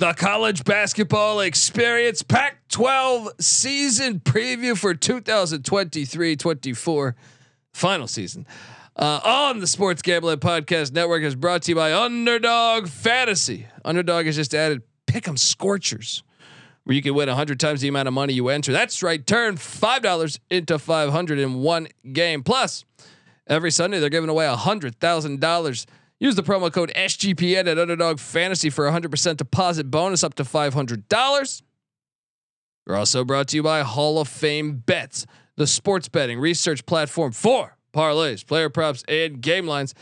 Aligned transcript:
the 0.00 0.14
college 0.14 0.64
basketball 0.64 1.40
experience 1.40 2.22
Pac 2.22 2.66
12 2.70 3.32
season 3.38 4.18
preview 4.18 4.74
for 4.76 4.94
2023 4.94 6.36
24 6.36 7.16
final 7.74 8.06
season. 8.06 8.46
Uh, 8.96 9.20
on 9.22 9.60
the 9.60 9.66
Sports 9.66 10.00
Gambling 10.00 10.38
Podcast 10.38 10.94
Network 10.94 11.22
is 11.22 11.34
brought 11.34 11.62
to 11.64 11.72
you 11.72 11.74
by 11.74 11.92
Underdog 11.92 12.88
Fantasy. 12.88 13.66
Underdog 13.84 14.24
has 14.24 14.36
just 14.36 14.54
added 14.54 14.80
Pick'em 15.06 15.38
Scorchers, 15.38 16.22
where 16.84 16.96
you 16.96 17.02
can 17.02 17.12
win 17.12 17.28
100 17.28 17.60
times 17.60 17.82
the 17.82 17.88
amount 17.88 18.08
of 18.08 18.14
money 18.14 18.32
you 18.32 18.48
enter. 18.48 18.72
That's 18.72 19.02
right, 19.02 19.24
turn 19.26 19.56
$5 19.56 20.38
into 20.48 20.78
500 20.78 21.38
in 21.38 21.56
one 21.56 21.88
game. 22.10 22.42
Plus, 22.42 22.86
every 23.46 23.70
Sunday 23.70 23.98
they're 23.98 24.08
giving 24.08 24.30
away 24.30 24.46
$100,000 24.46 25.86
Use 26.20 26.34
the 26.34 26.42
promo 26.42 26.70
code 26.70 26.92
SGPN 26.94 27.66
at 27.66 27.78
Underdog 27.78 28.18
Fantasy 28.18 28.68
for 28.68 28.86
a 28.86 28.92
100% 28.92 29.38
deposit 29.38 29.90
bonus 29.90 30.22
up 30.22 30.34
to 30.34 30.44
$500. 30.44 31.62
We're 32.86 32.96
also 32.96 33.24
brought 33.24 33.48
to 33.48 33.56
you 33.56 33.62
by 33.62 33.80
Hall 33.80 34.20
of 34.20 34.28
Fame 34.28 34.82
Bets, 34.84 35.24
the 35.56 35.66
sports 35.66 36.08
betting 36.08 36.38
research 36.38 36.84
platform 36.84 37.32
for 37.32 37.76
parlays, 37.94 38.46
player 38.46 38.68
props, 38.68 39.02
and 39.08 39.40
game 39.40 39.66
lines. 39.66 39.94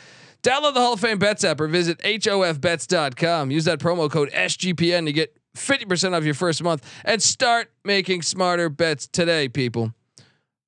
Download 0.42 0.74
the 0.74 0.80
Hall 0.80 0.94
of 0.94 1.00
Fame 1.00 1.18
Bets 1.18 1.44
app 1.44 1.60
or 1.60 1.68
visit 1.68 1.98
HOFBets.com. 2.00 3.50
Use 3.50 3.64
that 3.66 3.78
promo 3.78 4.10
code 4.10 4.30
SGPN 4.32 5.06
to 5.06 5.12
get 5.12 5.36
50% 5.56 6.16
off 6.16 6.24
your 6.24 6.34
first 6.34 6.62
month 6.62 6.84
and 7.04 7.22
start 7.22 7.70
making 7.84 8.22
smarter 8.22 8.68
bets 8.68 9.06
today, 9.06 9.48
people. 9.48 9.92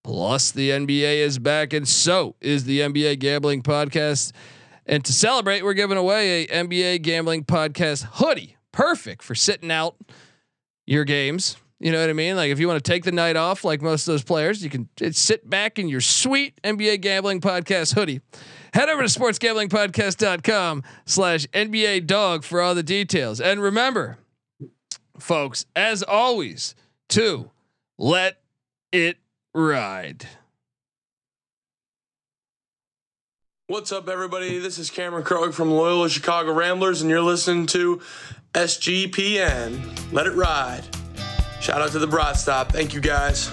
Plus, 0.03 0.51
the 0.51 0.71
NBA 0.71 1.19
is 1.19 1.39
back, 1.39 1.73
and 1.73 1.87
so 1.87 2.35
is 2.41 2.65
the 2.65 2.81
NBA 2.81 3.19
Gambling 3.19 3.63
Podcast. 3.63 4.33
And 4.91 5.05
to 5.05 5.13
celebrate, 5.13 5.63
we're 5.63 5.75
giving 5.75 5.97
away 5.97 6.43
a 6.43 6.47
NBA 6.49 7.03
gambling 7.03 7.45
podcast 7.45 8.07
hoodie, 8.15 8.57
perfect 8.73 9.23
for 9.23 9.37
sitting 9.37 9.71
out 9.71 9.95
your 10.85 11.05
games. 11.05 11.57
You 11.79 11.93
know 11.93 12.01
what 12.01 12.11
I 12.11 12.13
mean? 12.13 12.35
Like 12.35 12.51
if 12.51 12.59
you 12.59 12.67
want 12.67 12.85
to 12.85 12.91
take 12.91 13.05
the 13.05 13.13
night 13.13 13.37
off, 13.37 13.63
like 13.63 13.83
most 13.83 14.09
of 14.09 14.15
those 14.15 14.25
players, 14.25 14.65
you 14.65 14.69
can 14.69 14.89
eh, 15.01 15.13
sit 15.13 15.49
back 15.49 15.79
in 15.79 15.89
your 15.89 16.01
sweet 16.01 16.61
NBA 16.65 17.03
gambling 17.03 17.41
podcast 17.41 17.95
hoodie. 17.95 18.21
Head 18.75 18.89
over 18.89 19.03
to 19.03 19.09
sportsgamblingpodcast.com 19.09 20.83
slash 21.07 21.47
NBA 21.47 22.09
dog 22.09 22.43
for 22.43 22.61
all 22.61 22.75
the 22.75 22.83
details. 22.83 23.41
And 23.41 23.63
remember, 23.63 24.19
folks, 25.21 25.67
as 25.77 26.03
always, 26.03 26.75
to 27.11 27.53
let 27.97 28.41
it 28.91 29.19
ride. 29.55 30.27
What's 33.71 33.93
up, 33.93 34.09
everybody? 34.09 34.59
This 34.59 34.81
is 34.81 34.91
Cameron 34.91 35.23
Krutwig 35.23 35.55
from 35.55 35.71
Loyola 35.71 36.11
Chicago 36.11 36.53
Ramblers, 36.53 37.03
and 37.03 37.09
you're 37.09 37.23
listening 37.23 37.67
to 37.67 38.01
SGPN. 38.53 40.13
Let 40.13 40.27
it 40.27 40.33
ride. 40.33 40.83
Shout 41.61 41.81
out 41.81 41.93
to 41.93 42.01
the 42.01 42.07
Broad 42.09 42.37
Stop. 42.37 42.73
Thank 42.73 42.95
you, 42.95 43.01
guys. 43.01 43.49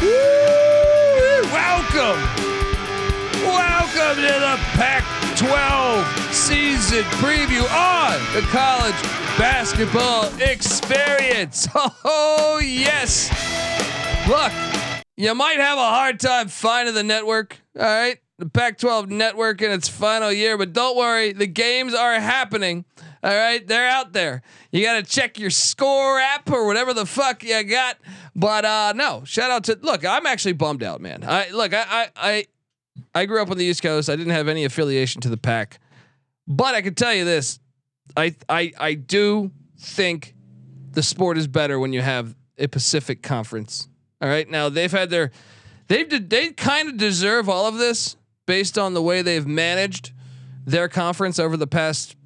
Woo! 0.00 1.42
Welcome. 1.52 2.20
Welcome 3.44 4.16
to 4.16 4.34
the 4.40 4.56
Pac 4.74 5.04
12 5.36 6.34
season 6.34 7.02
preview 7.20 7.62
on 7.72 8.18
the 8.34 8.42
college 8.50 8.94
basketball 9.38 10.26
experience. 10.40 11.68
Oh, 12.04 12.60
yes. 12.62 13.30
Look, 14.28 14.52
you 15.16 15.34
might 15.34 15.58
have 15.58 15.78
a 15.78 15.84
hard 15.84 16.20
time 16.20 16.48
finding 16.48 16.94
the 16.94 17.02
network. 17.02 17.58
All 17.78 17.84
right. 17.84 18.18
The 18.38 18.48
Pac 18.48 18.78
12 18.78 19.10
network 19.10 19.62
in 19.62 19.70
its 19.70 19.88
final 19.88 20.32
year, 20.32 20.58
but 20.58 20.72
don't 20.72 20.96
worry, 20.96 21.32
the 21.32 21.46
games 21.46 21.94
are 21.94 22.18
happening. 22.18 22.84
All 23.24 23.34
right, 23.34 23.66
they're 23.66 23.88
out 23.88 24.12
there. 24.12 24.42
You 24.70 24.84
got 24.84 24.96
to 24.96 25.02
check 25.02 25.38
your 25.38 25.48
score 25.48 26.20
app 26.20 26.50
or 26.50 26.66
whatever 26.66 26.92
the 26.92 27.06
fuck 27.06 27.42
you 27.42 27.62
got. 27.64 27.96
But 28.36 28.66
uh 28.66 28.92
no, 28.94 29.22
shout 29.24 29.50
out 29.50 29.64
to 29.64 29.78
look. 29.80 30.04
I'm 30.04 30.26
actually 30.26 30.52
bummed 30.52 30.82
out, 30.82 31.00
man. 31.00 31.24
I 31.26 31.48
look. 31.50 31.72
I 31.72 31.84
I 31.88 32.08
I, 32.16 32.46
I 33.14 33.24
grew 33.24 33.40
up 33.40 33.50
on 33.50 33.56
the 33.56 33.64
East 33.64 33.82
Coast. 33.82 34.10
I 34.10 34.16
didn't 34.16 34.34
have 34.34 34.46
any 34.46 34.64
affiliation 34.64 35.22
to 35.22 35.30
the 35.30 35.38
Pac, 35.38 35.80
but 36.46 36.74
I 36.74 36.82
can 36.82 36.94
tell 36.94 37.14
you 37.14 37.24
this. 37.24 37.60
I 38.14 38.34
I 38.46 38.72
I 38.78 38.92
do 38.92 39.50
think 39.78 40.34
the 40.90 41.02
sport 41.02 41.38
is 41.38 41.46
better 41.46 41.78
when 41.78 41.94
you 41.94 42.02
have 42.02 42.36
a 42.58 42.66
Pacific 42.66 43.22
Conference. 43.22 43.88
All 44.20 44.28
right, 44.28 44.48
now 44.50 44.68
they've 44.68 44.92
had 44.92 45.08
their 45.08 45.30
they've 45.88 46.28
they 46.28 46.50
kind 46.50 46.90
of 46.90 46.98
deserve 46.98 47.48
all 47.48 47.66
of 47.66 47.78
this 47.78 48.16
based 48.44 48.76
on 48.76 48.92
the 48.92 49.02
way 49.02 49.22
they've 49.22 49.46
managed 49.46 50.12
their 50.66 50.88
conference 50.90 51.38
over 51.38 51.56
the 51.56 51.66
past 51.66 52.16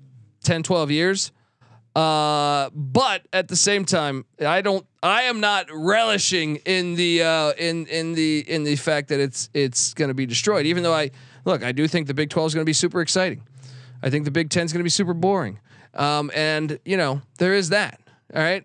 10, 0.49 0.63
12 0.63 0.91
years. 0.91 1.31
Uh, 1.95 2.71
but 2.73 3.27
at 3.35 3.49
the 3.49 3.57
same 3.57 3.85
time, 3.85 4.25
I 4.41 4.63
don't. 4.63 4.87
I 5.03 5.23
am 5.25 5.41
not 5.41 5.67
relishing 5.71 6.57
in 6.65 6.95
the 6.95 7.23
uh, 7.23 7.53
in 7.59 7.87
in 7.87 8.15
the 8.15 8.45
in 8.49 8.65
the 8.65 8.77
fact 8.77 9.09
that 9.09 9.21
it's 9.21 9.51
it's 9.53 9.95
going 9.95 10.09
to 10.09 10.15
be 10.15 10.25
destroyed. 10.25 10.65
Even 10.65 10.83
though 10.85 10.95
I 10.95 11.11
look, 11.45 11.63
I 11.65 11.73
do 11.73 11.89
think 11.89 12.07
the 12.07 12.15
Big 12.15 12.31
Twelve 12.31 12.47
is 12.47 12.55
going 12.55 12.63
to 12.65 12.69
be 12.69 12.73
super 12.73 13.01
exciting. 13.01 13.43
I 14.03 14.11
think 14.11 14.25
the 14.25 14.31
Big 14.31 14.49
Ten 14.49 14.65
is 14.65 14.73
going 14.73 14.81
to 14.81 14.85
be 14.85 14.91
super 14.91 15.13
boring. 15.13 15.59
Um, 15.93 16.31
and 16.35 16.79
you 16.85 16.97
know 16.97 17.21
there 17.39 17.55
is 17.55 17.71
that. 17.71 18.01
All 18.35 18.43
right. 18.43 18.65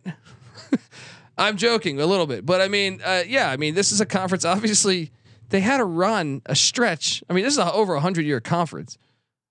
I'm 1.37 1.57
joking 1.57 1.99
a 1.99 2.05
little 2.05 2.27
bit, 2.27 2.45
but 2.45 2.61
I 2.61 2.67
mean, 2.67 3.01
uh, 3.03 3.23
yeah, 3.27 3.49
I 3.49 3.57
mean, 3.57 3.73
this 3.73 3.91
is 3.91 3.99
a 3.99 4.05
conference. 4.05 4.45
Obviously, 4.45 5.11
they 5.49 5.59
had 5.59 5.77
to 5.77 5.85
run 5.85 6.43
a 6.45 6.55
stretch. 6.55 7.23
I 7.29 7.33
mean, 7.33 7.43
this 7.43 7.53
is 7.53 7.59
a, 7.59 7.73
over 7.73 7.95
a 7.95 7.99
hundred 7.99 8.25
year 8.25 8.39
conference 8.39 8.99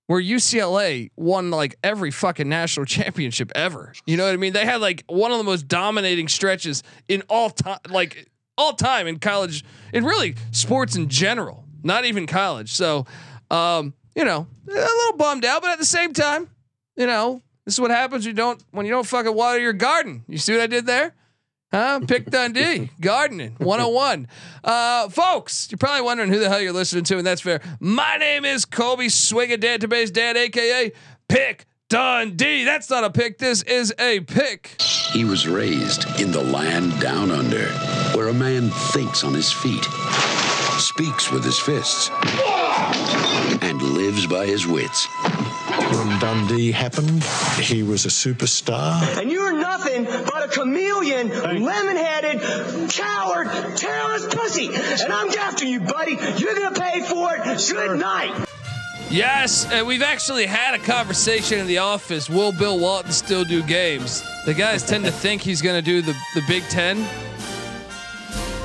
where 0.07 0.21
UCLA 0.21 1.11
won 1.15 1.51
like 1.51 1.75
every 1.83 2.11
fucking 2.11 2.49
national 2.49 2.85
championship 2.87 3.51
ever. 3.55 3.93
You 4.05 4.17
know 4.17 4.25
what 4.25 4.33
I 4.33 4.37
mean? 4.37 4.53
They 4.53 4.65
had 4.65 4.81
like 4.81 5.03
one 5.07 5.31
of 5.31 5.37
the 5.37 5.43
most 5.43 5.67
dominating 5.67 6.27
stretches 6.27 6.83
in 7.07 7.23
all 7.29 7.49
time, 7.49 7.79
like 7.89 8.29
all 8.57 8.73
time 8.73 9.07
in 9.07 9.19
college, 9.19 9.63
in 9.93 10.05
really 10.05 10.35
sports 10.51 10.95
in 10.95 11.09
general, 11.09 11.65
not 11.83 12.05
even 12.05 12.27
college. 12.27 12.71
So, 12.71 13.05
um, 13.49 13.93
you 14.15 14.25
know, 14.25 14.47
a 14.67 14.71
little 14.71 15.17
bummed 15.17 15.45
out, 15.45 15.61
but 15.61 15.71
at 15.71 15.79
the 15.79 15.85
same 15.85 16.13
time, 16.13 16.49
you 16.95 17.07
know, 17.07 17.41
this 17.65 17.75
is 17.75 17.81
what 17.81 17.91
happens 17.91 18.25
you 18.25 18.33
don't 18.33 18.63
when 18.71 18.85
you 18.85 18.91
don't 18.91 19.07
fucking 19.07 19.33
water 19.33 19.59
your 19.59 19.73
garden. 19.73 20.23
You 20.27 20.37
see 20.37 20.53
what 20.53 20.61
I 20.61 20.67
did 20.67 20.85
there? 20.85 21.15
Huh? 21.73 22.01
Pick 22.07 22.29
Dundee, 22.29 22.91
gardening 23.01 23.55
101. 23.57 24.27
Uh, 24.63 25.09
folks, 25.09 25.69
you're 25.71 25.79
probably 25.79 26.03
wondering 26.03 26.29
who 26.29 26.37
the 26.37 26.47
hell 26.47 26.61
you're 26.61 26.71
listening 26.71 27.03
to, 27.05 27.17
and 27.17 27.25
that's 27.25 27.41
fair. 27.41 27.61
My 27.79 28.17
name 28.17 28.45
is 28.45 28.63
Colby 28.63 29.07
Swigga 29.07 29.57
Database 29.57 30.13
Dad, 30.13 30.37
aka 30.37 30.91
Pick 31.27 31.65
Dundee. 31.89 32.63
That's 32.63 32.91
not 32.91 33.03
a 33.03 33.09
pick, 33.09 33.39
this 33.39 33.63
is 33.63 33.91
a 33.97 34.19
pick. 34.19 34.79
He 35.13 35.25
was 35.25 35.47
raised 35.47 36.05
in 36.21 36.31
the 36.31 36.43
land 36.43 36.99
down 37.01 37.31
under, 37.31 37.65
where 38.15 38.27
a 38.27 38.33
man 38.35 38.69
thinks 38.69 39.23
on 39.23 39.33
his 39.33 39.51
feet, 39.51 39.83
speaks 40.77 41.31
with 41.31 41.43
his 41.43 41.57
fists, 41.57 42.11
and 43.63 43.81
lives 43.81 44.27
by 44.27 44.45
his 44.45 44.67
wits. 44.67 45.07
When 45.93 46.19
Dundee 46.19 46.71
happened, 46.71 47.23
he 47.59 47.83
was 47.83 48.05
a 48.05 48.09
superstar. 48.09 48.99
And 49.19 49.31
you're 49.31 49.53
nothing 49.53 50.05
but 50.05 50.43
a 50.43 50.47
chameleon, 50.47 51.29
lemon 51.29 51.95
headed, 51.95 52.41
coward, 52.89 53.47
terrorist 53.77 54.31
pussy. 54.31 54.67
And 54.73 55.13
I'm 55.13 55.29
after 55.29 55.65
you, 55.65 55.79
buddy. 55.81 56.13
You're 56.37 56.55
going 56.55 56.73
to 56.73 56.81
pay 56.81 57.01
for 57.01 57.35
it. 57.35 57.43
Good 57.69 57.99
night. 57.99 58.47
Yes, 59.11 59.71
and 59.71 59.85
we've 59.85 60.01
actually 60.01 60.47
had 60.47 60.73
a 60.73 60.79
conversation 60.79 61.59
in 61.59 61.67
the 61.67 61.77
office. 61.77 62.27
Will 62.27 62.51
Bill 62.51 62.79
Walton 62.79 63.11
still 63.11 63.43
do 63.43 63.61
games? 63.61 64.23
The 64.45 64.55
guys 64.55 64.83
tend 64.83 65.05
to 65.05 65.11
think 65.11 65.43
he's 65.43 65.61
going 65.61 65.75
to 65.75 65.83
do 65.83 66.01
the, 66.01 66.15
the 66.33 66.41
Big 66.47 66.63
Ten. 66.63 67.05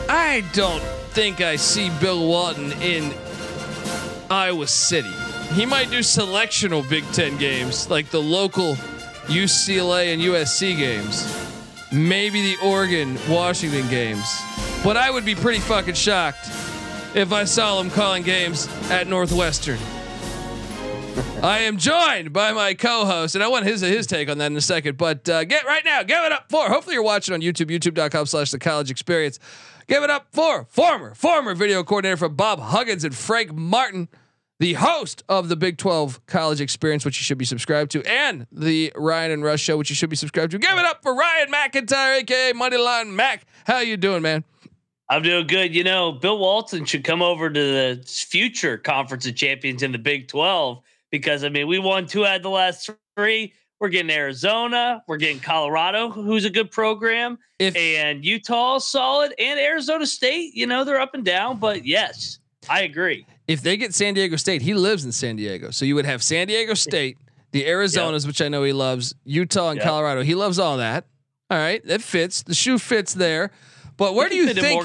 I 0.09 0.43
don't 0.55 0.83
think 1.11 1.43
I 1.43 1.57
see 1.57 1.91
Bill 2.01 2.27
Walton 2.27 2.73
in 2.81 3.13
Iowa 4.31 4.67
City. 4.67 5.13
He 5.53 5.67
might 5.67 5.91
do 5.91 6.01
selectional 6.01 6.89
Big 6.89 7.05
Ten 7.13 7.37
games, 7.39 7.91
like 7.91 8.11
the 8.11 8.21
local 8.21 8.75
UCLA 9.27 10.13
and 10.13 10.23
USC 10.23 10.77
games. 10.77 11.35
Maybe 11.91 12.55
the 12.55 12.57
Oregon 12.65 13.19
Washington 13.29 13.89
games. 13.89 14.25
But 14.85 14.97
I 14.97 15.11
would 15.11 15.25
be 15.25 15.35
pretty 15.35 15.61
fucking 15.61 15.95
shocked 15.95 16.47
if 17.15 17.33
I 17.33 17.45
saw 17.45 17.81
him 17.81 17.91
calling 17.91 18.23
games 18.23 18.69
at 18.91 19.07
Northwestern. 19.07 19.79
I 21.43 21.61
am 21.61 21.79
joined 21.79 22.33
by 22.33 22.53
my 22.53 22.75
co-host, 22.75 23.35
and 23.35 23.43
I 23.43 23.49
want 23.49 23.65
his 23.65 23.81
his 23.81 24.07
take 24.07 24.29
on 24.29 24.39
that 24.39 24.47
in 24.47 24.57
a 24.57 24.61
second. 24.61 24.97
But 24.97 25.29
uh, 25.29 25.45
get 25.45 25.65
right 25.65 25.85
now, 25.85 26.03
give 26.03 26.25
it 26.25 26.33
up 26.33 26.47
for. 26.51 26.69
Hopefully, 26.69 26.95
you're 26.95 27.03
watching 27.03 27.35
on 27.35 27.41
YouTube, 27.41 27.71
YouTube.com/slash 27.71 28.51
The 28.51 28.59
College 28.59 28.91
Experience. 28.91 29.39
Give 29.87 30.03
it 30.03 30.11
up 30.11 30.27
for 30.33 30.65
former 30.69 31.15
former 31.15 31.55
video 31.55 31.83
coordinator 31.83 32.17
for 32.17 32.29
Bob 32.29 32.61
Huggins 32.61 33.03
and 33.05 33.15
Frank 33.15 33.53
Martin, 33.53 34.09
the 34.59 34.75
host 34.75 35.23
of 35.29 35.49
the 35.49 35.57
Big 35.57 35.79
12 35.79 36.27
College 36.27 36.61
Experience, 36.61 37.05
which 37.05 37.19
you 37.19 37.25
should 37.25 37.39
be 37.39 37.45
subscribed 37.45 37.91
to, 37.93 38.03
and 38.05 38.47
the 38.51 38.93
Ryan 38.97 39.31
and 39.31 39.45
Rush 39.45 39.61
Show, 39.61 39.77
which 39.77 39.91
you 39.91 39.97
should 39.97 40.11
be 40.11 40.17
subscribed 40.17 40.53
to. 40.53 40.59
Give 40.59 40.77
it 40.79 40.85
up 40.85 41.03
for 41.03 41.15
Ryan 41.15 41.51
McIntyre, 41.51 42.21
aka 42.21 42.53
Moneyline 42.53 43.13
Mac. 43.13 43.47
How 43.67 43.79
you 43.79 43.97
doing, 43.97 44.23
man? 44.23 44.45
I'm 45.11 45.23
doing 45.23 45.47
good. 45.47 45.75
You 45.75 45.85
know, 45.85 46.13
Bill 46.13 46.39
Walton 46.39 46.85
should 46.85 47.05
come 47.05 47.23
over 47.23 47.49
to 47.49 47.61
the 47.61 48.05
future 48.07 48.77
Conference 48.77 49.27
of 49.27 49.37
Champions 49.37 49.83
in 49.83 49.93
the 49.93 49.99
Big 49.99 50.29
12 50.29 50.83
because 51.11 51.45
I 51.45 51.49
mean, 51.49 51.67
we 51.67 51.79
won 51.79 52.07
two 52.07 52.27
out 52.27 52.37
of 52.37 52.43
the 52.43 52.51
last 52.51 52.91
three. 53.17 53.55
We're 53.81 53.89
getting 53.91 54.11
Arizona, 54.11 55.05
we're 55.07 55.19
getting 55.19 55.39
Colorado, 55.39 56.11
who's 56.11 56.45
a 56.45 56.51
good 56.51 56.73
program, 56.73 57.39
If 57.61 57.77
and 57.77 58.25
Utah 58.25 58.79
solid, 58.79 59.33
and 59.39 59.61
Arizona 59.61 60.05
State. 60.05 60.53
You 60.55 60.67
know, 60.67 60.83
they're 60.83 61.01
up 61.01 61.15
and 61.15 61.25
down, 61.25 61.59
but 61.59 61.87
yes, 61.87 62.41
I 62.69 62.83
agree. 62.83 63.25
If 63.49 63.63
they 63.63 63.77
get 63.77 63.95
San 63.95 64.15
Diego 64.15 64.37
State, 64.37 64.63
he 64.63 64.75
lives 64.75 65.05
in 65.05 65.11
San 65.13 65.37
Diego, 65.37 65.71
so 65.71 65.85
you 65.85 65.95
would 65.97 66.07
have 66.07 66.23
San 66.23 66.47
Diego 66.47 66.75
State, 66.75 67.19
the 67.51 67.65
Arizonas, 67.65 68.27
which 68.27 68.41
I 68.43 68.49
know 68.49 68.63
he 68.63 68.73
loves, 68.75 69.15
Utah 69.25 69.71
and 69.71 69.79
Yep. 69.79 69.87
Colorado. 69.87 70.23
He 70.23 70.35
loves 70.35 70.59
all 70.59 70.77
that. 70.77 71.07
All 71.51 71.59
right, 71.59 71.85
that 71.87 72.03
fits. 72.03 72.43
The 72.43 72.55
shoe 72.55 72.79
fits 72.79 73.15
there. 73.15 73.51
But 73.97 74.15
where 74.15 74.29
do 74.29 74.37
you 74.37 74.53
think? 74.53 74.85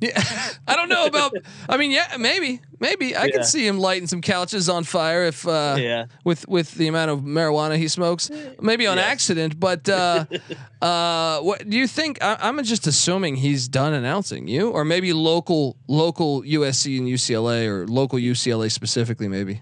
Yeah, 0.00 0.22
I 0.66 0.76
don't 0.76 0.88
know 0.88 1.04
about. 1.06 1.34
I 1.68 1.76
mean, 1.76 1.90
yeah, 1.90 2.16
maybe, 2.18 2.60
maybe 2.80 3.14
I 3.14 3.24
Yeah. 3.26 3.32
could 3.32 3.44
see 3.44 3.66
him 3.66 3.78
lighting 3.78 4.06
some 4.06 4.22
couches 4.22 4.68
on 4.68 4.84
fire 4.84 5.24
if 5.24 5.46
uh, 5.46 5.76
Yeah. 5.78 6.06
with 6.24 6.48
with 6.48 6.72
the 6.74 6.88
amount 6.88 7.10
of 7.10 7.20
marijuana 7.20 7.76
he 7.76 7.86
smokes. 7.88 8.30
Maybe 8.60 8.86
on 8.86 8.98
accident, 8.98 9.60
but 9.60 9.88
uh, 9.88 10.24
uh, 10.82 11.40
what 11.40 11.68
do 11.68 11.76
you 11.76 11.86
think? 11.86 12.22
I, 12.22 12.36
I'm 12.40 12.62
just 12.64 12.86
assuming 12.86 13.36
he's 13.36 13.68
done 13.68 13.92
announcing 13.92 14.48
you, 14.48 14.70
or 14.70 14.84
maybe 14.84 15.12
local 15.12 15.76
local 15.86 16.42
USC 16.42 16.98
and 16.98 17.06
UCLA, 17.08 17.66
or 17.66 17.86
local 17.86 18.18
UCLA 18.18 18.70
specifically, 18.72 19.28
maybe. 19.28 19.60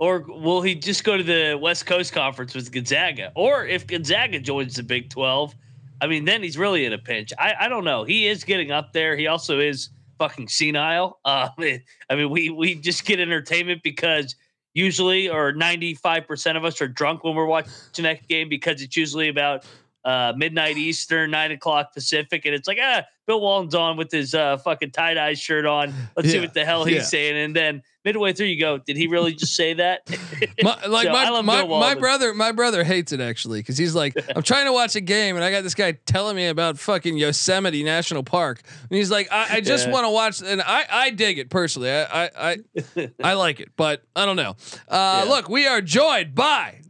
Or 0.00 0.20
will 0.20 0.62
he 0.62 0.76
just 0.76 1.02
go 1.02 1.16
to 1.16 1.22
the 1.24 1.58
West 1.60 1.84
Coast 1.86 2.12
Conference 2.12 2.54
with 2.54 2.70
Gonzaga? 2.70 3.32
Or 3.34 3.66
if 3.66 3.84
Gonzaga 3.86 4.38
joins 4.38 4.76
the 4.76 4.84
Big 4.84 5.10
12, 5.10 5.54
I 6.00 6.06
mean, 6.06 6.24
then 6.24 6.42
he's 6.42 6.56
really 6.56 6.84
in 6.84 6.92
a 6.92 6.98
pinch. 6.98 7.32
I, 7.38 7.54
I 7.60 7.68
don't 7.68 7.84
know. 7.84 8.04
He 8.04 8.28
is 8.28 8.44
getting 8.44 8.70
up 8.70 8.92
there. 8.92 9.16
He 9.16 9.26
also 9.26 9.58
is 9.58 9.90
fucking 10.18 10.48
senile. 10.48 11.18
Uh, 11.24 11.48
I 11.58 12.14
mean, 12.14 12.30
we 12.30 12.50
we 12.50 12.74
just 12.74 13.04
get 13.04 13.20
entertainment 13.20 13.82
because 13.82 14.36
usually, 14.74 15.28
or 15.28 15.52
95% 15.52 16.56
of 16.56 16.64
us 16.64 16.80
are 16.80 16.88
drunk 16.88 17.24
when 17.24 17.34
we're 17.34 17.46
watching 17.46 18.04
that 18.04 18.26
game 18.28 18.48
because 18.48 18.80
it's 18.82 18.96
usually 18.96 19.28
about 19.28 19.64
uh, 20.04 20.32
midnight 20.36 20.76
Eastern, 20.78 21.30
nine 21.30 21.50
o'clock 21.50 21.92
Pacific. 21.92 22.44
And 22.46 22.54
it's 22.54 22.66
like, 22.68 22.78
ah, 22.80 23.02
Bill 23.26 23.40
Walton's 23.40 23.74
on 23.74 23.96
with 23.96 24.10
his 24.10 24.34
uh, 24.34 24.56
fucking 24.58 24.92
tie 24.92 25.14
dye 25.14 25.34
shirt 25.34 25.66
on. 25.66 25.92
Let's 26.16 26.30
see 26.30 26.40
what 26.40 26.54
the 26.54 26.64
hell 26.64 26.84
he's 26.84 26.96
Yeah. 26.96 27.02
saying. 27.02 27.36
And 27.36 27.54
then 27.54 27.82
midway 28.04 28.32
through, 28.32 28.46
you 28.46 28.58
go, 28.58 28.78
did 28.78 28.96
he 28.96 29.06
really 29.06 29.34
just 29.34 29.54
say 29.54 29.74
that? 29.74 30.02
My, 30.62 30.76
like 30.86 31.06
So 31.06 31.12
my 31.12 31.42
my, 31.42 31.64
my 31.66 31.94
brother 31.94 32.34
my 32.34 32.50
brother 32.52 32.82
hates 32.82 33.12
it 33.12 33.20
actually 33.20 33.60
because 33.60 33.76
he's 33.78 33.94
like 33.94 34.14
I'm 34.36 34.42
trying 34.42 34.66
to 34.66 34.72
watch 34.72 34.96
a 34.96 35.00
game 35.00 35.36
and 35.36 35.44
I 35.44 35.50
got 35.52 35.62
this 35.62 35.74
guy 35.74 35.92
telling 35.92 36.34
me 36.34 36.46
about 36.48 36.78
fucking 36.78 37.16
Yosemite 37.16 37.84
National 37.84 38.22
Park 38.24 38.62
and 38.90 38.96
he's 38.96 39.10
like 39.10 39.28
I, 39.30 39.56
I 39.56 39.60
just 39.60 39.86
Yeah. 39.86 39.92
want 39.92 40.04
to 40.06 40.10
watch 40.10 40.40
and 40.42 40.60
I 40.60 40.84
I 40.90 41.10
dig 41.10 41.38
it 41.38 41.48
personally 41.50 41.90
I 41.92 42.24
I 42.26 42.56
I, 42.96 43.10
I 43.22 43.32
like 43.34 43.60
it 43.60 43.70
but 43.76 44.02
I 44.16 44.26
don't 44.26 44.36
know 44.36 44.56
uh, 44.88 45.22
Yeah. 45.26 45.30
look 45.32 45.48
we 45.48 45.66
are 45.68 45.80
joined 45.80 46.34
by 46.34 46.80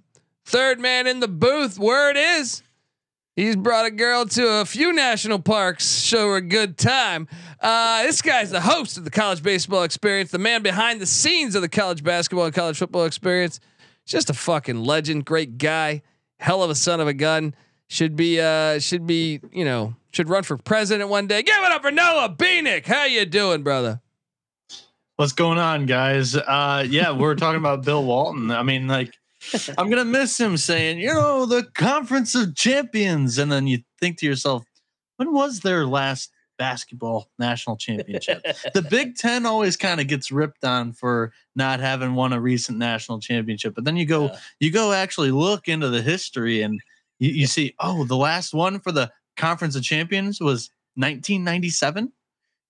third 0.47 0.81
man 0.81 1.07
in 1.07 1.21
the 1.21 1.29
booth 1.29 1.79
where 1.79 2.11
it 2.11 2.17
is 2.17 2.63
He's 3.39 3.55
brought 3.55 3.87
a 3.87 3.93
girl 3.93 4.27
to 4.27 4.49
a 4.49 4.65
few 4.65 4.93
national 4.93 5.39
parks, 5.39 6.01
show 6.01 6.31
her 6.31 6.37
a 6.39 6.41
good 6.41 6.77
time. 6.77 7.29
Uh, 7.61 8.03
this 8.03 8.21
guy's 8.21 8.51
the 8.51 8.61
host 8.61 8.99
of 8.99 9.05
the 9.05 9.13
college 9.13 9.45
baseball 9.45 9.85
experience, 9.85 10.33
the 10.33 10.41
man 10.41 10.61
behind 10.61 11.01
the 11.01 11.07
scenes 11.07 11.55
of 11.55 11.63
the 11.63 11.69
college 11.69 12.03
basketball 12.03 12.47
and 12.47 12.55
college 12.55 12.77
football 12.77 13.05
experience. 13.05 13.61
Just 14.05 14.29
a 14.29 14.35
fucking 14.35 14.83
legend, 14.83 15.25
great 15.25 15.57
guy, 15.57 16.03
hell 16.41 16.65
of 16.65 16.71
a 16.71 16.75
son 16.75 16.99
of 16.99 17.07
a 17.07 17.15
gun. 17.15 17.55
Should 17.87 18.17
be, 18.17 18.41
uh, 18.41 18.81
should 18.81 19.07
be, 19.07 19.39
you 19.53 19.65
know, 19.65 19.95
should 20.11 20.29
run 20.29 20.43
for 20.43 20.57
president 20.57 21.09
one 21.09 21.29
day. 21.29 21.45
Give 21.45 21.55
it 21.59 21.71
up 21.71 21.83
for 21.83 21.93
Noah 21.93 22.35
Bieniek. 22.37 22.87
How 22.87 23.05
you 23.05 23.25
doing, 23.25 23.63
brother? 23.63 24.01
What's 25.15 25.33
going 25.33 25.59
on, 25.59 25.87
guys? 25.87 26.35
Uh, 26.35 26.85
yeah, 26.91 27.13
we're 27.13 27.37
talking 27.37 27.61
about 27.61 27.85
Bill 27.85 28.03
Walton. 28.03 28.51
I 28.51 28.65
mean, 28.65 28.89
like, 28.89 29.15
I'm 29.77 29.89
gonna 29.91 30.05
miss 30.05 30.39
him 30.39 30.57
saying, 30.57 30.99
you 30.99 31.13
know, 31.13 31.47
the 31.47 31.65
Conference 31.75 32.35
of 32.35 32.55
Champions, 32.55 33.39
and 33.39 33.51
then 33.51 33.67
you 33.67 33.79
think 34.01 34.19
to 34.19 34.27
yourself, 34.27 34.65
when 35.17 35.33
was 35.33 35.61
their 35.61 35.87
last 35.87 36.31
basketball 36.59 37.29
national 37.39 37.77
championship? 37.77 38.43
the 38.75 38.83
Big 38.83 39.17
Ten 39.17 39.47
always 39.47 39.77
kind 39.77 40.01
of 40.01 40.07
gets 40.09 40.31
ripped 40.33 40.65
on 40.65 40.93
for 40.93 41.33
not 41.55 41.81
having 41.81 42.15
won 42.15 42.33
a 42.33 42.41
recent 42.41 42.79
national 42.79 43.21
championship, 43.21 43.75
but 43.75 43.85
then 43.85 43.97
you 43.97 44.07
go, 44.07 44.27
Yeah. 44.27 44.39
you 44.61 44.71
go 44.73 44.93
actually 44.93 45.31
look 45.31 45.69
into 45.69 45.89
the 45.89 46.03
history, 46.03 46.63
and 46.63 46.81
you, 47.19 47.31
you 47.31 47.47
see, 47.47 47.75
oh, 47.79 48.05
the 48.05 48.17
last 48.17 48.53
one 48.55 48.81
for 48.81 48.93
the 48.93 49.11
Conference 49.37 49.77
of 49.77 49.83
Champions 49.85 50.41
was 50.41 50.71
1997. 50.97 52.13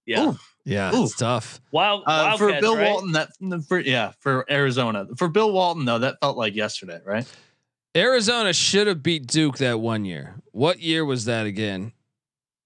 yeah. 0.07 0.29
Ooh. 0.31 0.39
Yeah, 0.69 0.95
Ooh. 0.95 1.05
it's 1.05 1.17
tough. 1.17 1.61
Wild, 1.73 2.03
Uh, 2.07 2.37
for 2.37 2.45
Wildcats, 2.47 2.61
Bill 2.61 2.77
right? 2.77 2.91
Walton, 2.91 3.13
that 3.13 3.31
for 3.67 3.81
yeah, 3.81 4.13
for 4.21 4.45
Arizona. 4.51 5.07
For 5.17 5.29
Bill 5.29 5.51
Walton, 5.51 5.85
though, 5.87 5.99
that 6.01 6.17
felt 6.21 6.37
like 6.37 6.55
yesterday, 6.55 7.01
right? 7.05 7.27
Arizona 7.97 8.53
should 8.53 8.87
have 8.87 9.03
beat 9.03 9.27
Duke 9.27 9.59
that 9.59 9.81
one 9.81 10.05
year. 10.05 10.35
What 10.53 10.81
year 10.81 11.05
was 11.05 11.25
that 11.25 11.47
again? 11.47 11.93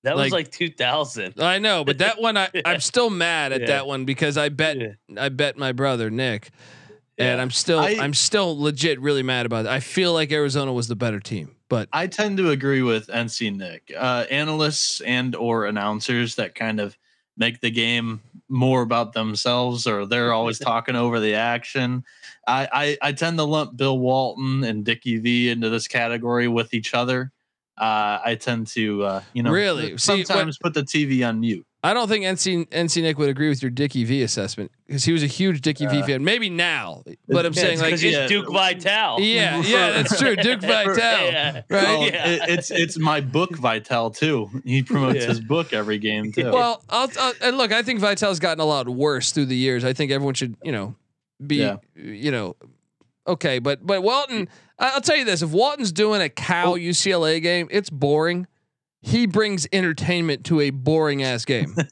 That 0.03 0.17
like- 0.17 0.25
was 0.27 0.33
like 0.33 0.51
2000. 0.51 1.35
I 1.41 1.59
know, 1.61 1.85
but 1.85 1.99
that 1.99 2.21
one 2.21 2.37
I, 2.37 2.49
I'm 2.65 2.81
still 2.81 3.09
mad 3.09 3.53
at 3.53 3.61
Yeah. 3.61 3.67
that 3.69 3.87
one 3.87 4.05
because 4.05 4.37
I 4.37 4.49
bet 4.49 4.77
Yeah. 4.79 4.89
I 5.17 5.29
bet 5.29 5.57
my 5.57 5.71
brother 5.71 6.11
Nick, 6.11 6.51
and 7.19 7.41
I'm 7.41 7.53
still 7.53 7.79
I- 7.79 7.99
I'm 8.01 8.15
still 8.15 8.61
legit 8.61 9.01
really 9.01 9.23
mad 9.23 9.47
about 9.47 9.67
it. 9.67 9.69
I 9.71 9.79
feel 9.79 10.13
like 10.13 10.33
Arizona 10.33 10.73
was 10.73 10.89
the 10.89 10.97
better 10.97 11.21
team, 11.21 11.55
but 11.69 11.89
I 11.93 12.09
tend 12.09 12.37
to 12.39 12.51
agree 12.51 12.83
with 12.83 13.07
NC 13.07 13.57
Nick. 13.57 13.93
Uh, 13.97 14.25
analysts 14.29 15.01
and 15.03 15.37
or 15.37 15.67
announcers 15.67 16.35
that 16.35 16.57
kind 16.57 16.81
of 16.81 16.99
make 17.37 17.61
the 17.61 17.71
game 17.71 18.21
more 18.49 18.83
about 18.83 19.13
themselves, 19.13 19.87
or 19.87 20.07
they're 20.07 20.33
always 20.33 20.59
talking 20.71 20.97
over 20.97 21.21
the 21.21 21.35
action. 21.35 22.05
I, 22.47 22.69
I 22.73 23.09
I 23.09 23.13
tend 23.13 23.39
to 23.39 23.45
lump 23.45 23.77
Bill 23.77 23.99
Walton 23.99 24.65
and 24.65 24.85
Dickie 24.85 25.19
V 25.19 25.51
into 25.51 25.71
this 25.71 25.89
category 25.89 26.49
with 26.49 26.75
each 26.75 26.95
other. 26.95 27.33
Uh, 27.79 28.19
I 28.25 28.37
tend 28.39 28.67
to 28.69 29.03
uh, 29.05 29.23
you 29.33 29.43
know 29.43 29.51
Really? 29.51 29.87
See, 29.87 29.93
what- 29.93 30.27
sometimes 30.27 30.59
put 30.59 30.75
the 30.75 30.83
TV 30.83 31.27
on 31.27 31.41
mute. 31.41 31.67
I 31.85 31.95
don't 31.95 32.07
think 32.09 32.25
NC 32.25 32.69
NC 32.69 33.03
Nick 33.03 33.19
would 33.19 33.29
agree 33.29 33.49
with 33.49 33.61
your 33.61 33.71
Dickie 33.71 34.05
V 34.05 34.23
assessment 34.23 34.71
because 34.87 35.05
he 35.05 35.13
was 35.13 35.25
a 35.25 35.27
huge 35.27 35.63
Dickie 35.63 35.87
V 35.87 35.99
Uh, 36.03 36.07
fan. 36.07 36.23
Maybe 36.25 36.49
now, 36.49 37.03
but 37.27 37.45
I'm 37.45 37.53
yeah, 37.55 37.61
saying 37.61 37.79
like 37.79 37.83
like 37.87 37.91
'cause 37.95 38.05
It's 38.05 38.17
yeah. 38.17 38.27
Duke 38.29 38.53
Vitale. 38.53 39.19
yeah, 39.21 39.61
yeah, 39.63 39.91
that's 39.91 40.17
true. 40.17 40.37
Duke 40.37 40.61
Vitale, 40.63 40.95
Yeah. 41.33 41.63
right? 41.69 42.13
Yeah. 42.13 42.27
it- 42.29 42.41
it's 42.51 42.71
it's 42.71 42.99
my 42.99 43.21
book 43.21 43.57
Vitale 43.57 44.11
too. 44.11 44.49
He 44.65 44.85
promotes 44.85 45.21
Yeah. 45.23 45.27
his 45.27 45.41
book 45.41 45.73
every 45.73 45.99
game 45.99 46.31
too. 46.31 46.53
Well, 46.53 46.85
I'll, 46.89 47.11
I'll 47.19 47.33
and 47.43 47.59
look. 47.59 47.73
I 47.73 47.83
think 47.83 47.99
Vitale's 47.99 48.39
gotten 48.39 48.61
a 48.61 48.65
lot 48.65 48.89
worse 48.89 49.33
through 49.33 49.47
the 49.47 49.57
years. 49.57 49.83
I 49.85 49.93
think 49.93 50.13
everyone 50.13 50.35
should, 50.35 50.55
you 50.63 50.71
know, 50.71 50.95
be, 51.45 51.57
Yeah. 51.57 51.79
you 51.97 52.31
know, 52.31 52.55
okay. 53.27 53.59
But 53.59 53.85
but 53.85 54.05
Walton, 54.05 54.49
I- 54.79 54.91
I'll 54.91 55.01
tell 55.01 55.17
you 55.17 55.25
this: 55.25 55.43
if 55.43 55.51
Walton's 55.51 55.91
doing 55.91 56.21
a 56.23 56.29
Cal 56.29 56.75
Oh. 56.75 56.77
UCLA 56.77 57.41
game, 57.43 57.67
it's 57.73 57.91
boring. 57.91 58.47
He 59.03 59.27
brings 59.27 59.67
entertainment 59.73 60.45
to 60.47 60.61
a 60.61 60.71
boring 60.71 61.23
ass 61.23 61.45
game. 61.45 61.75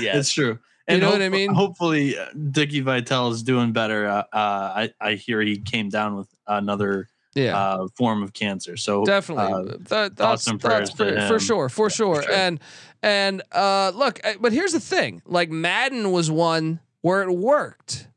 Yeah. 0.00 0.18
It's 0.18 0.32
true. 0.32 0.58
You 0.88 0.98
know 0.98 1.10
what 1.12 1.22
I 1.22 1.28
mean? 1.28 1.54
Hopefully, 1.54 2.18
uh, 2.18 2.26
Dickie 2.50 2.80
Vitale 2.80 3.30
is 3.30 3.44
doing 3.44 3.72
better. 3.72 4.04
Uh, 4.08 4.18
uh, 4.18 4.24
I 4.32 4.90
I 5.00 5.12
hear 5.14 5.40
he 5.40 5.58
came 5.58 5.90
down 5.90 6.16
with 6.16 6.26
another 6.48 7.08
Yeah. 7.36 7.56
uh, 7.56 7.86
form 7.96 8.24
of 8.24 8.32
cancer. 8.32 8.76
So 8.76 9.04
Definitely, 9.04 9.44
uh, 9.52 9.62
Th- 9.62 9.78
thoughts 9.86 10.14
thoughts, 10.16 10.46
and 10.48 10.60
prayers 10.60 10.90
to 10.94 10.96
for, 10.96 11.28
for 11.28 11.38
sure, 11.38 11.68
for 11.68 11.88
sure. 11.88 12.22
sure. 12.24 12.32
And 12.32 12.58
and 13.00 13.42
uh, 13.52 13.92
look, 13.94 14.18
uh, 14.24 14.32
but 14.40 14.52
here's 14.52 14.72
the 14.72 14.80
thing: 14.80 15.22
like 15.24 15.50
Madden 15.50 16.10
was 16.10 16.32
one 16.32 16.80
where 17.02 17.22
it 17.22 17.30
worked. 17.32 18.08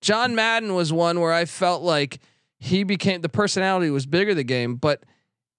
John 0.00 0.34
Madden 0.34 0.72
was 0.74 0.94
one 0.94 1.20
where 1.20 1.32
I 1.34 1.44
felt 1.44 1.82
like 1.82 2.20
he 2.58 2.84
became 2.84 3.20
the 3.20 3.28
personality 3.28 3.90
was 3.90 4.06
bigger 4.06 4.32
the 4.34 4.44
game, 4.44 4.76
but 4.76 5.02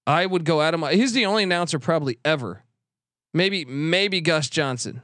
I 0.06 0.26
would 0.26 0.46
go 0.46 0.62
out 0.62 0.74
of 0.74 0.80
my. 0.80 0.94
He's 0.94 1.14
the 1.14 1.26
only 1.26 1.44
announcer 1.44 1.80
probably 1.80 2.20
ever, 2.26 2.64
maybe 3.34 3.66
maybe 3.66 4.22
Gus 4.22 4.50
Johnson, 4.50 5.02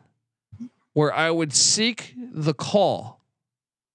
where 0.93 1.13
I 1.13 1.31
would 1.31 1.53
seek 1.53 2.13
the 2.17 2.53
call. 2.53 3.19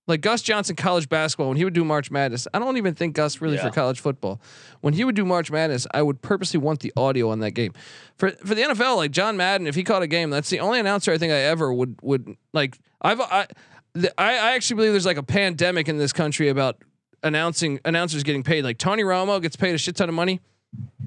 Like 0.06 0.20
Gus 0.20 0.42
Johnson, 0.42 0.76
college 0.76 1.08
basketball, 1.08 1.48
when 1.48 1.56
he 1.56 1.64
would 1.64 1.72
do 1.72 1.82
March 1.82 2.10
Madness, 2.10 2.46
I 2.52 2.58
don't 2.58 2.76
even 2.76 2.92
think 2.94 3.14
Gus 3.14 3.40
really 3.40 3.56
for 3.56 3.70
college 3.70 4.00
football. 4.00 4.38
When 4.82 4.92
he 4.92 5.02
would 5.02 5.14
do 5.14 5.24
March 5.24 5.50
Madness, 5.50 5.86
I 5.94 6.02
would 6.02 6.20
purposely 6.20 6.60
want 6.60 6.80
the 6.80 6.92
audio 6.94 7.30
on 7.30 7.40
that 7.40 7.52
game. 7.52 7.72
For 8.16 8.30
for 8.30 8.54
the 8.54 8.62
NFL, 8.62 8.96
like 8.96 9.12
John 9.12 9.38
Madden, 9.38 9.66
if 9.66 9.74
he 9.74 9.82
caught 9.82 10.02
a 10.02 10.06
game, 10.06 10.28
that's 10.28 10.50
the 10.50 10.60
only 10.60 10.78
announcer 10.78 11.10
I 11.10 11.16
think 11.16 11.32
I 11.32 11.36
ever 11.36 11.72
would 11.72 11.98
would 12.02 12.36
like. 12.52 12.78
I've 13.00 13.20
I, 13.20 13.46
the, 13.94 14.20
I, 14.20 14.32
I 14.32 14.54
actually 14.54 14.76
believe 14.76 14.92
there's 14.92 15.06
like 15.06 15.16
a 15.16 15.22
pandemic 15.22 15.88
in 15.88 15.96
this 15.96 16.12
country 16.12 16.48
about 16.48 16.82
announcing 17.22 17.80
announcers 17.86 18.22
getting 18.24 18.42
paid. 18.42 18.62
Like 18.62 18.76
Tony 18.76 19.04
Romo 19.04 19.40
gets 19.40 19.56
paid 19.56 19.74
a 19.74 19.78
shit 19.78 19.96
ton 19.96 20.10
of 20.10 20.14
money. 20.14 20.40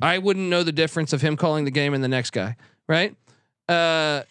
I 0.01 0.17
wouldn't 0.17 0.49
know 0.49 0.63
the 0.63 0.71
difference 0.71 1.13
of 1.13 1.21
him 1.21 1.37
calling 1.37 1.65
the 1.65 1.71
game 1.71 1.93
and 1.93 2.03
the 2.03 2.07
next 2.07 2.31
guy, 2.31 2.55
right? 2.87 3.15
Uh, 3.67 4.23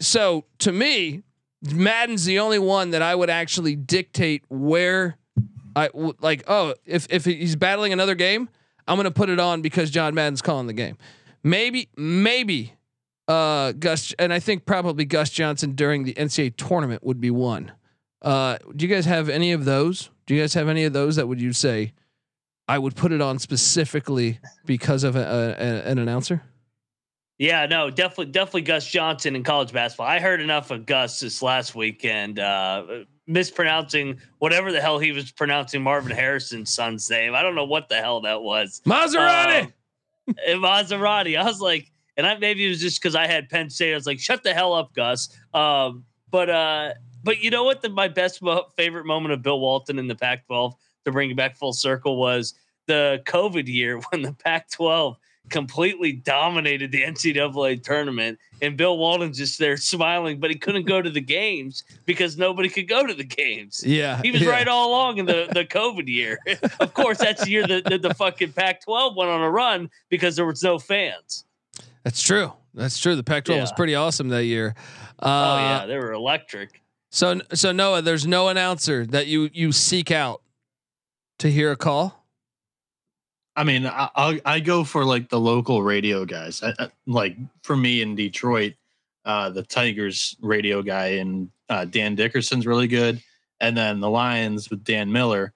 so 0.00 0.44
to 0.58 0.72
me, 0.72 1.22
Madden's 1.62 2.24
the 2.24 2.38
only 2.38 2.58
one 2.58 2.90
that 2.90 3.02
I 3.02 3.14
would 3.14 3.30
actually 3.30 3.76
dictate 3.76 4.44
where 4.48 5.16
I 5.76 5.90
like. 5.94 6.44
Oh, 6.48 6.74
if 6.86 7.06
if 7.10 7.24
he's 7.24 7.56
battling 7.56 7.92
another 7.92 8.14
game, 8.14 8.48
I'm 8.88 8.96
gonna 8.96 9.10
put 9.10 9.28
it 9.28 9.38
on 9.38 9.62
because 9.62 9.90
John 9.90 10.14
Madden's 10.14 10.42
calling 10.42 10.66
the 10.66 10.72
game. 10.72 10.96
Maybe 11.42 11.88
maybe 11.96 12.74
uh, 13.28 13.72
Gus 13.72 14.14
and 14.18 14.32
I 14.32 14.40
think 14.40 14.64
probably 14.64 15.04
Gus 15.04 15.30
Johnson 15.30 15.72
during 15.72 16.04
the 16.04 16.14
NCAA 16.14 16.56
tournament 16.56 17.04
would 17.04 17.20
be 17.20 17.30
one. 17.30 17.72
Uh, 18.22 18.58
do 18.74 18.86
you 18.86 18.94
guys 18.94 19.06
have 19.06 19.28
any 19.28 19.52
of 19.52 19.64
those? 19.64 20.10
Do 20.26 20.34
you 20.34 20.40
guys 20.42 20.54
have 20.54 20.68
any 20.68 20.84
of 20.84 20.92
those 20.92 21.16
that 21.16 21.28
would 21.28 21.40
you 21.40 21.52
say 21.52 21.92
I 22.70 22.78
would 22.78 22.94
put 22.94 23.10
it 23.10 23.20
on 23.20 23.40
specifically 23.40 24.38
because 24.64 25.02
of 25.02 25.16
a, 25.16 25.56
a, 25.58 25.90
an 25.90 25.98
announcer? 25.98 26.40
Yeah, 27.36 27.66
no, 27.66 27.90
definitely, 27.90 28.26
definitely 28.26 28.60
Gus 28.62 28.86
Johnson 28.86 29.34
in 29.34 29.42
college 29.42 29.72
basketball. 29.72 30.06
I 30.06 30.20
heard 30.20 30.40
enough 30.40 30.70
of 30.70 30.86
Gus 30.86 31.18
this 31.18 31.42
last 31.42 31.74
weekend, 31.74 32.38
uh, 32.38 32.84
mispronouncing 33.26 34.20
whatever 34.38 34.70
the 34.70 34.80
hell 34.80 35.00
he 35.00 35.10
was 35.10 35.32
pronouncing 35.32 35.82
Marvin 35.82 36.12
Harrison's 36.12 36.72
son's 36.72 37.10
name. 37.10 37.34
I 37.34 37.42
don't 37.42 37.56
know 37.56 37.64
what 37.64 37.88
the 37.88 37.96
hell 37.96 38.20
that 38.20 38.40
was. 38.40 38.80
Maserati. 38.86 39.64
Um, 39.64 40.32
Maserati. 40.62 41.36
I 41.36 41.42
was 41.42 41.60
like, 41.60 41.90
and 42.16 42.24
I 42.24 42.38
maybe 42.38 42.64
it 42.64 42.68
was 42.68 42.80
just 42.80 43.02
because 43.02 43.16
I 43.16 43.26
had 43.26 43.48
Penn 43.48 43.68
State. 43.68 43.90
I 43.90 43.96
was 43.96 44.06
like, 44.06 44.20
shut 44.20 44.44
the 44.44 44.54
hell 44.54 44.74
up, 44.74 44.94
Gus. 44.94 45.28
Um, 45.52 46.04
but 46.30 46.48
uh, 46.48 46.92
but 47.24 47.42
you 47.42 47.50
know 47.50 47.64
what? 47.64 47.82
The, 47.82 47.88
my 47.88 48.06
best 48.06 48.40
mo- 48.40 48.66
favorite 48.76 49.06
moment 49.06 49.32
of 49.32 49.42
Bill 49.42 49.58
Walton 49.58 49.98
in 49.98 50.06
the 50.06 50.14
Pac-12 50.14 50.74
to 51.04 51.12
bring 51.12 51.30
it 51.30 51.36
back 51.36 51.56
full 51.56 51.72
circle 51.72 52.16
was 52.16 52.54
the 52.86 53.22
COVID 53.26 53.66
year 53.66 53.98
when 54.10 54.22
the 54.22 54.32
Pac-12 54.32 55.16
completely 55.48 56.12
dominated 56.12 56.92
the 56.92 57.02
NCAA 57.02 57.82
tournament, 57.82 58.38
and 58.62 58.76
Bill 58.76 58.96
Walton's 58.96 59.36
just 59.36 59.58
there 59.58 59.76
smiling, 59.76 60.38
but 60.38 60.50
he 60.50 60.56
couldn't 60.56 60.86
go 60.86 61.02
to 61.02 61.10
the 61.10 61.20
games 61.20 61.82
because 62.06 62.38
nobody 62.38 62.68
could 62.68 62.88
go 62.88 63.04
to 63.04 63.14
the 63.14 63.24
games. 63.24 63.82
Yeah, 63.84 64.20
He 64.22 64.30
was 64.30 64.42
yeah. 64.42 64.50
right 64.50 64.68
all 64.68 64.90
along 64.90 65.18
in 65.18 65.26
the, 65.26 65.48
the 65.52 65.64
COVID 65.64 66.06
year. 66.06 66.38
of 66.80 66.94
course, 66.94 67.18
that's 67.18 67.44
the 67.44 67.50
year 67.50 67.66
that, 67.66 67.84
that 67.84 68.02
the 68.02 68.14
fucking 68.14 68.52
Pac 68.52 68.82
12 68.84 69.16
went 69.16 69.30
on 69.30 69.40
a 69.40 69.50
run 69.50 69.90
because 70.08 70.36
there 70.36 70.46
was 70.46 70.62
no 70.62 70.78
fans. 70.78 71.44
That's 72.04 72.22
true. 72.22 72.52
That's 72.74 72.98
true. 72.98 73.16
The 73.16 73.24
Pac-12 73.24 73.60
was 73.60 73.72
pretty 73.72 73.94
awesome 73.94 74.28
that 74.28 74.44
year. 74.44 74.74
Uh, 75.18 75.26
oh, 75.26 75.58
yeah. 75.58 75.86
They 75.86 75.96
were 75.98 76.12
electric. 76.12 76.82
So 77.10 77.40
so 77.52 77.72
Noah, 77.72 78.02
there's 78.02 78.26
no 78.26 78.48
announcer 78.48 79.04
that 79.06 79.26
you 79.26 79.50
you 79.52 79.72
seek 79.72 80.12
out 80.12 80.42
to 81.40 81.50
hear 81.50 81.70
a 81.72 81.76
call. 81.76 82.16
I 83.56 83.64
mean, 83.64 83.86
I, 83.86 84.08
I'll, 84.14 84.38
I 84.44 84.60
go 84.60 84.84
for 84.84 85.04
like 85.04 85.28
the 85.28 85.40
local 85.40 85.82
radio 85.82 86.24
guys. 86.24 86.62
I, 86.62 86.72
I- 86.78 86.90
like 87.06 87.36
for 87.62 87.76
me 87.76 88.00
in 88.02 88.14
Detroit, 88.14 88.74
uh, 89.24 89.50
the 89.50 89.62
Tigers 89.62 90.36
radio 90.40 90.82
guy 90.82 91.06
and 91.18 91.50
uh, 91.68 91.84
Dan 91.84 92.14
Dickerson's 92.14 92.66
really 92.66 92.86
good, 92.88 93.20
and 93.60 93.76
then 93.76 94.00
the 94.00 94.08
Lions 94.10 94.70
with 94.70 94.84
Dan 94.84 95.12
Miller. 95.12 95.52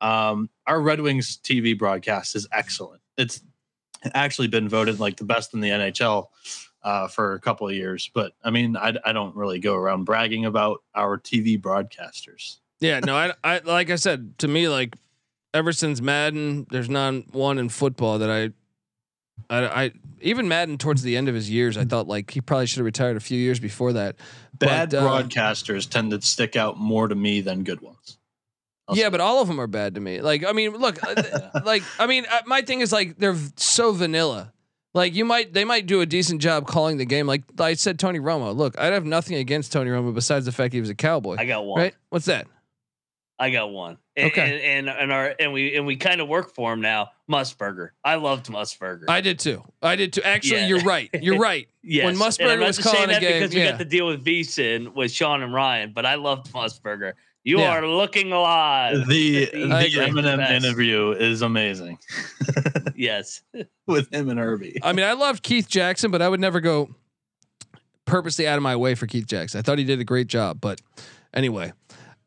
Um, 0.00 0.50
our 0.66 0.80
Red 0.80 1.00
Wings 1.00 1.38
TV 1.42 1.76
broadcast 1.78 2.36
is 2.36 2.46
excellent. 2.52 3.00
It's 3.16 3.40
actually 4.12 4.48
been 4.48 4.68
voted 4.68 5.00
like 5.00 5.16
the 5.16 5.24
best 5.24 5.54
in 5.54 5.60
the 5.60 5.70
NHL 5.70 6.26
uh, 6.82 7.08
for 7.08 7.32
a 7.34 7.40
couple 7.40 7.66
of 7.66 7.74
years. 7.74 8.10
But 8.14 8.32
I 8.44 8.50
mean, 8.50 8.76
I, 8.76 8.94
I 9.04 9.12
don't 9.12 9.34
really 9.34 9.58
go 9.58 9.74
around 9.74 10.04
bragging 10.04 10.44
about 10.44 10.82
our 10.94 11.18
TV 11.18 11.58
broadcasters. 11.60 12.58
Yeah, 12.80 13.00
no, 13.00 13.16
I, 13.16 13.32
I 13.42 13.60
like 13.64 13.88
I 13.90 13.96
said 13.96 14.38
to 14.40 14.48
me, 14.48 14.68
like 14.68 14.94
ever 15.56 15.72
since 15.72 16.00
Madden, 16.00 16.66
there's 16.70 16.88
not 16.88 17.34
one 17.34 17.58
in 17.58 17.68
football 17.68 18.18
that 18.18 18.30
I, 18.30 18.50
I, 19.54 19.84
I 19.84 19.92
even 20.20 20.48
Madden 20.48 20.78
towards 20.78 21.02
the 21.02 21.16
end 21.16 21.28
of 21.28 21.34
his 21.34 21.50
years, 21.50 21.76
I 21.76 21.84
thought 21.84 22.06
like 22.06 22.30
he 22.30 22.40
probably 22.40 22.66
should 22.66 22.78
have 22.78 22.86
retired 22.86 23.16
a 23.16 23.20
few 23.20 23.38
years 23.38 23.58
before 23.58 23.94
that. 23.94 24.16
Bad 24.54 24.90
But, 24.90 24.98
uh, 24.98 25.22
broadcasters 25.22 25.88
tend 25.88 26.12
to 26.12 26.20
stick 26.20 26.56
out 26.56 26.78
more 26.78 27.08
to 27.08 27.14
me 27.14 27.40
than 27.40 27.64
good 27.64 27.80
ones. 27.80 28.18
I'll 28.88 28.96
yeah, 28.96 29.04
say 29.04 29.10
but 29.10 29.20
all 29.20 29.42
of 29.42 29.48
them 29.48 29.60
are 29.60 29.66
bad 29.66 29.96
to 29.96 30.00
me. 30.00 30.20
Like, 30.20 30.44
I 30.46 30.52
mean, 30.52 30.72
look, 30.72 31.02
uh, 31.02 31.60
like, 31.64 31.82
I 31.98 32.06
mean, 32.06 32.24
uh, 32.30 32.42
my 32.46 32.62
thing 32.62 32.80
is 32.80 32.92
like 32.92 33.16
they're 33.18 33.36
so 33.56 33.92
vanilla. 33.92 34.52
Like, 34.94 35.14
you 35.14 35.24
might, 35.26 35.52
they 35.52 35.64
might 35.64 35.86
do 35.86 36.00
a 36.00 36.06
decent 36.06 36.40
job 36.40 36.66
calling 36.66 36.96
the 36.96 37.04
game. 37.04 37.26
Like 37.26 37.42
I 37.58 37.74
said, 37.74 37.98
Tony 37.98 38.18
Romo. 38.18 38.56
Look, 38.56 38.78
I 38.78 38.86
have 38.86 39.04
nothing 39.04 39.36
against 39.36 39.72
Tony 39.72 39.90
Romo 39.90 40.14
besides 40.14 40.46
the 40.46 40.52
fact 40.52 40.72
he 40.72 40.80
was 40.80 40.88
a 40.88 40.94
cowboy. 40.94 41.36
I 41.38 41.44
got 41.44 41.66
one. 41.66 41.82
Right? 41.82 41.94
What's 42.08 42.26
that? 42.26 42.46
I 43.38 43.50
got 43.50 43.70
one. 43.70 43.98
And, 44.16 44.28
Okay. 44.32 44.76
And, 44.78 44.88
and 44.88 44.98
and 44.98 45.12
our 45.12 45.34
and 45.38 45.52
we 45.52 45.76
and 45.76 45.86
we 45.86 45.96
kind 45.96 46.20
of 46.22 46.28
work 46.28 46.54
for 46.54 46.72
him 46.72 46.80
now. 46.80 47.10
Musburger. 47.30 47.90
I 48.04 48.14
loved 48.14 48.46
Musburger. 48.46 49.04
I 49.08 49.20
did 49.20 49.38
too. 49.38 49.62
I 49.82 49.96
did 49.96 50.12
too. 50.14 50.22
Actually, 50.22 50.60
Yeah. 50.60 50.66
you're 50.68 50.80
right. 50.80 51.10
You're 51.20 51.38
right. 51.50 51.68
yes. 51.82 52.04
when 52.06 52.16
Musburger 52.16 52.58
was 52.58 52.76
just 52.76 52.88
saying 52.88 52.94
calling 52.96 53.10
a 53.10 53.12
that 53.14 53.20
game, 53.20 53.42
because 53.42 53.54
we 53.54 53.62
got 53.64 53.78
to 53.78 53.84
deal 53.84 54.06
with 54.06 54.24
Beeson 54.24 54.94
with 54.94 55.10
Sean 55.12 55.42
and 55.42 55.52
Ryan, 55.52 55.92
but 55.94 56.06
I 56.06 56.14
loved 56.14 56.50
Musburger. 56.52 57.12
You 57.44 57.58
Yeah. 57.60 57.76
are 57.78 57.86
looking 57.86 58.32
alive. 58.32 59.06
the 59.06 59.48
I 59.52 59.56
the 59.58 59.66
agree. 59.86 59.90
Eminem 60.22 60.38
Best. 60.38 60.52
interview 60.64 61.10
is 61.12 61.42
amazing 61.42 61.98
yes. 62.96 63.42
with 63.86 64.12
him 64.12 64.30
and 64.30 64.38
Herbie. 64.38 64.78
I 64.82 64.92
mean, 64.94 65.04
I 65.04 65.12
loved 65.12 65.42
Keith 65.42 65.68
Jackson, 65.68 66.10
but 66.10 66.22
I 66.22 66.28
would 66.28 66.40
never 66.40 66.60
go 66.60 66.88
purposely 68.04 68.46
out 68.48 68.56
of 68.56 68.62
my 68.62 68.76
way 68.76 68.94
for 68.94 69.06
Keith 69.06 69.26
Jackson. 69.26 69.58
I 69.58 69.62
thought 69.62 69.78
he 69.78 69.84
did 69.84 70.00
a 70.00 70.04
great 70.04 70.26
job. 70.28 70.60
But 70.60 70.80
anyway, 71.34 71.72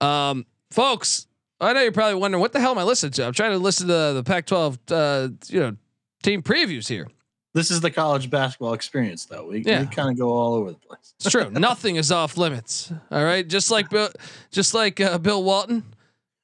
um, 0.02 0.46
folks, 0.72 1.28
I 1.60 1.74
know 1.74 1.82
you're 1.82 1.92
probably 1.92 2.16
wondering 2.16 2.42
what 2.42 2.54
the 2.54 2.60
hell 2.60 2.72
am 2.72 2.78
I 2.78 2.84
listening 2.84 3.12
to? 3.14 3.26
I'm 3.26 3.34
trying 3.34 3.52
to 3.52 3.58
listen 3.58 3.88
to 3.88 4.14
the 4.14 4.24
Pac-12, 4.26 4.78
uh, 4.92 5.30
you 5.48 5.60
know, 5.60 5.76
team 6.24 6.42
previews 6.42 6.88
here. 6.88 7.08
This 7.54 7.72
is 7.72 7.82
the 7.82 7.90
college 7.92 8.30
basketball 8.30 8.74
experience, 8.74 9.26
though. 9.26 9.48
We, 9.48 9.60
Yeah. 9.64 9.82
we 9.82 9.88
kind 9.88 10.10
of 10.12 10.18
go 10.18 10.30
all 10.30 10.54
over 10.54 10.72
the 10.72 10.78
place. 10.78 11.14
It's 11.20 11.30
true. 11.32 11.50
Nothing 11.52 11.96
is 11.96 12.12
off 12.12 12.38
limits. 12.38 12.94
All 13.12 13.24
right, 13.24 13.46
just 13.48 13.72
like 13.72 13.90
Bill, 13.90 14.10
just 14.52 14.74
like 14.74 15.02
uh, 15.02 15.18
Bill 15.18 15.44
Walton. 15.44 15.84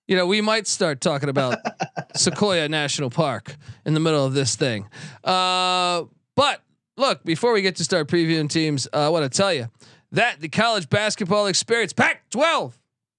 You 0.07 0.15
know, 0.15 0.25
we 0.27 0.41
might 0.41 0.67
start 0.67 1.01
talking 1.01 1.29
about 1.29 1.57
Sequoia 2.15 2.67
National 2.69 3.09
Park 3.09 3.55
in 3.85 3.93
the 3.93 3.99
middle 3.99 4.25
of 4.25 4.33
this 4.33 4.55
thing. 4.55 4.87
Uh, 5.23 6.03
but 6.35 6.61
look, 6.97 7.23
before 7.23 7.53
we 7.53 7.61
get 7.61 7.75
to 7.77 7.83
start 7.83 8.07
previewing 8.07 8.49
teams, 8.49 8.87
uh, 8.93 9.05
I 9.05 9.09
want 9.09 9.31
to 9.31 9.35
tell 9.35 9.53
you 9.53 9.69
that 10.11 10.41
the 10.41 10.49
college 10.49 10.89
basketball 10.89 11.47
experience 11.47 11.93
Pac-12 11.93 12.73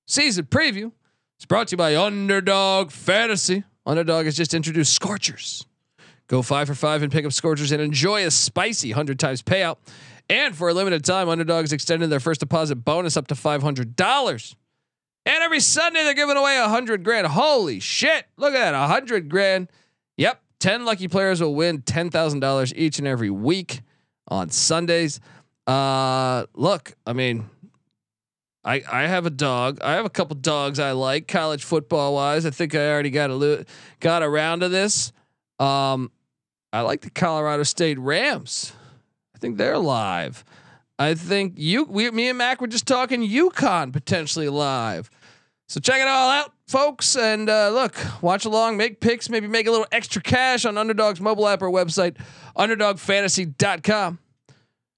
season 0.06 0.46
preview 0.46 0.92
is 1.38 1.46
brought 1.46 1.68
to 1.68 1.72
you 1.72 1.76
by 1.76 1.96
Underdog 1.96 2.90
Fantasy. 2.90 3.64
Underdog 3.84 4.24
has 4.24 4.36
just 4.36 4.54
introduced 4.54 4.92
Scorchers. 4.92 5.66
Go 6.28 6.42
five 6.42 6.66
for 6.66 6.74
five 6.74 7.02
and 7.02 7.12
pick 7.12 7.24
up 7.24 7.32
Scorchers 7.32 7.70
and 7.72 7.80
enjoy 7.80 8.24
a 8.24 8.30
spicy 8.30 8.90
hundred 8.90 9.18
times 9.18 9.42
payout. 9.42 9.76
And 10.28 10.56
for 10.56 10.68
a 10.68 10.74
limited 10.74 11.04
time, 11.04 11.28
Underdog 11.28 11.64
is 11.64 11.72
extending 11.72 12.08
their 12.08 12.18
first 12.18 12.40
deposit 12.40 12.76
bonus 12.76 13.16
up 13.16 13.28
to 13.28 13.34
five 13.34 13.62
hundred 13.62 13.94
dollars. 13.94 14.56
And 15.24 15.42
every 15.42 15.60
Sunday 15.60 16.02
they're 16.02 16.14
giving 16.14 16.36
away 16.36 16.58
a 16.58 16.68
hundred 16.68 17.04
grand. 17.04 17.26
Holy 17.28 17.78
shit! 17.78 18.26
Look 18.36 18.54
at 18.54 18.58
that, 18.58 18.74
a 18.74 18.88
hundred 18.88 19.28
grand. 19.28 19.70
Yep, 20.16 20.40
ten 20.58 20.84
lucky 20.84 21.06
players 21.06 21.40
will 21.40 21.54
win 21.54 21.82
ten 21.82 22.10
thousand 22.10 22.40
dollars 22.40 22.74
each 22.74 22.98
and 22.98 23.06
every 23.06 23.30
week 23.30 23.82
on 24.26 24.50
Sundays. 24.50 25.20
Uh, 25.66 26.46
look, 26.54 26.96
I 27.06 27.12
mean, 27.12 27.48
I 28.66 28.82
I 28.90 29.06
have 29.06 29.24
a 29.24 29.30
dog. 29.30 29.78
I 29.80 29.94
have 29.94 30.04
a 30.04 30.10
couple 30.10 30.36
dogs 30.36 30.78
I 30.78 30.92
like 30.92 31.28
college 31.28 31.64
football 31.64 32.14
wise. 32.14 32.44
I 32.44 32.50
think 32.50 32.74
I 32.74 32.90
already 32.90 33.10
got 33.10 33.30
a 33.30 33.34
lo- 33.34 33.64
got 34.00 34.22
around 34.22 34.60
to 34.60 34.68
this. 34.68 35.12
Um, 35.58 36.10
I 36.72 36.80
like 36.80 37.00
the 37.00 37.10
Colorado 37.10 37.62
State 37.62 37.98
Rams. 37.98 38.72
I 39.34 39.38
think 39.38 39.56
they're 39.56 39.78
live. 39.78 40.44
I 40.98 41.14
think 41.14 41.54
you, 41.56 41.84
we, 41.84 42.10
me 42.10 42.28
and 42.28 42.38
Mac 42.38 42.60
were 42.60 42.66
just 42.66 42.86
talking 42.86 43.20
UConn 43.26 43.92
potentially 43.92 44.48
live. 44.48 45.10
So 45.68 45.80
check 45.80 46.00
it 46.00 46.08
all 46.08 46.30
out, 46.30 46.52
folks, 46.68 47.16
and 47.16 47.50
uh, 47.50 47.70
look, 47.70 47.96
watch 48.22 48.44
along, 48.44 48.76
make 48.76 49.00
picks, 49.00 49.28
maybe 49.28 49.48
make 49.48 49.66
a 49.66 49.70
little 49.70 49.86
extra 49.90 50.22
cash 50.22 50.64
on 50.64 50.78
Underdog's 50.78 51.20
mobile 51.20 51.48
app 51.48 51.60
or 51.60 51.70
website, 51.70 52.16
UnderdogFantasy.com. 52.56 54.18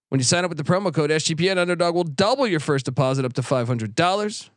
When 0.08 0.20
you 0.20 0.24
sign 0.24 0.44
up 0.44 0.48
with 0.48 0.58
the 0.58 0.64
promo 0.64 0.92
code 0.92 1.10
SGPN, 1.10 1.58
Underdog 1.58 1.94
will 1.94 2.04
double 2.04 2.46
your 2.46 2.60
first 2.60 2.84
deposit 2.86 3.24
up 3.24 3.34
to 3.34 3.42
five 3.42 3.66
hundred 3.66 3.94
dollars. 3.94 4.50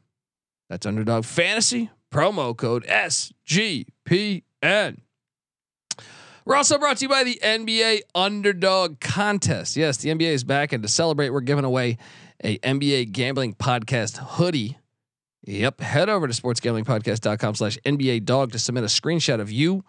That's 0.69 0.85
Underdog 0.85 1.25
Fantasy 1.25 1.89
promo 2.11 2.55
code 2.55 2.85
SGPN. 2.85 4.43
We're 6.43 6.55
also 6.55 6.77
brought 6.79 6.97
to 6.97 7.05
you 7.05 7.09
by 7.09 7.23
the 7.23 7.39
NBA 7.43 8.01
Underdog 8.15 8.99
Contest. 8.99 9.77
Yes, 9.77 9.97
the 9.97 10.09
NBA 10.09 10.31
is 10.31 10.43
back, 10.43 10.73
and 10.73 10.81
to 10.81 10.89
celebrate, 10.89 11.29
we're 11.29 11.41
giving 11.41 11.65
away 11.65 11.97
a 12.43 12.57
NBA 12.59 13.11
Gambling 13.11 13.53
Podcast 13.53 14.17
hoodie. 14.17 14.77
Yep, 15.43 15.81
head 15.81 16.09
over 16.09 16.27
to 16.27 16.33
sportsgamblingpodcast.com 16.33 17.55
slash 17.55 17.77
NBA 17.85 18.25
dog 18.25 18.51
to 18.51 18.59
submit 18.59 18.83
a 18.83 18.87
screenshot 18.87 19.39
of 19.39 19.51
you 19.51 19.83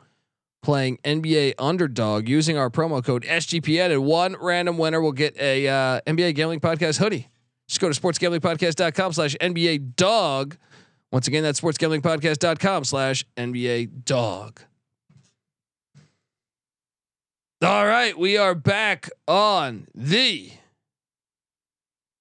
playing 0.63 0.99
NBA 1.05 1.55
Underdog 1.59 2.29
using 2.29 2.57
our 2.57 2.71
promo 2.71 3.05
code 3.05 3.25
SGPN, 3.25 3.93
and 3.93 4.05
one 4.05 4.37
random 4.41 4.79
winner 4.79 5.01
will 5.01 5.13
get 5.13 5.37
a 5.39 5.69
uh, 5.69 6.01
NBA 6.07 6.35
Gambling 6.35 6.61
Podcast 6.61 6.99
hoodie. 6.99 7.29
Just 7.69 7.81
go 7.81 7.91
to 7.93 8.01
sportsgamblingpodcast.com 8.01 9.13
slash 9.13 9.37
NBA 9.41 9.97
dog. 9.97 10.57
Once 11.11 11.27
again, 11.29 11.43
that's 11.43 11.61
sportsgamblingpodcast.com 11.61 12.85
slash 12.85 13.25
NBA 13.37 14.05
dog. 14.05 14.61
All 17.63 17.87
right, 17.87 18.19
we 18.19 18.37
are 18.37 18.57
back 18.57 19.09
on 19.29 19.87
the 19.95 20.51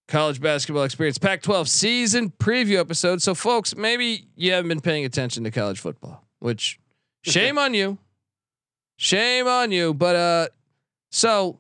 college 0.07 0.39
basketball 0.41 0.83
experience 0.83 1.17
Pac 1.17 1.41
12 1.41 1.67
season 1.67 2.31
preview 2.38 2.77
episode. 2.77 3.21
So, 3.21 3.33
folks, 3.33 3.75
maybe 3.75 4.27
you 4.36 4.51
haven't 4.51 4.67
been 4.67 4.81
paying 4.81 5.05
attention 5.05 5.43
to 5.45 5.51
college 5.51 5.79
football, 5.79 6.24
which 6.39 6.79
shame 7.24 7.57
on 7.57 7.74
you. 7.74 7.98
Shame 9.01 9.48
on 9.48 9.72
you. 9.72 9.96
But, 9.96 10.15
uh, 10.15 10.48
so 11.10 11.60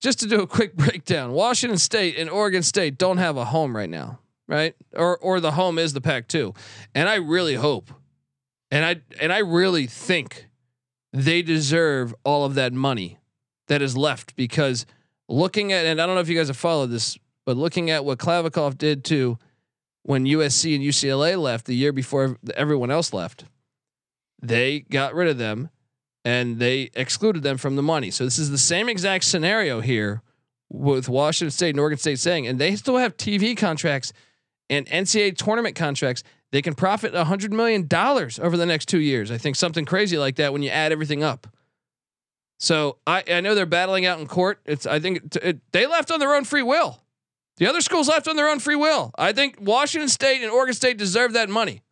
just 0.00 0.20
to 0.20 0.26
do 0.26 0.40
a 0.40 0.46
quick 0.46 0.74
breakdown, 0.76 1.32
Washington 1.32 1.76
State 1.76 2.16
and 2.18 2.30
Oregon 2.30 2.62
State 2.62 2.96
don't 2.96 3.18
have 3.18 3.36
a 3.36 3.44
home 3.44 3.76
right 3.76 3.90
now, 3.90 4.18
right? 4.46 4.74
Or 4.94 5.18
or 5.18 5.38
the 5.38 5.52
home 5.52 5.78
is 5.78 5.92
the 5.92 6.00
Pac-2. 6.00 6.56
And 6.94 7.10
I 7.10 7.16
really 7.16 7.56
hope 7.56 7.90
and 8.70 8.86
I 8.86 9.02
and 9.20 9.32
I 9.32 9.38
really 9.38 9.86
think 9.86 10.48
they 11.12 11.42
deserve 11.42 12.14
all 12.24 12.46
of 12.46 12.54
that 12.54 12.72
money 12.72 13.18
that 13.66 13.82
is 13.82 13.94
left 13.94 14.34
because 14.34 14.86
looking 15.28 15.72
at 15.72 15.84
and 15.84 16.00
I 16.00 16.06
don't 16.06 16.14
know 16.14 16.20
if 16.22 16.28
you 16.30 16.38
guys 16.38 16.48
have 16.48 16.56
followed 16.56 16.86
this, 16.86 17.18
but 17.44 17.58
looking 17.58 17.90
at 17.90 18.04
what 18.04 18.18
Kliavkoff 18.18 18.78
did 18.78 19.04
to 19.04 19.38
when 20.04 20.24
USC 20.24 20.74
and 20.74 20.82
UCLA 20.82 21.38
left 21.38 21.66
the 21.66 21.76
year 21.76 21.92
before 21.92 22.38
everyone 22.56 22.90
else 22.90 23.12
left, 23.12 23.44
they 24.40 24.80
got 24.80 25.14
rid 25.14 25.28
of 25.28 25.36
them 25.36 25.68
and 26.24 26.58
they 26.58 26.90
excluded 26.94 27.42
them 27.42 27.56
from 27.56 27.76
the 27.76 27.82
money. 27.82 28.10
So 28.10 28.24
this 28.24 28.38
is 28.38 28.50
the 28.50 28.58
same 28.58 28.88
exact 28.88 29.24
scenario 29.24 29.80
here 29.80 30.22
with 30.70 31.08
Washington 31.08 31.50
State 31.50 31.70
and 31.70 31.80
Oregon 31.80 31.98
State 31.98 32.18
saying, 32.18 32.46
and 32.46 32.58
they 32.58 32.76
still 32.76 32.98
have 32.98 33.16
TV 33.16 33.56
contracts 33.56 34.12
and 34.68 34.86
NCAA 34.86 35.36
tournament 35.36 35.76
contracts. 35.76 36.22
They 36.50 36.62
can 36.62 36.74
profit 36.74 37.14
a 37.14 37.24
hundred 37.24 37.52
million 37.52 37.86
dollars 37.86 38.38
over 38.38 38.56
the 38.56 38.66
next 38.66 38.86
two 38.86 39.00
years. 39.00 39.30
I 39.30 39.38
think 39.38 39.56
something 39.56 39.84
crazy 39.84 40.18
like 40.18 40.36
that 40.36 40.52
when 40.52 40.62
you 40.62 40.70
add 40.70 40.92
everything 40.92 41.22
up. 41.22 41.46
So 42.58 42.96
I, 43.06 43.22
I 43.30 43.40
know 43.40 43.54
they're 43.54 43.66
battling 43.66 44.04
out 44.04 44.18
in 44.18 44.26
court. 44.26 44.60
It's 44.64 44.86
I 44.86 44.98
think 44.98 45.18
it, 45.18 45.36
it, 45.36 45.72
they 45.72 45.86
left 45.86 46.10
on 46.10 46.20
their 46.20 46.34
own 46.34 46.44
free 46.44 46.62
will. 46.62 47.00
The 47.58 47.66
other 47.66 47.80
schools 47.80 48.08
left 48.08 48.28
on 48.28 48.36
their 48.36 48.48
own 48.48 48.60
free 48.60 48.76
will. 48.76 49.12
I 49.18 49.32
think 49.32 49.56
Washington 49.60 50.08
State 50.08 50.42
and 50.42 50.50
Oregon 50.50 50.74
State 50.74 50.96
deserve 50.96 51.32
that 51.34 51.48
money. 51.48 51.82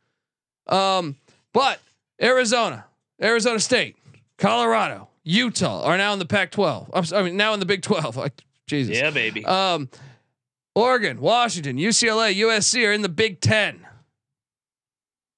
Um, 0.68 1.16
but 1.52 1.80
Arizona, 2.22 2.84
Arizona 3.22 3.60
State, 3.60 3.96
Colorado, 4.38 5.08
Utah 5.24 5.82
are 5.82 5.96
now 5.96 6.12
in 6.12 6.18
the 6.18 6.26
Pac-12. 6.26 6.90
I'm, 6.92 7.04
I 7.14 7.22
mean, 7.22 7.36
now 7.36 7.54
in 7.54 7.60
the 7.60 7.66
Big 7.66 7.82
12. 7.82 8.16
Like 8.26 8.42
Jesus. 8.66 8.96
Yeah, 8.96 9.10
baby. 9.10 9.44
Um, 9.44 9.88
Oregon, 10.74 11.20
Washington, 11.20 11.76
UCLA, 11.78 12.34
USC 12.36 12.86
are 12.86 12.92
in 12.92 13.02
the 13.02 13.08
Big 13.08 13.40
Ten, 13.40 13.86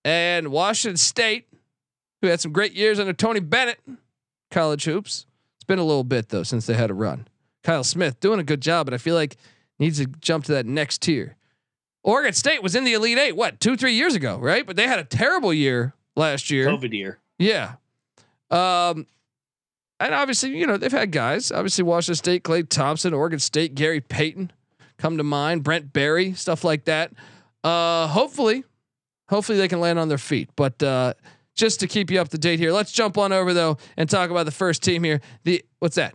and 0.04 0.48
Washington 0.48 0.96
State, 0.96 1.46
who 2.20 2.28
had 2.28 2.40
some 2.40 2.52
great 2.52 2.72
years 2.72 2.98
under 2.98 3.12
Tony 3.12 3.40
Bennett, 3.40 3.78
college 4.50 4.84
hoops. 4.84 5.26
It's 5.56 5.64
been 5.64 5.78
a 5.78 5.84
little 5.84 6.04
bit 6.04 6.30
though 6.30 6.42
since 6.42 6.66
they 6.66 6.74
had 6.74 6.90
a 6.90 6.94
run. 6.94 7.28
Kyle 7.62 7.84
Smith 7.84 8.18
doing 8.20 8.40
a 8.40 8.44
good 8.44 8.60
job, 8.60 8.86
but 8.86 8.94
I 8.94 8.98
feel 8.98 9.14
like 9.14 9.36
needs 9.78 9.98
to 9.98 10.06
jump 10.06 10.44
to 10.46 10.52
that 10.52 10.66
next 10.66 11.02
tier. 11.02 11.36
Oregon 12.02 12.32
State 12.32 12.62
was 12.62 12.74
in 12.74 12.84
the 12.84 12.94
Elite 12.94 13.18
Eight, 13.18 13.36
what 13.36 13.60
two, 13.60 13.76
three 13.76 13.92
years 13.94 14.14
ago, 14.14 14.38
right? 14.38 14.66
But 14.66 14.76
they 14.76 14.86
had 14.86 14.98
a 14.98 15.04
terrible 15.04 15.52
year 15.52 15.94
last 16.16 16.50
year. 16.50 16.66
COVID 16.68 16.92
year. 16.92 17.18
Yeah. 17.38 17.74
Um, 18.50 19.06
and 20.00 20.14
obviously, 20.14 20.56
you 20.56 20.66
know, 20.66 20.76
they've 20.76 20.92
had 20.92 21.10
guys. 21.10 21.50
Obviously, 21.50 21.84
Washington 21.84 22.14
State, 22.16 22.44
Klay 22.44 22.68
Thompson, 22.68 23.12
Oregon 23.12 23.38
State, 23.38 23.74
Gary 23.74 24.00
Payton 24.00 24.52
come 24.96 25.16
to 25.16 25.24
mind, 25.24 25.62
Brent 25.64 25.92
Barry, 25.92 26.34
stuff 26.34 26.64
like 26.64 26.84
that. 26.84 27.12
Uh, 27.64 28.06
hopefully, 28.06 28.64
hopefully 29.28 29.58
they 29.58 29.68
can 29.68 29.80
land 29.80 29.98
on 29.98 30.08
their 30.08 30.18
feet. 30.18 30.50
But 30.56 30.80
uh, 30.82 31.14
just 31.56 31.80
to 31.80 31.86
keep 31.88 32.10
you 32.10 32.20
up 32.20 32.28
to 32.28 32.38
date 32.38 32.58
here, 32.60 32.72
let's 32.72 32.92
jump 32.92 33.18
on 33.18 33.32
over 33.32 33.52
though 33.52 33.78
and 33.96 34.08
talk 34.08 34.30
about 34.30 34.44
the 34.44 34.52
first 34.52 34.82
team 34.82 35.02
here. 35.04 35.20
The 35.44 35.64
what's 35.80 35.96
that? 35.96 36.14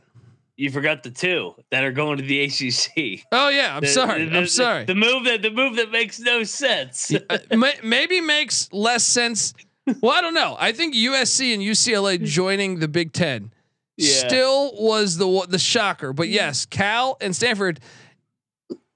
You 0.56 0.70
forgot 0.70 1.02
the 1.04 1.10
two 1.10 1.56
that 1.72 1.84
are 1.84 1.92
going 1.92 2.18
to 2.20 2.24
the 2.24 2.44
ACC. 2.44 3.25
Oh 3.32 3.50
yeah, 3.50 3.75
I'm 3.75 3.82
The- 3.82 3.88
sorry. 3.88 4.25
the- 4.25 4.38
I'm 4.38 4.48
sorry. 4.48 4.86
The 4.86 4.96
move 4.96 5.25
that 5.25 5.42
the 5.42 5.52
move 5.52 5.75
that 5.75 5.92
makes 5.92 6.20
no 6.20 6.44
sense. 6.44 7.12
Uh, 7.30 7.38
may, 7.56 7.74
maybe 7.84 8.22
makes 8.22 8.70
less 8.72 9.04
sense. 9.04 9.54
Well, 10.02 10.12
I 10.12 10.22
don't 10.22 10.34
know. 10.34 10.56
I 10.60 10.72
think 10.72 10.96
USC 10.96 11.54
and 11.54 11.62
UCLA 11.62 12.18
hmm. 12.20 12.25
joining 12.25 12.79
the 12.79 12.88
Big 12.88 13.14
Ten 13.14 13.51
Yeah. 13.98 14.27
still 14.27 14.72
was 14.75 15.18
the 15.18 15.46
the 15.50 15.60
shocker. 15.60 16.14
But 16.14 16.27
hmm. 16.27 16.34
yes, 16.34 16.66
Cal 16.66 17.18
and 17.22 17.36
Stanford 17.36 17.79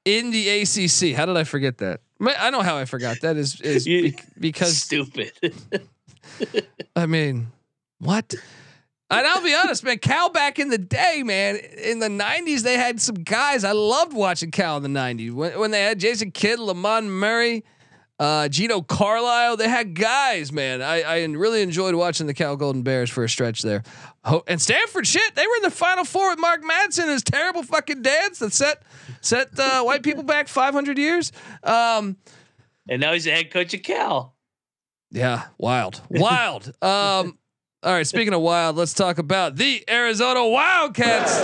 in 0.05 0.31
the 0.31 0.49
ACC. 0.61 1.15
How 1.15 1.25
did 1.25 1.37
I 1.37 1.43
forget 1.43 1.79
that? 1.79 2.01
Ma- 2.19 2.31
I 2.39 2.49
know 2.49 2.61
how 2.61 2.77
I 2.77 2.85
forgot 2.85 3.17
that 3.21 3.35
is 3.37 3.59
is 3.61 3.85
You- 3.87 4.11
bec- 4.13 4.25
because 4.39 4.77
Stupid. 4.77 5.31
I 6.95 7.05
mean, 7.05 7.47
what? 7.99 8.33
And 9.09 9.25
I'll 9.25 9.41
be 9.41 9.55
honest, 9.55 9.85
man. 9.85 9.99
Cal 9.99 10.29
back 10.29 10.59
in 10.59 10.69
the 10.69 10.77
day, 10.77 11.23
man, 11.23 11.55
in 11.55 11.99
the 11.99 12.09
'90s, 12.09 12.61
they 12.61 12.75
had 12.75 12.99
some 12.99 13.15
guys. 13.15 13.63
I 13.63 13.71
loved 13.71 14.13
watching 14.13 14.51
Cal 14.51 14.75
in 14.77 14.83
the 14.83 14.99
'90s 14.99 15.31
when, 15.31 15.57
when 15.59 15.71
they 15.71 15.81
had 15.81 15.99
Jason 15.99 16.31
Kidd, 16.31 16.59
Lamond 16.59 17.11
Murray, 17.17 17.63
uh, 18.19 18.47
Geno 18.49 18.81
Carlisle. 18.81 19.57
They 19.57 19.69
had 19.69 19.93
guys, 19.93 20.51
man. 20.51 20.81
I, 20.81 21.01
I 21.01 21.23
really 21.25 21.61
enjoyed 21.61 21.95
watching 21.95 22.27
the 22.27 22.33
Cal 22.33 22.55
Golden 22.55 22.81
Bears 22.81 23.09
for 23.09 23.23
a 23.23 23.29
stretch 23.29 23.61
there. 23.61 23.83
Ho- 24.23 24.43
and 24.47 24.61
Stanford, 24.61 25.05
shit, 25.05 25.35
they 25.35 25.45
were 25.45 25.55
in 25.57 25.63
the 25.63 25.71
Final 25.71 26.03
Four 26.03 26.31
with 26.31 26.39
Mark 26.39 26.63
Madsen, 26.63 27.07
his 27.07 27.23
terrible 27.23 27.63
fucking 27.63 28.01
dance 28.01 28.39
that 28.39 28.53
set 28.53 28.83
set 29.21 29.49
uh, 29.59 29.83
white 29.83 30.03
people 30.03 30.23
back 30.23 30.47
500 30.47 30.97
years. 30.97 31.31
Um, 31.63 32.17
and 32.89 33.01
now 33.01 33.13
he's 33.13 33.25
the 33.25 33.31
head 33.31 33.51
coach 33.51 33.73
of 33.73 33.83
Cal. 33.83 34.35
Yeah, 35.11 35.43
wild, 35.57 36.01
wild. 36.09 36.67
um, 36.81 37.37
all 37.83 37.93
right. 37.93 38.07
Speaking 38.07 38.33
of 38.33 38.41
wild, 38.41 38.75
let's 38.75 38.93
talk 38.93 39.19
about 39.19 39.55
the 39.55 39.83
Arizona 39.89 40.45
Wildcats. 40.45 41.37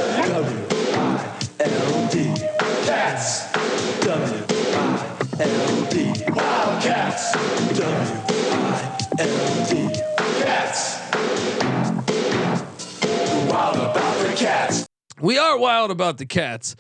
We 15.24 15.38
are 15.38 15.58
wild 15.58 15.90
about 15.90 16.18
the 16.18 16.26
cats. 16.26 16.76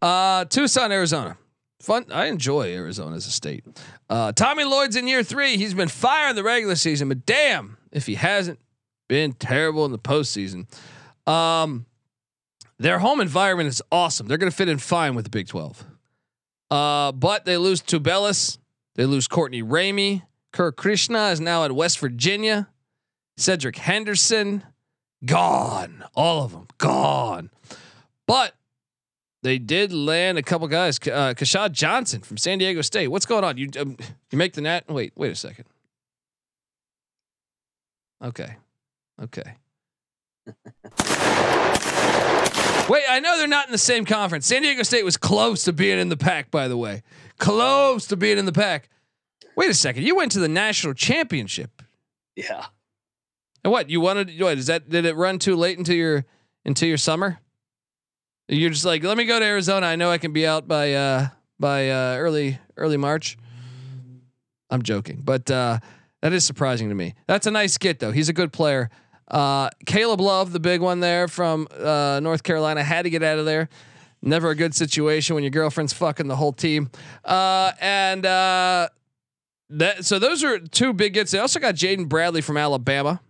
Uh, 0.00 0.44
Tucson, 0.44 0.92
Arizona. 0.92 1.36
Fun. 1.80 2.06
I 2.12 2.26
enjoy 2.26 2.72
Arizona 2.72 3.16
as 3.16 3.26
a 3.26 3.32
state. 3.32 3.64
Uh, 4.08 4.30
Tommy 4.30 4.62
Lloyd's 4.62 4.94
in 4.94 5.08
year 5.08 5.24
three. 5.24 5.56
He's 5.56 5.74
been 5.74 5.88
fire 5.88 6.30
in 6.30 6.36
the 6.36 6.44
regular 6.44 6.76
season, 6.76 7.08
but 7.08 7.26
damn 7.26 7.76
if 7.90 8.06
he 8.06 8.14
hasn't 8.14 8.60
been 9.08 9.32
terrible 9.32 9.84
in 9.84 9.90
the 9.90 9.98
postseason. 9.98 10.66
Um, 11.28 11.86
their 12.78 13.00
home 13.00 13.20
environment 13.20 13.68
is 13.68 13.82
awesome. 13.90 14.28
They're 14.28 14.38
going 14.38 14.52
to 14.52 14.56
fit 14.56 14.68
in 14.68 14.78
fine 14.78 15.16
with 15.16 15.24
the 15.24 15.30
Big 15.30 15.48
Twelve. 15.48 15.84
Uh, 16.70 17.10
but 17.10 17.46
they 17.46 17.56
lose 17.56 17.80
to. 17.80 17.98
They 17.98 19.06
lose 19.06 19.26
Courtney 19.26 19.64
Ramey. 19.64 20.22
Kerr 20.52 20.70
Kriisa 20.70 21.32
is 21.32 21.40
now 21.40 21.64
at 21.64 21.72
West 21.72 21.98
Virginia. 21.98 22.68
Cedric 23.36 23.74
Henderson, 23.74 24.62
gone. 25.24 26.04
All 26.14 26.44
of 26.44 26.52
them 26.52 26.68
gone. 26.78 27.50
But 28.28 28.54
they 29.42 29.58
did 29.58 29.90
land 29.92 30.36
a 30.36 30.42
couple 30.42 30.68
guys. 30.68 30.98
Uh, 30.98 31.32
Keshad 31.34 31.72
Johnson 31.72 32.20
from 32.20 32.36
San 32.36 32.58
Diego 32.58 32.82
State. 32.82 33.08
What's 33.08 33.24
going 33.26 33.42
on? 33.42 33.56
You 33.56 33.70
um, 33.80 33.96
you 34.30 34.38
make 34.38 34.52
the 34.52 34.60
net? 34.60 34.84
Wait, 34.88 35.14
wait 35.16 35.32
a 35.32 35.34
second. 35.34 35.64
Okay, 38.22 38.56
okay. 39.22 39.54
wait, 42.88 43.04
I 43.08 43.20
know 43.22 43.38
they're 43.38 43.46
not 43.46 43.66
in 43.66 43.72
the 43.72 43.78
same 43.78 44.04
conference. 44.04 44.46
San 44.46 44.60
Diego 44.62 44.82
State 44.82 45.04
was 45.04 45.16
close 45.16 45.64
to 45.64 45.72
being 45.72 45.98
in 45.98 46.10
the 46.10 46.16
pack, 46.16 46.50
by 46.50 46.68
the 46.68 46.76
way. 46.76 47.02
Close 47.38 48.06
to 48.08 48.16
being 48.16 48.36
in 48.36 48.44
the 48.44 48.52
pack. 48.52 48.90
Wait 49.56 49.70
a 49.70 49.74
second. 49.74 50.02
You 50.02 50.16
went 50.16 50.32
to 50.32 50.38
the 50.38 50.48
national 50.48 50.92
championship. 50.92 51.80
Yeah. 52.36 52.66
And 53.64 53.72
what 53.72 53.88
you 53.88 54.02
wanted? 54.02 54.38
What 54.38 54.58
is 54.58 54.66
that? 54.66 54.90
Did 54.90 55.06
it 55.06 55.16
run 55.16 55.38
too 55.38 55.56
late 55.56 55.78
into 55.78 55.94
your 55.94 56.26
into 56.66 56.86
your 56.86 56.98
summer? 56.98 57.38
You're 58.48 58.70
just 58.70 58.86
like, 58.86 59.04
let 59.04 59.18
me 59.18 59.26
go 59.26 59.38
to 59.38 59.44
Arizona. 59.44 59.86
I 59.86 59.96
know 59.96 60.10
I 60.10 60.16
can 60.18 60.32
be 60.32 60.46
out 60.46 60.66
by 60.66 60.94
uh 60.94 61.28
by 61.60 61.90
uh 61.90 62.16
early 62.16 62.58
early 62.76 62.96
March. 62.96 63.36
I'm 64.70 64.82
joking, 64.82 65.20
but 65.22 65.50
uh 65.50 65.80
that 66.22 66.32
is 66.32 66.44
surprising 66.44 66.88
to 66.88 66.94
me. 66.94 67.14
That's 67.26 67.46
a 67.46 67.50
nice 67.50 67.74
skit 67.74 67.98
though. 67.98 68.12
He's 68.12 68.30
a 68.30 68.32
good 68.32 68.52
player. 68.52 68.88
Uh 69.30 69.68
Caleb 69.84 70.20
Love, 70.22 70.52
the 70.52 70.60
big 70.60 70.80
one 70.80 71.00
there 71.00 71.28
from 71.28 71.68
uh 71.78 72.20
North 72.22 72.42
Carolina, 72.42 72.82
had 72.82 73.02
to 73.02 73.10
get 73.10 73.22
out 73.22 73.38
of 73.38 73.44
there. 73.44 73.68
Never 74.22 74.50
a 74.50 74.54
good 74.54 74.74
situation 74.74 75.34
when 75.34 75.44
your 75.44 75.50
girlfriend's 75.50 75.92
fucking 75.92 76.26
the 76.26 76.36
whole 76.36 76.52
team. 76.54 76.90
Uh 77.26 77.72
and 77.82 78.24
uh 78.24 78.88
that 79.70 80.06
so 80.06 80.18
those 80.18 80.42
are 80.42 80.58
two 80.58 80.94
big 80.94 81.12
gets. 81.12 81.32
They 81.32 81.38
also 81.38 81.60
got 81.60 81.74
Jaden 81.74 82.08
Bradley 82.08 82.40
from 82.40 82.56
Alabama. 82.56 83.20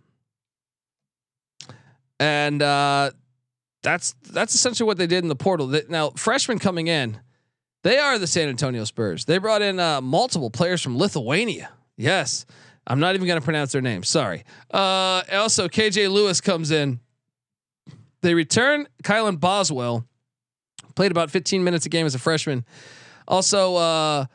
And 2.21 2.61
uh 2.61 3.11
that's 3.81 4.13
that's 4.31 4.55
essentially 4.55 4.85
what 4.87 4.97
they 4.97 5.07
did 5.07 5.23
in 5.23 5.29
the 5.29 5.35
portal. 5.35 5.73
Now 5.89 6.11
freshmen 6.11 6.59
coming 6.59 6.87
in, 6.87 7.19
They 7.83 7.97
are 7.97 8.19
the 8.19 8.27
San 8.27 8.49
Antonio 8.49 8.83
Spurs. 8.83 9.25
They 9.25 9.37
brought 9.37 9.61
in 9.61 9.79
uh, 9.79 10.01
multiple 10.01 10.49
players 10.49 10.81
from 10.81 10.97
Lithuania. 10.97 11.69
Yes, 11.95 12.45
I'm 12.87 12.99
not 12.99 13.15
even 13.15 13.27
going 13.27 13.39
to 13.39 13.43
pronounce 13.45 13.71
their 13.71 13.81
names. 13.81 14.09
Sorry. 14.09 14.43
Uh, 14.71 15.21
also, 15.31 15.67
KJ 15.67 16.11
Lewis 16.11 16.41
comes 16.41 16.71
in. 16.71 16.99
They 18.21 18.33
return 18.33 18.87
Kylan 19.03 19.39
Boswell. 19.39 20.05
Played 20.95 21.11
about 21.11 21.31
15 21.31 21.63
minutes 21.63 21.85
a 21.85 21.89
game 21.89 22.05
as 22.05 22.15
a 22.15 22.19
freshman. 22.19 22.65
Also, 23.27 23.75
uh, 23.75 24.25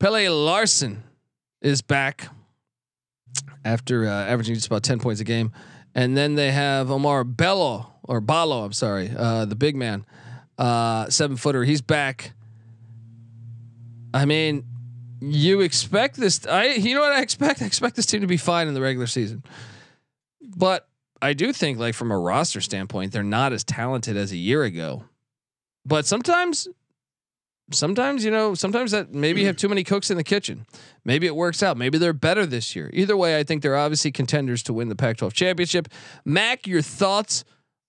Pelle 0.00 0.32
Larsson 0.32 1.04
is 1.60 1.82
back 1.82 2.28
after 3.64 4.06
uh, 4.06 4.10
averaging 4.26 4.54
just 4.54 4.66
about 4.66 4.82
10 4.82 4.98
points 4.98 5.20
a 5.20 5.24
game. 5.24 5.52
And 5.94 6.16
then 6.16 6.34
they 6.34 6.50
have 6.50 6.88
Oumar 6.88 7.24
Ballo 7.24 7.92
or 8.08 8.20
Ballo, 8.20 8.64
I'm 8.64 8.72
sorry, 8.72 9.12
uh, 9.16 9.44
the 9.44 9.54
big 9.54 9.76
man, 9.76 10.04
uh, 10.56 11.08
seven 11.10 11.36
footer. 11.36 11.62
He's 11.62 11.82
back. 11.82 12.32
I 14.12 14.24
mean, 14.24 14.64
you 15.20 15.60
expect 15.60 16.16
this. 16.16 16.44
I 16.46 16.72
you 16.72 16.94
know 16.94 17.02
what 17.02 17.12
I 17.12 17.20
expect? 17.20 17.62
I 17.62 17.66
expect 17.66 17.94
this 17.94 18.06
team 18.06 18.22
to 18.22 18.26
be 18.26 18.38
fine 18.38 18.66
in 18.66 18.74
the 18.74 18.80
regular 18.80 19.06
season, 19.06 19.44
but 20.40 20.88
I 21.20 21.34
do 21.34 21.52
think 21.52 21.78
like 21.78 21.94
from 21.94 22.10
a 22.10 22.18
roster 22.18 22.60
standpoint, 22.60 23.12
they're 23.12 23.22
not 23.22 23.52
as 23.52 23.62
talented 23.62 24.16
as 24.16 24.32
a 24.32 24.36
year 24.36 24.64
ago. 24.64 25.04
But 25.84 26.06
sometimes, 26.06 26.66
sometimes 27.72 28.24
you 28.24 28.30
know, 28.30 28.54
sometimes 28.54 28.90
that 28.92 29.12
maybe 29.12 29.40
you 29.40 29.46
have 29.46 29.56
too 29.56 29.68
many 29.68 29.84
cooks 29.84 30.10
in 30.10 30.16
the 30.16 30.24
kitchen. 30.24 30.66
Maybe 31.04 31.26
it 31.26 31.36
works 31.36 31.62
out. 31.62 31.76
Maybe 31.76 31.98
they're 31.98 32.12
better 32.14 32.46
this 32.46 32.74
year. 32.74 32.90
Either 32.92 33.16
way, 33.16 33.38
I 33.38 33.42
think 33.42 33.62
they're 33.62 33.76
obviously 33.76 34.12
contenders 34.12 34.62
to 34.64 34.72
win 34.72 34.88
the 34.88 34.96
Pac-12 34.96 35.32
championship. 35.32 35.88
Mac, 36.24 36.66
your 36.66 36.82
thoughts 36.82 37.44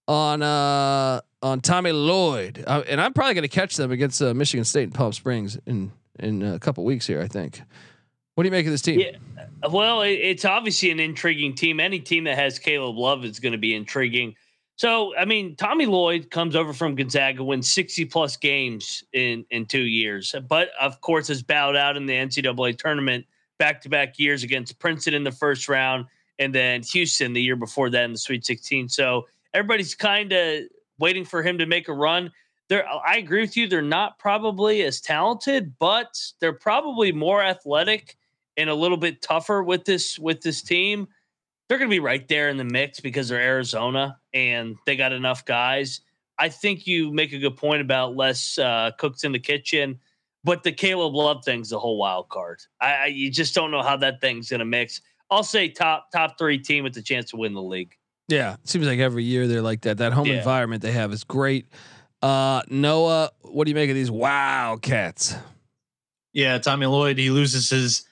on 0.10 0.42
uh 0.42 1.22
on 1.42 1.62
Tommy 1.62 1.94
Lloyd? 1.94 2.64
Uh, 2.68 2.84
and 2.90 3.00
I'm 3.00 3.14
probably 3.14 3.36
going 3.36 3.44
to 3.44 3.48
catch 3.48 3.78
them 3.78 3.92
against 3.92 4.22
uh, 4.22 4.34
Michigan 4.34 4.66
State 4.66 4.84
and 4.84 4.94
Palm 4.94 5.14
Springs 5.14 5.58
in 5.66 5.94
in 6.20 6.44
a 6.44 6.60
couple 6.60 6.84
weeks 6.84 7.08
here. 7.08 7.22
I 7.22 7.28
think. 7.28 7.62
What 8.36 8.44
do 8.44 8.48
you 8.48 8.52
make 8.52 8.66
of 8.66 8.72
this 8.72 8.82
team? 8.82 9.02
Yeah, 9.02 9.68
well, 9.70 10.02
it, 10.02 10.12
it's 10.12 10.46
obviously 10.46 10.92
an 10.92 11.00
intriguing 11.00 11.56
team. 11.56 11.82
Any 11.82 12.00
team 12.00 12.24
that 12.24 12.38
has 12.38 12.58
Caleb 12.58 12.98
Love 12.98 13.26
is 13.26 13.40
going 13.40 13.52
to 13.52 13.58
be 13.58 13.76
intriguing. 13.76 14.36
So, 14.78 15.14
I 15.18 15.26
mean, 15.26 15.58
Tommy 15.58 15.86
Lloyd 15.86 16.32
comes 16.32 16.56
over 16.56 16.72
from 16.72 16.96
Gonzaga, 16.96 17.44
wins 17.44 17.70
60 17.70 18.06
plus 18.06 18.38
games 18.38 19.04
in 19.12 19.46
in 19.52 19.66
two 19.66 19.82
years, 19.82 20.34
but 20.48 20.70
of 20.80 21.02
course 21.02 21.28
has 21.28 21.44
bowed 21.44 21.76
out 21.76 21.98
in 21.98 22.06
the 22.06 22.14
NCAA 22.14 22.78
tournament 22.78 23.26
back 23.58 23.82
to 23.82 23.90
back 23.90 24.18
years 24.18 24.44
against 24.44 24.80
Princeton 24.80 25.14
in 25.14 25.26
the 25.26 25.34
first 25.34 25.68
round, 25.68 26.06
and 26.40 26.56
then 26.56 26.82
Houston 26.82 27.34
the 27.34 27.42
year 27.42 27.58
before 27.58 27.90
that 27.90 28.06
in 28.06 28.14
the 28.14 28.18
Sweet 28.18 28.46
16. 28.46 28.88
So 28.88 29.28
everybody's 29.54 29.96
kind 29.96 30.32
of 30.32 30.64
waiting 31.00 31.26
for 31.26 31.42
him 31.44 31.58
to 31.58 31.66
make 31.66 31.88
a 31.88 31.94
run. 31.94 32.32
They're, 32.68 32.86
I 32.88 33.18
agree 33.18 33.42
with 33.42 33.58
you. 33.58 33.68
They're 33.68 33.82
not 33.82 34.20
probably 34.20 34.84
as 34.84 35.02
talented, 35.02 35.74
but 35.80 36.16
they're 36.40 36.54
probably 36.54 37.12
more 37.12 37.42
athletic 37.42 38.18
and 38.58 38.70
a 38.70 38.76
little 38.76 38.98
bit 38.98 39.22
tougher 39.22 39.64
with 39.64 39.86
this 39.86 40.20
with 40.20 40.42
this 40.42 40.62
team 40.62 41.08
they're 41.70 41.78
going 41.78 41.90
to 41.90 41.94
be 41.94 42.00
right 42.00 42.28
there 42.28 42.50
in 42.50 42.58
the 42.58 42.64
mix 42.64 43.00
because 43.00 43.30
they're 43.30 43.40
Arizona 43.40 44.18
and 44.34 44.76
they 44.86 44.96
got 44.96 45.14
enough 45.14 45.46
guys. 45.46 46.02
I 46.40 46.50
think 46.50 46.88
you 46.88 47.14
make 47.14 47.32
a 47.32 47.38
good 47.38 47.56
point 47.56 47.82
about 47.82 48.16
less 48.16 48.58
uh, 48.58 48.92
cooks 48.98 49.24
in 49.24 49.32
the 49.32 49.40
kitchen, 49.40 50.00
but 50.44 50.64
the 50.64 50.72
Caleb 50.72 51.14
Love 51.14 51.46
thing's 51.46 51.70
the 51.70 51.80
whole 51.80 51.98
wild 51.98 52.30
card. 52.30 52.60
I, 52.82 52.94
I 52.94 53.06
you 53.06 53.30
just 53.30 53.54
don't 53.54 53.70
know 53.70 53.84
how 53.84 53.98
that 53.98 54.20
thing's 54.20 54.50
going 54.50 54.60
to 54.60 54.66
mix. 54.66 55.02
I'll 55.30 55.44
say 55.44 55.70
top 55.70 56.12
top 56.12 56.40
three 56.40 56.58
team 56.58 56.84
with 56.84 56.94
the 56.94 57.04
chance 57.04 57.30
to 57.32 57.38
win 57.38 57.54
the 57.54 57.62
league. 57.62 57.96
Yeah, 58.30 58.56
seems 58.64 58.86
like 58.86 59.00
every 59.00 59.24
year 59.24 59.48
they're 59.48 59.62
like 59.62 59.82
that. 59.82 59.98
That 59.98 60.14
home 60.14 60.28
Yeah. 60.28 60.38
environment 60.38 60.82
they 60.84 60.92
have 60.92 61.12
is 61.12 61.24
great. 61.24 61.66
Uh, 62.22 62.62
Noah, 62.70 63.32
what 63.42 63.66
do 63.66 63.72
you 63.72 63.76
make 63.76 63.90
of 63.90 63.96
these 63.96 64.12
Wildcats? 64.12 65.36
Yeah, 66.34 66.58
Tommy 66.60 66.86
Lloyd, 66.86 67.18
he 67.18 67.30
loses 67.32 67.70
his 67.70 68.04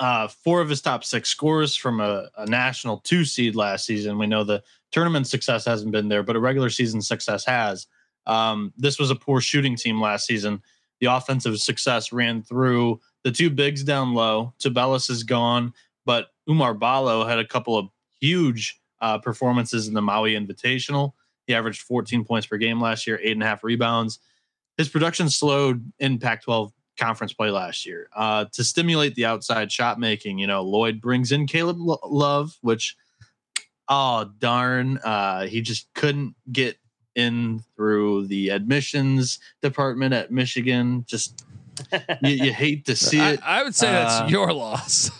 uh, 0.00 0.26
four 0.28 0.60
of 0.62 0.68
his 0.68 0.80
top 0.80 1.04
six 1.04 1.28
scores 1.28 1.76
from 1.76 2.00
a, 2.00 2.28
a 2.38 2.46
national 2.46 2.98
two 2.98 3.24
seed 3.24 3.54
last 3.54 3.84
season. 3.84 4.18
We 4.18 4.26
know 4.26 4.44
the 4.44 4.62
tournament 4.92 5.26
success 5.26 5.66
hasn't 5.66 5.92
been 5.92 6.08
there, 6.08 6.22
but 6.22 6.36
a 6.36 6.40
regular 6.40 6.70
season 6.70 7.02
success 7.02 7.44
has. 7.44 7.86
Um, 8.26 8.72
this 8.78 8.98
was 8.98 9.10
a 9.10 9.14
poor 9.14 9.40
shooting 9.42 9.76
team 9.76 10.00
last 10.00 10.26
season. 10.26 10.62
The 11.00 11.06
offensive 11.06 11.58
success 11.60 12.12
ran 12.12 12.42
through 12.42 13.00
the 13.24 13.30
two 13.30 13.50
bigs 13.50 13.84
down 13.84 14.14
low. 14.14 14.54
Tubelis 14.58 15.10
is 15.10 15.22
gone, 15.22 15.74
but 16.06 16.28
Oumar 16.48 16.78
Ballo 16.78 17.26
had 17.26 17.38
a 17.38 17.46
couple 17.46 17.76
of 17.76 17.88
huge 18.20 18.79
uh, 19.00 19.18
performances 19.18 19.88
in 19.88 19.94
the 19.94 20.02
Maui 20.02 20.34
Invitational. 20.34 21.12
He 21.46 21.54
averaged 21.54 21.82
14 21.82 22.24
points 22.24 22.46
per 22.46 22.56
game 22.56 22.80
last 22.80 23.06
year, 23.06 23.18
eight 23.22 23.32
and 23.32 23.42
a 23.42 23.46
half 23.46 23.64
rebounds. 23.64 24.18
His 24.76 24.88
production 24.88 25.28
slowed 25.28 25.92
in 25.98 26.18
Pac 26.18 26.42
12 26.42 26.72
conference 26.98 27.32
play 27.32 27.50
last 27.50 27.86
year. 27.86 28.08
Uh, 28.14 28.44
to 28.52 28.62
stimulate 28.62 29.14
the 29.14 29.24
outside 29.24 29.72
shot 29.72 29.98
making, 29.98 30.38
you 30.38 30.46
know, 30.46 30.62
Lloyd 30.62 31.00
brings 31.00 31.32
in 31.32 31.46
Caleb 31.46 31.78
Lo- 31.80 31.98
Love, 32.04 32.56
which, 32.60 32.96
oh, 33.88 34.30
darn, 34.38 34.98
uh, 34.98 35.46
he 35.46 35.60
just 35.60 35.92
couldn't 35.94 36.34
get 36.52 36.76
in 37.16 37.62
through 37.74 38.26
the 38.28 38.50
admissions 38.50 39.38
department 39.62 40.14
at 40.14 40.30
Michigan. 40.30 41.04
Just, 41.08 41.44
you, 42.22 42.30
you 42.44 42.52
hate 42.52 42.84
to 42.86 42.94
see 42.96 43.20
I, 43.20 43.32
it. 43.32 43.40
I 43.42 43.62
would 43.62 43.74
say 43.74 43.90
that's 43.90 44.20
Uh, 44.20 44.26
your 44.28 44.52
loss. 44.52 45.10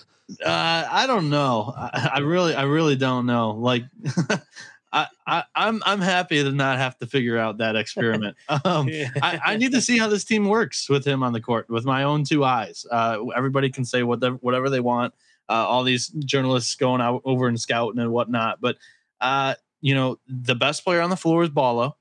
Uh, 0.45 0.87
I 0.91 1.07
don't 1.07 1.31
know. 1.31 1.73
I, 1.77 2.11
I 2.15 2.19
really, 2.21 2.55
I 2.55 2.63
really 2.63 2.97
don't 2.97 3.27
know. 3.27 3.51
Like, 3.51 3.85
I, 4.93 5.07
I, 5.27 5.45
I'm, 5.55 5.83
I'm 5.87 6.01
happy 6.01 6.43
to 6.43 6.51
not 6.51 6.79
have 6.79 6.99
to 6.99 7.07
figure 7.07 7.39
out 7.39 7.59
that 7.59 7.77
experiment. 7.77 8.37
Um, 8.65 8.89
I, 9.23 9.41
I 9.45 9.57
need 9.57 9.73
to 9.73 9.81
see 9.81 9.99
how 9.99 10.09
this 10.09 10.25
team 10.25 10.47
works 10.47 10.89
with 10.89 11.05
him 11.05 11.23
on 11.23 11.33
the 11.33 11.41
court 11.41 11.71
with 11.71 11.85
my 11.85 12.03
own 12.03 12.25
two 12.25 12.45
eyes. 12.45 12.85
Uh, 12.91 13.25
everybody 13.37 13.71
can 13.71 13.85
say 13.85 14.03
whatever, 14.03 14.37
whatever 14.37 14.69
they 14.69 14.81
want. 14.81 15.15
Uh, 15.49 15.67
all 15.67 15.83
these 15.83 16.09
journalists 16.09 16.77
going 16.77 17.01
out 17.01 17.23
over 17.25 17.49
and 17.49 17.61
scouting 17.61 17.99
and 17.99 18.13
whatnot, 18.13 18.61
but 18.61 18.77
uh, 19.21 19.55
you 19.81 19.95
know, 19.95 20.19
the 20.29 20.55
best 20.55 20.85
player 20.85 21.01
on 21.01 21.11
the 21.11 21.17
floor 21.17 21.43
is 21.43 21.49
Ballo. 21.49 21.97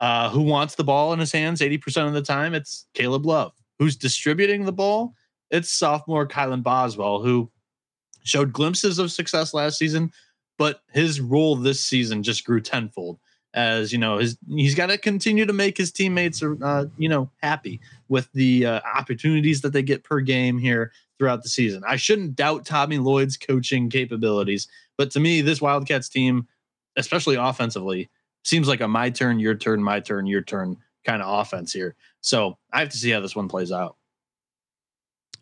Uh, 0.00 0.30
who 0.30 0.42
wants 0.42 0.74
the 0.74 0.84
ball 0.84 1.12
in 1.12 1.18
his 1.18 1.32
hands 1.32 1.60
80% 1.60 2.06
of 2.08 2.14
the 2.14 2.22
time? 2.22 2.54
It's 2.54 2.86
Caleb 2.94 3.26
Love. 3.26 3.52
Who's 3.78 3.96
distributing 3.96 4.64
the 4.64 4.72
ball? 4.72 5.14
It's 5.50 5.72
sophomore 5.72 6.26
Kylan 6.26 6.62
Boswell, 6.62 7.22
who 7.22 7.50
showed 8.24 8.52
glimpses 8.52 8.98
of 8.98 9.10
success 9.10 9.54
last 9.54 9.78
season, 9.78 10.12
but 10.58 10.82
his 10.92 11.20
role 11.20 11.56
this 11.56 11.80
season 11.80 12.22
just 12.22 12.44
grew 12.44 12.60
tenfold. 12.60 13.18
As 13.52 13.92
you 13.92 13.98
know, 13.98 14.18
his 14.18 14.38
he's 14.48 14.76
got 14.76 14.86
to 14.86 14.98
continue 14.98 15.44
to 15.44 15.52
make 15.52 15.76
his 15.76 15.90
teammates, 15.90 16.40
uh, 16.40 16.84
you 16.98 17.08
know, 17.08 17.30
happy 17.42 17.80
with 18.08 18.30
the 18.32 18.64
uh, 18.64 18.80
opportunities 18.94 19.60
that 19.62 19.72
they 19.72 19.82
get 19.82 20.04
per 20.04 20.20
game 20.20 20.56
here 20.56 20.92
throughout 21.18 21.42
the 21.42 21.48
season. 21.48 21.82
I 21.84 21.96
shouldn't 21.96 22.36
doubt 22.36 22.64
Tommy 22.64 22.98
Lloyd's 22.98 23.36
coaching 23.36 23.90
capabilities, 23.90 24.68
but 24.96 25.10
to 25.12 25.20
me, 25.20 25.40
this 25.40 25.60
Wildcats 25.60 26.08
team, 26.08 26.46
especially 26.96 27.34
offensively, 27.34 28.08
seems 28.44 28.68
like 28.68 28.80
a 28.80 28.86
my 28.88 29.10
turn, 29.10 29.40
your 29.40 29.56
turn, 29.56 29.82
my 29.82 29.98
turn, 29.98 30.26
your 30.26 30.42
turn 30.42 30.76
kind 31.04 31.20
of 31.20 31.40
offense 31.40 31.72
here. 31.72 31.96
So 32.20 32.56
I 32.72 32.80
have 32.80 32.90
to 32.90 32.96
see 32.96 33.10
how 33.10 33.20
this 33.20 33.34
one 33.34 33.48
plays 33.48 33.72
out. 33.72 33.96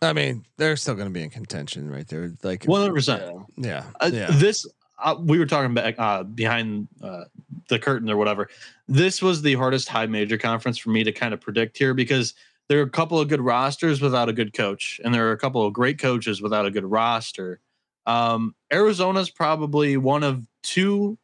I 0.01 0.13
mean, 0.13 0.45
they're 0.57 0.77
still 0.77 0.95
going 0.95 1.09
to 1.09 1.13
be 1.13 1.23
in 1.23 1.31
contention 1.31 1.91
right 1.91 2.07
there. 2.07 2.33
Like, 2.43 2.65
One 2.65 2.81
hundred 2.81 2.95
percent. 2.95 3.23
yeah, 3.57 3.85
Uh, 4.01 4.11
yeah. 4.13 4.29
This 4.31 4.67
uh, 4.99 5.17
we 5.19 5.39
were 5.39 5.47
talking 5.47 5.75
back 5.75 5.95
uh, 5.99 6.23
behind 6.25 6.89
uh, 7.03 7.25
the 7.69 7.79
curtain 7.79 8.11
or 8.11 8.17
whatever. 8.17 8.49
This 8.89 9.23
was 9.23 9.43
the 9.43 9.55
hardest 9.55 9.89
high 9.89 10.07
major 10.07 10.39
conference 10.39 10.79
for 10.79 10.91
me 10.91 11.05
to 11.05 11.13
kind 11.13 11.33
of 11.35 11.41
predict 11.41 11.79
here 11.79 11.95
because 11.95 12.35
there 12.69 12.79
are 12.81 12.83
a 12.83 12.91
couple 12.91 13.19
of 13.19 13.29
good 13.29 13.41
rosters 13.41 14.01
without 14.01 14.29
a 14.29 14.33
good 14.33 14.53
coach, 14.53 15.01
and 15.05 15.15
there 15.15 15.29
are 15.29 15.33
a 15.33 15.39
couple 15.39 15.65
of 15.65 15.73
great 15.73 15.99
coaches 15.99 16.43
without 16.43 16.67
a 16.67 16.71
good 16.71 16.85
roster. 16.85 17.61
Um, 18.07 18.55
Arizona's 18.73 19.31
probably 19.31 19.97
one 19.97 20.23
of 20.23 20.47
two 20.63 21.19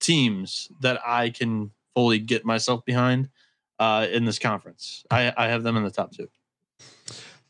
teams 0.00 0.68
that 0.80 1.00
I 1.06 1.30
can 1.30 1.70
fully 1.94 2.18
get 2.18 2.44
myself 2.44 2.84
behind 2.84 3.28
uh, 3.78 4.06
in 4.10 4.24
this 4.24 4.38
conference. 4.38 5.04
I, 5.10 5.32
I 5.36 5.48
have 5.48 5.62
them 5.62 5.76
in 5.76 5.84
the 5.84 5.90
top 5.90 6.12
two. 6.12 6.28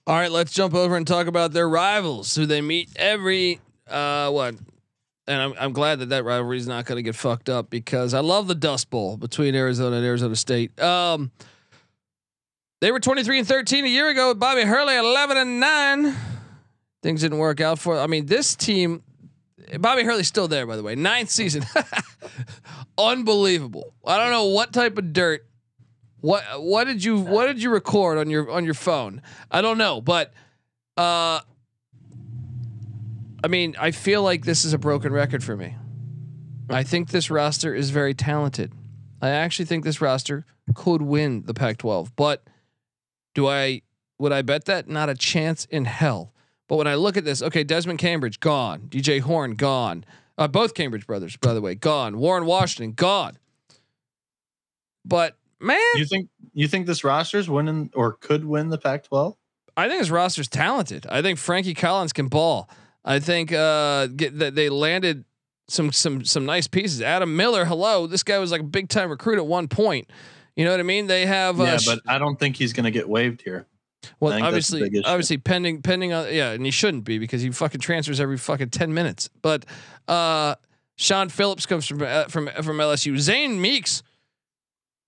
All 0.08 0.14
right, 0.14 0.32
let's 0.32 0.54
jump 0.54 0.72
over 0.72 0.96
and 0.96 1.06
talk 1.06 1.26
about 1.26 1.52
their 1.52 1.68
rivals, 1.68 2.34
who 2.34 2.46
they 2.46 2.62
meet 2.62 2.88
every 2.96 3.60
uh 3.86 4.30
what. 4.30 4.54
And 5.26 5.42
I'm 5.42 5.54
I'm 5.60 5.72
glad 5.74 5.98
that 5.98 6.08
that 6.08 6.24
rivalry 6.24 6.56
is 6.56 6.66
not 6.66 6.86
going 6.86 6.96
to 6.96 7.02
get 7.02 7.14
fucked 7.14 7.50
up 7.50 7.68
because 7.68 8.14
I 8.14 8.20
love 8.20 8.48
the 8.48 8.54
Dust 8.54 8.88
Bowl 8.88 9.18
between 9.18 9.54
Arizona 9.54 9.96
and 9.96 10.06
Arizona 10.06 10.34
State. 10.34 10.80
Um, 10.80 11.30
they 12.80 12.90
were 12.90 13.00
23 13.00 13.40
and 13.40 13.46
13 13.46 13.84
a 13.84 13.88
year 13.88 14.08
ago 14.08 14.28
with 14.28 14.38
Bobby 14.38 14.62
Hurley 14.62 14.96
11 14.96 15.36
and 15.36 15.60
nine. 15.60 16.16
Things 17.02 17.20
didn't 17.20 17.36
work 17.36 17.60
out 17.60 17.78
for. 17.78 17.98
I 17.98 18.06
mean, 18.06 18.24
this 18.24 18.56
team. 18.56 19.02
Bobby 19.78 20.04
Hurley's 20.04 20.28
still 20.28 20.48
there, 20.48 20.66
by 20.66 20.76
the 20.76 20.82
way. 20.82 20.94
Ninth 20.94 21.28
season, 21.28 21.66
unbelievable. 22.98 23.92
I 24.06 24.16
don't 24.16 24.30
know 24.30 24.46
what 24.46 24.72
type 24.72 24.96
of 24.96 25.12
dirt 25.12 25.44
what 26.20 26.42
what 26.62 26.84
did 26.84 27.04
you 27.04 27.18
what 27.20 27.46
did 27.46 27.62
you 27.62 27.70
record 27.70 28.18
on 28.18 28.28
your 28.30 28.50
on 28.50 28.64
your 28.64 28.74
phone? 28.74 29.22
I 29.50 29.60
don't 29.62 29.78
know, 29.78 30.00
but 30.00 30.32
uh 30.96 31.40
I 33.42 33.46
mean, 33.48 33.76
I 33.78 33.92
feel 33.92 34.22
like 34.22 34.44
this 34.44 34.64
is 34.64 34.72
a 34.72 34.78
broken 34.78 35.12
record 35.12 35.44
for 35.44 35.56
me. 35.56 35.76
I 36.68 36.82
think 36.82 37.10
this 37.10 37.30
roster 37.30 37.72
is 37.74 37.90
very 37.90 38.12
talented. 38.14 38.72
I 39.22 39.30
actually 39.30 39.66
think 39.66 39.84
this 39.84 40.00
roster 40.00 40.44
could 40.74 41.02
win 41.02 41.44
the 41.46 41.54
Pac-12, 41.54 42.10
but 42.16 42.42
Do 43.34 43.46
I 43.46 43.82
would 44.18 44.32
I 44.32 44.42
bet 44.42 44.64
that? 44.64 44.88
Not 44.88 45.08
a 45.08 45.14
chance 45.14 45.64
in 45.66 45.84
hell. 45.84 46.32
But 46.66 46.76
when 46.76 46.86
I 46.88 46.96
look 46.96 47.16
at 47.16 47.24
this, 47.24 47.40
okay, 47.40 47.62
Desmond 47.64 48.00
Cambridge 48.00 48.40
gone, 48.40 48.88
DJ 48.88 49.20
Horne 49.20 49.54
gone, 49.54 50.04
uh, 50.36 50.48
both 50.48 50.74
Cambridge 50.74 51.06
brothers, 51.06 51.36
by 51.36 51.54
the 51.54 51.60
way, 51.60 51.74
gone. 51.74 52.18
Warren 52.18 52.44
Washington 52.44 52.92
gone. 52.92 53.38
But 55.04 55.38
man, 55.60 55.80
You 55.96 56.04
think 56.04 56.28
you 56.52 56.68
think 56.68 56.86
this 56.86 57.04
roster's 57.04 57.48
winning 57.48 57.90
or 57.94 58.12
could 58.12 58.44
win 58.44 58.68
the 58.68 58.78
Pac-12? 58.78 59.36
I 59.76 59.88
think 59.88 60.00
his 60.00 60.10
roster's 60.10 60.48
talented. 60.48 61.06
I 61.08 61.22
think 61.22 61.38
Frankie 61.38 61.74
Collins 61.74 62.12
can 62.12 62.28
ball. 62.28 62.68
I 63.04 63.20
think 63.20 63.52
uh, 63.52 64.08
get 64.08 64.38
that 64.40 64.54
they 64.54 64.68
landed 64.68 65.24
some 65.68 65.92
some 65.92 66.24
some 66.24 66.44
nice 66.46 66.66
pieces. 66.66 67.00
Adam 67.00 67.36
Miller, 67.36 67.64
hello, 67.64 68.06
this 68.06 68.22
guy 68.22 68.38
was 68.38 68.50
like 68.50 68.60
a 68.62 68.64
big 68.64 68.88
time 68.88 69.10
recruit 69.10 69.38
at 69.38 69.46
one 69.46 69.68
point. 69.68 70.10
You 70.56 70.64
know 70.64 70.72
what 70.72 70.80
I 70.80 70.84
mean? 70.84 71.06
They 71.06 71.26
have 71.26 71.60
uh, 71.60 71.64
yeah, 71.64 71.78
but 71.86 72.00
I 72.06 72.18
don't 72.18 72.38
think 72.38 72.56
he's 72.56 72.72
going 72.72 72.84
to 72.84 72.90
get 72.90 73.08
waived 73.08 73.42
here. 73.42 73.66
well, 74.18 74.32
I 74.32 74.36
think 74.36 74.52
that's 74.52 74.68
the 74.68 74.84
obviously, 74.84 75.04
obviously 75.04 75.38
pending 75.38 75.82
pending 75.82 76.12
on 76.12 76.34
yeah, 76.34 76.50
and 76.50 76.64
he 76.64 76.72
shouldn't 76.72 77.04
be 77.04 77.18
because 77.18 77.42
he 77.42 77.50
fucking 77.50 77.80
transfers 77.80 78.20
every 78.20 78.38
fucking 78.38 78.70
ten 78.70 78.92
minutes. 78.92 79.30
But 79.42 79.64
uh, 80.08 80.56
Shawn 80.96 81.28
Phillips 81.28 81.66
comes 81.66 81.86
from 81.86 82.02
uh, 82.02 82.24
from 82.24 82.50
from 82.62 82.78
LSU. 82.78 83.16
Zane 83.18 83.60
Meeks 83.60 84.02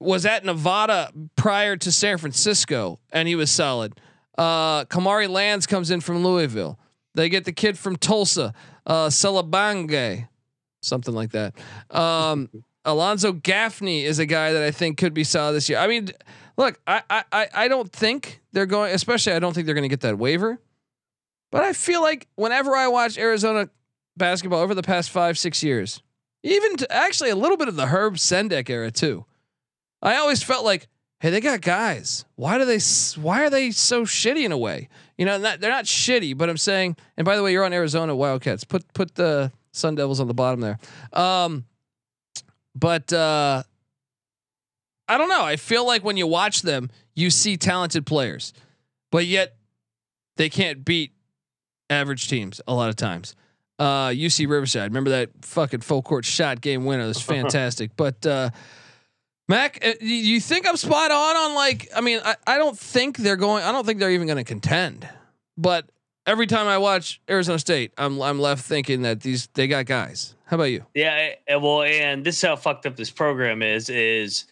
was 0.01 0.27
at 0.27 0.45
Nevada 0.45 1.13
prior 1.37 1.77
to 1.77 1.93
San 1.93 2.19
Francisco, 2.19 2.99
and 3.13 3.29
he 3.29 3.37
was 3.37 3.51
solid. 3.51 4.01
Uh, 4.37 4.85
Kamari 4.87 5.29
Lands 5.29 5.67
comes 5.67 5.91
in 5.91 6.01
from 6.01 6.25
Louisville. 6.25 6.79
They 7.15 7.29
get 7.29 7.45
the 7.45 7.53
kid 7.53 7.79
from 7.79 7.97
Tulsa, 7.97 8.55
uh, 8.87 9.11
something 9.11 9.51
like 11.15 11.31
that. 11.33 11.55
Um, 11.91 12.49
Alonzo 12.85 13.33
Gaffney 13.33 14.05
is 14.05 14.19
a 14.19 14.27
guy 14.27 14.53
that 14.55 14.63
I 14.63 14.71
think 14.71 14.97
could 14.97 15.13
be 15.13 15.25
solid 15.25 15.53
this 15.53 15.69
year. 15.69 15.79
I 15.79 15.87
mean, 15.87 16.09
look, 16.57 16.81
I 16.87 17.03
I 17.11 17.49
I- 17.53 17.69
don't 17.69 17.93
think 17.93 18.41
they're 18.53 18.65
going, 18.67 18.95
especially 18.95 19.35
I 19.35 19.39
don't 19.39 19.53
think 19.53 19.67
they're 19.67 19.75
going 19.75 19.83
to 19.83 19.89
get 19.91 20.01
that 20.01 20.19
waiver. 20.19 20.59
But 21.53 21.65
I 21.65 21.75
feel 21.75 22.01
like 22.01 22.27
whenever 22.37 22.75
I 22.75 22.89
watch 22.89 23.19
Arizona 23.19 23.69
basketball 24.17 24.61
over 24.61 24.75
the 24.75 24.83
past 24.83 25.11
five 25.11 25.37
six 25.37 25.63
years, 25.63 26.03
even 26.43 26.77
actually 26.89 27.29
a 27.31 27.37
little 27.37 27.59
bit 27.59 27.69
of 27.69 27.77
the 27.77 27.89
Herb 27.89 28.15
Sendek 28.17 28.71
era 28.71 28.91
too, 28.91 29.27
I 30.03 30.17
always 30.17 30.43
felt 30.43 30.65
like, 30.65 30.89
hey, 31.21 31.31
they 31.31 31.41
got 31.41 31.61
guys. 31.61 32.25
Why 32.37 32.59
do 32.59 32.65
they? 32.65 32.79
Why 33.21 33.45
are 33.45 33.51
they 33.51 33.71
so 33.71 34.05
shitty 34.05 34.45
in 34.45 34.53
a 34.53 34.59
way? 34.59 34.89
You 35.19 35.27
know, 35.27 35.39
not, 35.39 35.61
they're 35.61 35.71
not 35.71 35.85
shitty, 35.85 36.37
but 36.37 36.49
I'm 36.49 36.57
saying. 36.57 36.97
And 37.17 37.25
by 37.25 37.37
the 37.37 37.43
way, 37.43 37.53
you're 37.53 37.65
on 37.65 37.73
Arizona 37.73 38.15
Wildcats. 38.17 38.65
Put 38.65 38.91
put 38.95 39.15
the 39.15 39.53
Sun 39.73 39.97
Devils 39.97 40.21
on 40.21 40.29
the 40.29 40.35
bottom 40.35 40.61
there. 40.61 40.79
Um, 41.13 41.65
but 42.75 43.13
uh, 43.13 43.63
I 45.09 45.19
don't 45.19 45.29
know. 45.29 45.45
I 45.45 45.57
feel 45.57 45.87
like 45.87 46.05
when 46.05 46.17
you 46.17 46.27
watch 46.27 46.63
them, 46.63 46.91
you 47.15 47.31
see 47.31 47.57
talented 47.57 48.07
players, 48.07 48.53
but 49.11 49.27
yet 49.27 49.57
they 50.37 50.49
can't 50.49 50.85
beat 50.85 51.13
average 51.91 52.29
teams 52.29 52.61
a 52.67 52.75
lot 52.75 52.89
of 52.89 52.97
times. 52.97 53.35
Uh, 53.79 54.09
UC 54.09 54.49
Riverside, 54.49 54.91
remember 54.91 55.11
that 55.11 55.31
fucking 55.43 55.81
full 55.81 56.03
court 56.03 56.25
shot 56.25 56.61
game 56.61 56.85
winner? 56.85 57.07
That's 57.07 57.21
fantastic. 57.37 57.91
but 57.97 58.25
uh, 58.25 58.51
Mac, 59.51 59.85
uh, 59.85 59.95
you 60.01 60.39
think 60.39 60.69
I'm 60.69 60.77
spot 60.77 61.11
on 61.11 61.37
on 61.37 61.55
like? 61.57 61.89
I 61.95 62.01
mean, 62.01 62.21
I, 62.25 62.37
I 62.47 62.57
don't 62.57 62.79
think 62.79 63.17
they're 63.17 63.35
going. 63.35 63.65
I 63.65 63.73
don't 63.73 63.85
think 63.85 63.99
they're 63.99 64.13
even 64.13 64.29
going 64.29 64.37
to 64.37 64.45
contend. 64.45 65.09
But 65.59 65.91
every 66.25 66.47
time 66.47 66.69
I 66.69 66.79
watch 66.79 67.21
Arizona 67.29 67.59
State, 67.59 67.93
I'm 67.99 68.23
I'm 68.23 68.39
left 68.39 68.65
thinking 68.65 69.03
that 69.03 69.23
these 69.23 69.49
they 69.55 69.67
got 69.67 69.87
guys. 69.87 70.37
How 70.47 70.55
about 70.55 70.65
you? 70.65 70.87
Yeah, 70.95 71.33
eh, 71.49 71.57
well, 71.57 71.83
and 71.83 72.25
this 72.25 72.37
is 72.37 72.43
how 72.43 72.55
fucked 72.55 72.87
up 72.87 72.95
this 72.95 73.11
program 73.11 73.61
is. 73.61 73.91
Is 73.91 74.45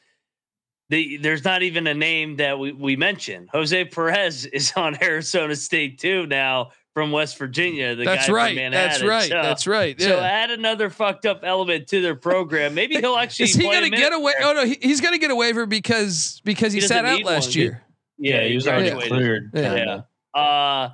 the 0.88 1.18
there's 1.18 1.44
not 1.44 1.62
even 1.62 1.87
a 1.87 1.94
name 1.94 2.34
that 2.37 2.58
we 2.58 2.72
we 2.72 2.96
mentioned. 2.96 3.50
Jose 3.52 3.84
Perez 3.84 4.46
is 4.52 4.72
on 4.74 5.00
Arizona 5.00 5.54
State 5.54 6.00
too 6.00 6.26
now 6.26 6.72
from 6.94 7.12
West 7.12 7.38
Virginia. 7.38 7.94
The 7.94 8.05
That's 8.05 8.27
guy 8.27 8.33
right. 8.33 8.48
From 8.48 8.57
Manhattan. 8.57 8.88
That's 8.90 9.03
right. 9.05 9.29
So, 9.29 9.42
That's 9.42 9.66
right. 9.66 10.01
So 10.01 10.18
add 10.18 10.51
another 10.51 10.90
fucked 10.90 11.27
up 11.27 11.40
element 11.44 11.88
to 11.88 12.01
their 12.01 12.16
program. 12.16 12.74
Maybe 12.74 12.96
he'll 12.96 13.16
actually. 13.18 13.44
Is 13.44 13.55
he 13.55 13.64
going 13.64 13.85
to 13.85 13.96
get 13.96 14.12
away? 14.12 14.33
there. 14.38 14.48
Oh 14.48 14.53
no, 14.55 14.64
he, 14.64 14.79
he's 14.81 15.01
going 15.01 15.14
to 15.14 15.18
get 15.18 15.31
a 15.31 15.37
waiver 15.37 15.66
because 15.66 16.40
because 16.44 16.72
he, 16.72 16.81
He 16.81 16.87
sat 16.87 17.05
out 17.05 17.22
last 17.22 17.48
one. 17.48 17.57
year. 17.59 17.83
Yeah, 18.18 18.42
he 18.44 18.55
was 18.57 18.64
he 18.64 18.70
already 18.70 18.90
graduated. 18.90 19.12
cleared. 19.12 19.51
Yeah. 19.55 19.74
kinda. 19.77 20.09
Uh 20.35 20.90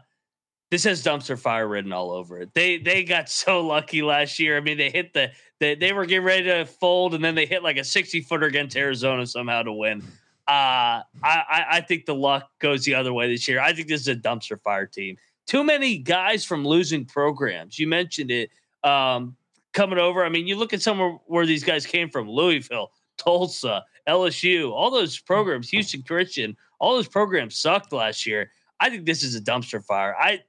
this 0.71 0.85
has 0.85 1.05
dumpster 1.05 1.39
fire 1.39 1.69
written 1.69 1.93
all 1.93 2.11
over 2.11 2.41
it. 2.41 2.53
They 2.53 2.79
they 2.79 3.05
got 3.05 3.29
so 3.31 3.61
lucky 3.65 4.03
last 4.03 4.39
year. 4.39 4.57
I 4.57 4.61
mean, 4.61 4.77
they 4.77 4.91
hit 4.91 5.15
the 5.15 5.31
they, 5.61 5.75
they 5.77 5.93
were 5.93 6.05
getting 6.05 6.25
ready 6.25 6.45
to 6.45 6.67
fold, 6.67 7.15
and 7.15 7.25
then 7.25 7.35
they 7.37 7.47
hit 7.47 7.63
like 7.63 7.77
a 7.77 7.85
60 7.85 8.23
footer 8.23 8.47
against 8.47 8.77
Arizona 8.77 9.25
somehow 9.27 9.63
to 9.63 9.73
win. 9.73 10.03
Uh 10.47 11.01
I, 11.01 11.05
I 11.23 11.65
I 11.71 11.81
think 11.81 12.05
the 12.05 12.15
luck 12.15 12.51
goes 12.59 12.85
the 12.85 12.95
other 12.97 13.13
way 13.13 13.31
this 13.31 13.49
year. 13.49 13.61
I 13.61 13.73
think 13.73 13.89
this 13.89 14.03
is 14.03 14.09
a 14.09 14.17
dumpster 14.17 14.61
fire 14.61 14.87
team. 14.87 15.17
Too 15.47 15.65
many 15.65 15.99
guys 15.99 16.45
from 16.45 16.67
losing 16.67 17.05
programs. 17.05 17.79
You 17.79 17.87
mentioned 17.87 18.31
it 18.31 18.51
um 18.83 19.37
coming 19.73 19.99
over. 19.99 20.25
I 20.25 20.29
mean, 20.29 20.47
you 20.47 20.57
look 20.57 20.73
at 20.73 20.83
somewhere 20.83 21.19
where 21.27 21.47
these 21.47 21.65
guys 21.65 21.85
came 21.85 22.09
from, 22.09 22.29
Louisville, 22.29 22.93
Tulsa, 23.19 23.85
LSU, 24.09 24.73
all 24.73 24.91
those 24.91 25.19
programs, 25.19 25.69
Houston 25.71 26.03
Christian, 26.03 26.57
all 26.79 26.95
those 26.95 27.09
programs 27.09 27.57
sucked 27.57 27.93
last 27.93 28.27
year. 28.27 28.51
I 28.81 28.91
think 28.91 29.07
this 29.07 29.23
is 29.23 29.35
a 29.35 29.41
dumpster 29.41 29.85
fire. 29.85 30.15
I 30.19 30.43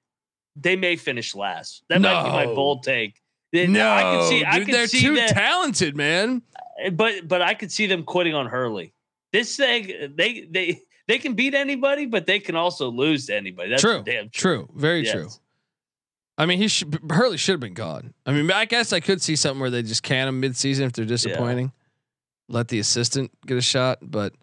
they 0.55 0.75
may 0.75 0.95
finish 0.95 1.35
last. 1.35 1.83
That 1.89 2.01
might 2.01 2.23
be 2.23 2.29
my 2.29 2.45
bold 2.45 2.83
take. 2.83 3.21
No, 3.51 3.89
I 3.89 4.01
can 4.01 4.27
see. 4.27 4.43
I 4.43 4.57
dude, 4.57 4.67
can 4.67 4.73
they're 4.75 4.87
see 4.87 5.01
too 5.01 5.15
that, 5.15 5.29
talented, 5.29 5.95
man. 5.95 6.41
but 6.93 7.27
but 7.27 7.41
I 7.41 7.53
could 7.53 7.71
see 7.71 7.87
them 7.87 8.03
quitting 8.03 8.33
on 8.33 8.47
Hurley. 8.47 8.93
This 9.31 9.55
thing, 9.55 10.13
they 10.15 10.47
they 10.49 10.81
they 11.07 11.17
can 11.19 11.33
beat 11.33 11.53
anybody, 11.53 12.05
but 12.05 12.25
they 12.25 12.39
can 12.39 12.55
also 12.55 12.89
lose 12.89 13.27
to 13.27 13.35
anybody. 13.35 13.69
That's 13.69 13.81
true, 13.81 14.03
damn 14.05 14.29
true, 14.29 14.67
very 14.75 15.03
Yes. 15.03 15.11
true. 15.13 15.29
I 16.37 16.45
mean, 16.45 16.57
he 16.57 16.67
should 16.67 16.99
Hurley 17.09 17.37
should 17.37 17.53
have 17.53 17.59
been 17.61 17.73
gone. 17.73 18.13
I 18.25 18.33
mean, 18.33 18.51
I 18.51 18.65
guess 18.65 18.91
I 18.91 18.99
could 18.99 19.21
see 19.21 19.35
something 19.35 19.59
where 19.61 19.69
they 19.69 19.83
just 19.83 20.03
can 20.03 20.27
him 20.27 20.39
mid-season 20.41 20.85
if 20.85 20.91
they're 20.93 21.05
disappointing. 21.05 21.71
Let 22.49 22.67
the 22.67 22.79
assistant 22.79 23.31
get 23.45 23.57
a 23.57 23.61
shot, 23.61 23.99
but 24.01 24.33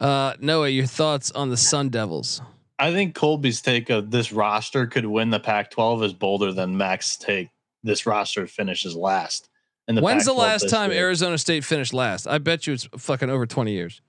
uh 0.00 0.34
Noah, 0.40 0.68
your 0.68 0.86
thoughts 0.86 1.30
on 1.32 1.48
the 1.50 1.56
Sun 1.56 1.90
Devils? 1.90 2.42
I 2.80 2.92
think 2.92 3.14
Colby's 3.14 3.60
take 3.60 3.90
of 3.90 4.10
this 4.10 4.32
roster 4.32 4.86
could 4.86 5.04
win 5.06 5.30
the 5.30 5.40
Pac-12 5.40 6.04
is 6.04 6.12
bolder 6.12 6.52
than 6.52 6.76
Mac's 6.76 7.16
take. 7.16 7.48
This 7.82 8.06
roster 8.06 8.46
finishes 8.46 8.94
last. 8.94 9.48
In 9.88 9.94
the 9.96 10.00
When's 10.00 10.26
the 10.26 10.32
Pac-12 10.32 10.38
last 10.38 10.68
time 10.70 10.90
year. 10.92 11.06
Arizona 11.06 11.38
State 11.38 11.64
finished 11.64 11.92
last? 11.94 12.26
I 12.28 12.38
bet 12.38 12.66
you 12.66 12.74
it's 12.74 12.88
fucking 12.96 13.30
over 13.30 13.46
20 13.46 13.72
years. 13.72 14.00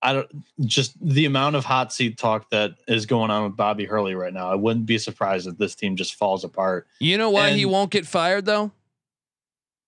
I 0.00 0.12
don't 0.12 0.28
just 0.60 0.94
the 1.06 1.24
amount 1.24 1.56
of 1.56 1.64
hot 1.64 1.92
seat 1.92 2.18
talk 2.18 2.50
that 2.50 2.74
is 2.86 3.04
going 3.06 3.30
on 3.30 3.44
with 3.44 3.56
Bobby 3.56 3.84
Hurley 3.84 4.14
right 4.14 4.32
now. 4.32 4.50
I 4.50 4.54
wouldn't 4.54 4.86
be 4.86 4.98
surprised 4.98 5.46
if 5.48 5.58
this 5.58 5.74
team 5.74 5.96
just 5.96 6.14
falls 6.14 6.44
apart. 6.44 6.86
You 7.00 7.18
know 7.18 7.30
why 7.30 7.50
he 7.50 7.64
won't 7.66 7.90
get 7.90 8.06
fired 8.06 8.44
though? 8.44 8.70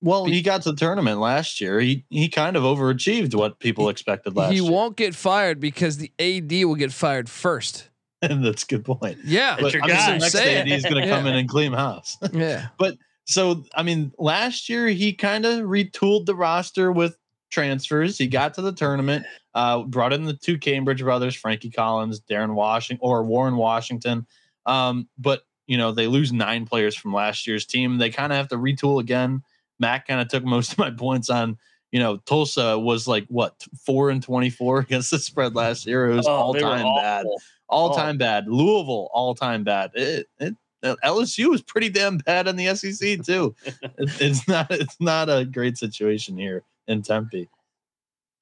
Well, 0.02 0.24
he 0.24 0.40
got 0.40 0.62
to 0.62 0.72
the 0.72 0.76
tournament 0.78 1.20
last 1.20 1.60
year. 1.60 1.78
He 1.78 2.04
he 2.08 2.28
kind 2.28 2.56
of 2.56 2.62
overachieved 2.62 3.34
what 3.34 3.58
people 3.58 3.88
expected 3.90 4.34
last 4.34 4.50
he 4.50 4.56
year. 4.56 4.64
He 4.64 4.70
won't 4.70 4.96
get 4.96 5.14
fired 5.14 5.60
because 5.60 5.98
the 5.98 6.10
AD 6.18 6.50
will 6.64 6.74
get 6.74 6.92
fired 6.92 7.28
first. 7.28 7.88
and 8.22 8.44
that's 8.44 8.62
a 8.62 8.66
good 8.66 8.84
point. 8.84 9.18
Yeah, 9.24 9.56
But 9.60 9.72
your 9.74 9.82
I 9.84 9.86
mean, 9.86 9.96
guy. 9.96 10.12
the 10.12 10.18
next 10.18 10.32
Saying. 10.32 10.72
AD 10.72 10.76
is 10.78 10.82
going 10.84 11.02
to 11.02 11.08
come 11.08 11.26
Yeah. 11.26 11.32
in 11.32 11.38
and 11.38 11.48
clean 11.48 11.72
house. 11.72 12.16
yeah. 12.32 12.68
But 12.78 12.96
so 13.26 13.62
I 13.74 13.82
mean, 13.82 14.12
last 14.18 14.68
year 14.70 14.88
he 14.88 15.12
kind 15.12 15.44
of 15.44 15.60
retooled 15.60 16.24
the 16.26 16.34
roster 16.34 16.90
with 16.90 17.16
transfers. 17.50 18.16
He 18.18 18.26
got 18.26 18.54
to 18.54 18.62
the 18.62 18.72
tournament, 18.72 19.26
uh, 19.54 19.82
brought 19.82 20.12
in 20.12 20.24
the 20.24 20.34
two 20.34 20.58
Cambridge 20.58 21.02
brothers, 21.02 21.34
Frankie 21.34 21.70
Collins, 21.70 22.20
Darren 22.20 22.54
Washington, 22.54 23.00
or 23.02 23.24
Warren 23.24 23.56
Washington. 23.56 24.26
Um, 24.66 25.08
but 25.18 25.42
you 25.66 25.76
know 25.76 25.92
they 25.92 26.06
lose 26.06 26.32
nine 26.32 26.66
players 26.66 26.96
from 26.96 27.12
last 27.12 27.46
year's 27.46 27.66
team. 27.66 27.98
They 27.98 28.10
kind 28.10 28.32
of 28.32 28.36
have 28.36 28.48
to 28.48 28.56
retool 28.56 29.00
again. 29.00 29.42
Mac 29.78 30.06
kind 30.08 30.20
of 30.20 30.28
took 30.28 30.44
most 30.44 30.72
of 30.72 30.78
my 30.78 30.90
points 30.90 31.30
on. 31.30 31.58
You 31.92 31.98
know, 31.98 32.18
Tulsa 32.18 32.78
was 32.78 33.08
like 33.08 33.26
what 33.28 33.66
four 33.84 34.10
and 34.10 34.22
twenty 34.22 34.50
four 34.50 34.78
against 34.78 35.10
the 35.10 35.18
spread 35.18 35.56
last 35.56 35.86
year. 35.86 36.08
It 36.10 36.14
was 36.14 36.26
Oh, 36.26 36.32
all 36.32 36.54
time 36.54 36.86
bad 36.96 37.26
all 37.70 37.94
time 37.94 38.18
bad. 38.18 38.48
Louisville, 38.48 39.08
all 39.12 39.34
time 39.34 39.64
bad. 39.64 39.92
It, 39.94 40.28
it, 40.38 40.56
uh, 40.82 40.96
LSU 41.04 41.54
is 41.54 41.62
pretty 41.62 41.88
damn 41.88 42.18
bad 42.18 42.48
in 42.48 42.56
the 42.56 42.74
SEC 42.74 43.22
too. 43.22 43.54
It's 43.98 44.46
not 44.48 44.70
it's 44.70 44.96
not 45.00 45.28
a 45.28 45.44
great 45.44 45.78
situation 45.78 46.36
here 46.36 46.64
in 46.86 47.02
Tempe. 47.02 47.48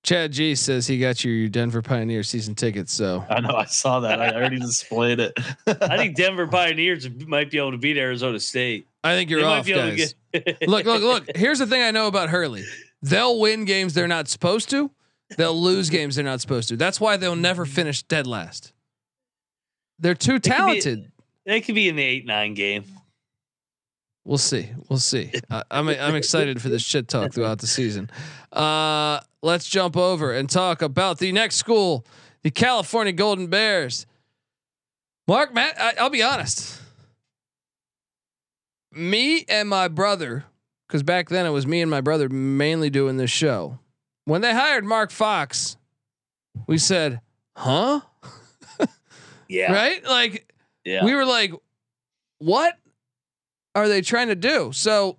Chad 0.04 0.32
G 0.32 0.54
says 0.54 0.86
he 0.86 0.98
got 0.98 1.24
your 1.24 1.48
Denver 1.48 1.82
Pioneer 1.82 2.22
season 2.22 2.54
tickets. 2.54 2.92
So 2.92 3.24
I 3.28 3.40
know 3.40 3.54
I 3.54 3.64
saw 3.64 4.00
that. 4.00 4.20
I 4.22 4.32
already 4.32 4.58
displayed 4.60 5.20
it. 5.20 5.32
I 5.66 5.96
think 5.96 6.16
Denver 6.16 6.46
Pioneers 6.46 7.08
might 7.26 7.50
be 7.50 7.58
able 7.58 7.72
to 7.72 7.78
beat 7.78 7.98
Arizona 7.98 8.40
State. 8.40 8.86
I 9.04 9.14
think 9.14 9.28
you're 9.30 9.40
they 9.40 9.46
off, 9.46 9.66
guys. 9.66 10.14
get. 10.32 10.68
look, 10.68 10.86
look, 10.86 11.02
look. 11.02 11.24
Here's 11.36 11.58
the 11.58 11.66
thing 11.66 11.82
I 11.82 11.90
know 11.90 12.06
about 12.06 12.30
Hurley. 12.30 12.64
They'll 13.02 13.38
win 13.38 13.64
games 13.64 13.94
they're 13.94 14.08
not 14.08 14.28
supposed 14.28 14.70
to. 14.70 14.90
They'll 15.36 15.60
lose 15.60 15.90
games 15.90 16.16
they're 16.16 16.24
not 16.24 16.40
supposed 16.40 16.68
to. 16.70 16.76
That's 16.76 17.00
why 17.00 17.16
they'll 17.16 17.36
never 17.36 17.66
finish 17.66 18.02
dead 18.02 18.26
last. 18.26 18.72
They're 19.98 20.14
too 20.14 20.38
talented. 20.38 21.10
They 21.44 21.60
could 21.60 21.74
be 21.74 21.88
in 21.88 21.96
the 21.96 22.02
eight 22.02 22.24
nine 22.24 22.54
game. 22.54 22.84
We'll 24.28 24.36
see. 24.36 24.68
We'll 24.90 24.98
see. 24.98 25.32
I, 25.50 25.62
I'm 25.70 25.88
I'm 25.88 26.14
excited 26.14 26.60
for 26.60 26.68
this 26.68 26.82
shit 26.82 27.08
talk 27.08 27.32
throughout 27.32 27.60
the 27.60 27.66
season. 27.66 28.10
Uh, 28.52 29.20
let's 29.42 29.66
jump 29.66 29.96
over 29.96 30.34
and 30.34 30.50
talk 30.50 30.82
about 30.82 31.18
the 31.18 31.32
next 31.32 31.56
school, 31.56 32.04
the 32.42 32.50
California 32.50 33.14
Golden 33.14 33.46
Bears. 33.46 34.04
Mark, 35.26 35.54
Matt, 35.54 35.80
I, 35.80 35.94
I'll 35.98 36.10
be 36.10 36.22
honest. 36.22 36.78
Me 38.92 39.46
and 39.48 39.66
my 39.66 39.88
brother, 39.88 40.44
because 40.86 41.02
back 41.02 41.30
then 41.30 41.46
it 41.46 41.50
was 41.50 41.66
me 41.66 41.80
and 41.80 41.90
my 41.90 42.02
brother 42.02 42.28
mainly 42.28 42.90
doing 42.90 43.16
this 43.16 43.30
show. 43.30 43.78
When 44.26 44.42
they 44.42 44.52
hired 44.52 44.84
Mark 44.84 45.10
Fox, 45.10 45.78
we 46.66 46.76
said, 46.76 47.22
"Huh?" 47.56 48.00
Yeah. 49.48 49.72
Right? 49.72 50.04
Like 50.04 50.52
Yeah. 50.84 51.02
we 51.02 51.14
were 51.14 51.24
like, 51.24 51.52
"What 52.40 52.74
are 53.74 53.88
they 53.88 54.00
trying 54.00 54.28
to 54.28 54.34
do?" 54.34 54.72
So 54.72 55.18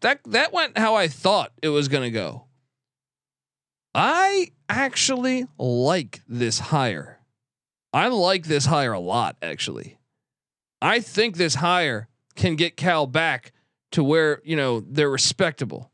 that 0.00 0.20
that 0.24 0.52
went 0.52 0.78
how 0.78 0.94
I 0.94 1.08
thought 1.08 1.52
it 1.62 1.68
was 1.68 1.88
going 1.88 2.04
to 2.04 2.10
go. 2.10 2.44
I 3.94 4.52
actually 4.68 5.46
like 5.58 6.20
this 6.28 6.58
hire. 6.58 7.20
I 7.92 8.08
like 8.08 8.46
this 8.46 8.66
hire 8.66 8.92
a 8.92 9.00
lot, 9.00 9.36
actually. 9.40 9.98
I 10.80 11.00
think 11.00 11.36
this 11.36 11.56
hire 11.56 12.08
can 12.36 12.54
get 12.54 12.76
Cal 12.76 13.06
back 13.06 13.52
to 13.92 14.04
where 14.04 14.40
you 14.44 14.56
know 14.56 14.80
they're 14.80 15.10
respectable. 15.10 15.90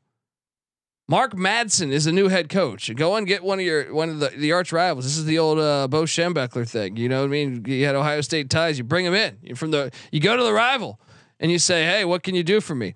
Mark 1.06 1.34
Madsen 1.34 1.90
is 1.90 2.06
a 2.06 2.12
new 2.12 2.28
head 2.28 2.48
coach. 2.48 2.94
Go 2.94 3.14
and 3.16 3.26
get 3.26 3.44
one 3.44 3.58
of 3.58 3.64
your 3.64 3.94
one 3.94 4.08
of 4.08 4.20
the, 4.20 4.28
the 4.30 4.52
arch 4.52 4.72
rivals. 4.72 5.04
This 5.04 5.18
is 5.18 5.26
the 5.26 5.38
old 5.38 5.58
uh, 5.58 5.86
Bo 5.88 6.04
Schembechler 6.04 6.68
thing. 6.68 6.96
You 6.96 7.10
know 7.10 7.20
what 7.20 7.26
I 7.26 7.28
mean? 7.28 7.64
You 7.66 7.84
had 7.84 7.94
Ohio 7.94 8.22
State 8.22 8.48
ties. 8.48 8.78
You 8.78 8.84
bring 8.84 9.04
him 9.04 9.14
in. 9.14 9.38
You're 9.42 9.56
from 9.56 9.70
the 9.70 9.92
you 10.10 10.20
go 10.20 10.36
to 10.36 10.42
the 10.42 10.52
rival 10.52 10.98
and 11.40 11.50
you 11.50 11.58
say, 11.58 11.84
"Hey, 11.84 12.04
what 12.04 12.22
can 12.22 12.34
you 12.34 12.42
do 12.42 12.60
for 12.60 12.74
me?" 12.74 12.94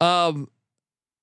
Um, 0.00 0.48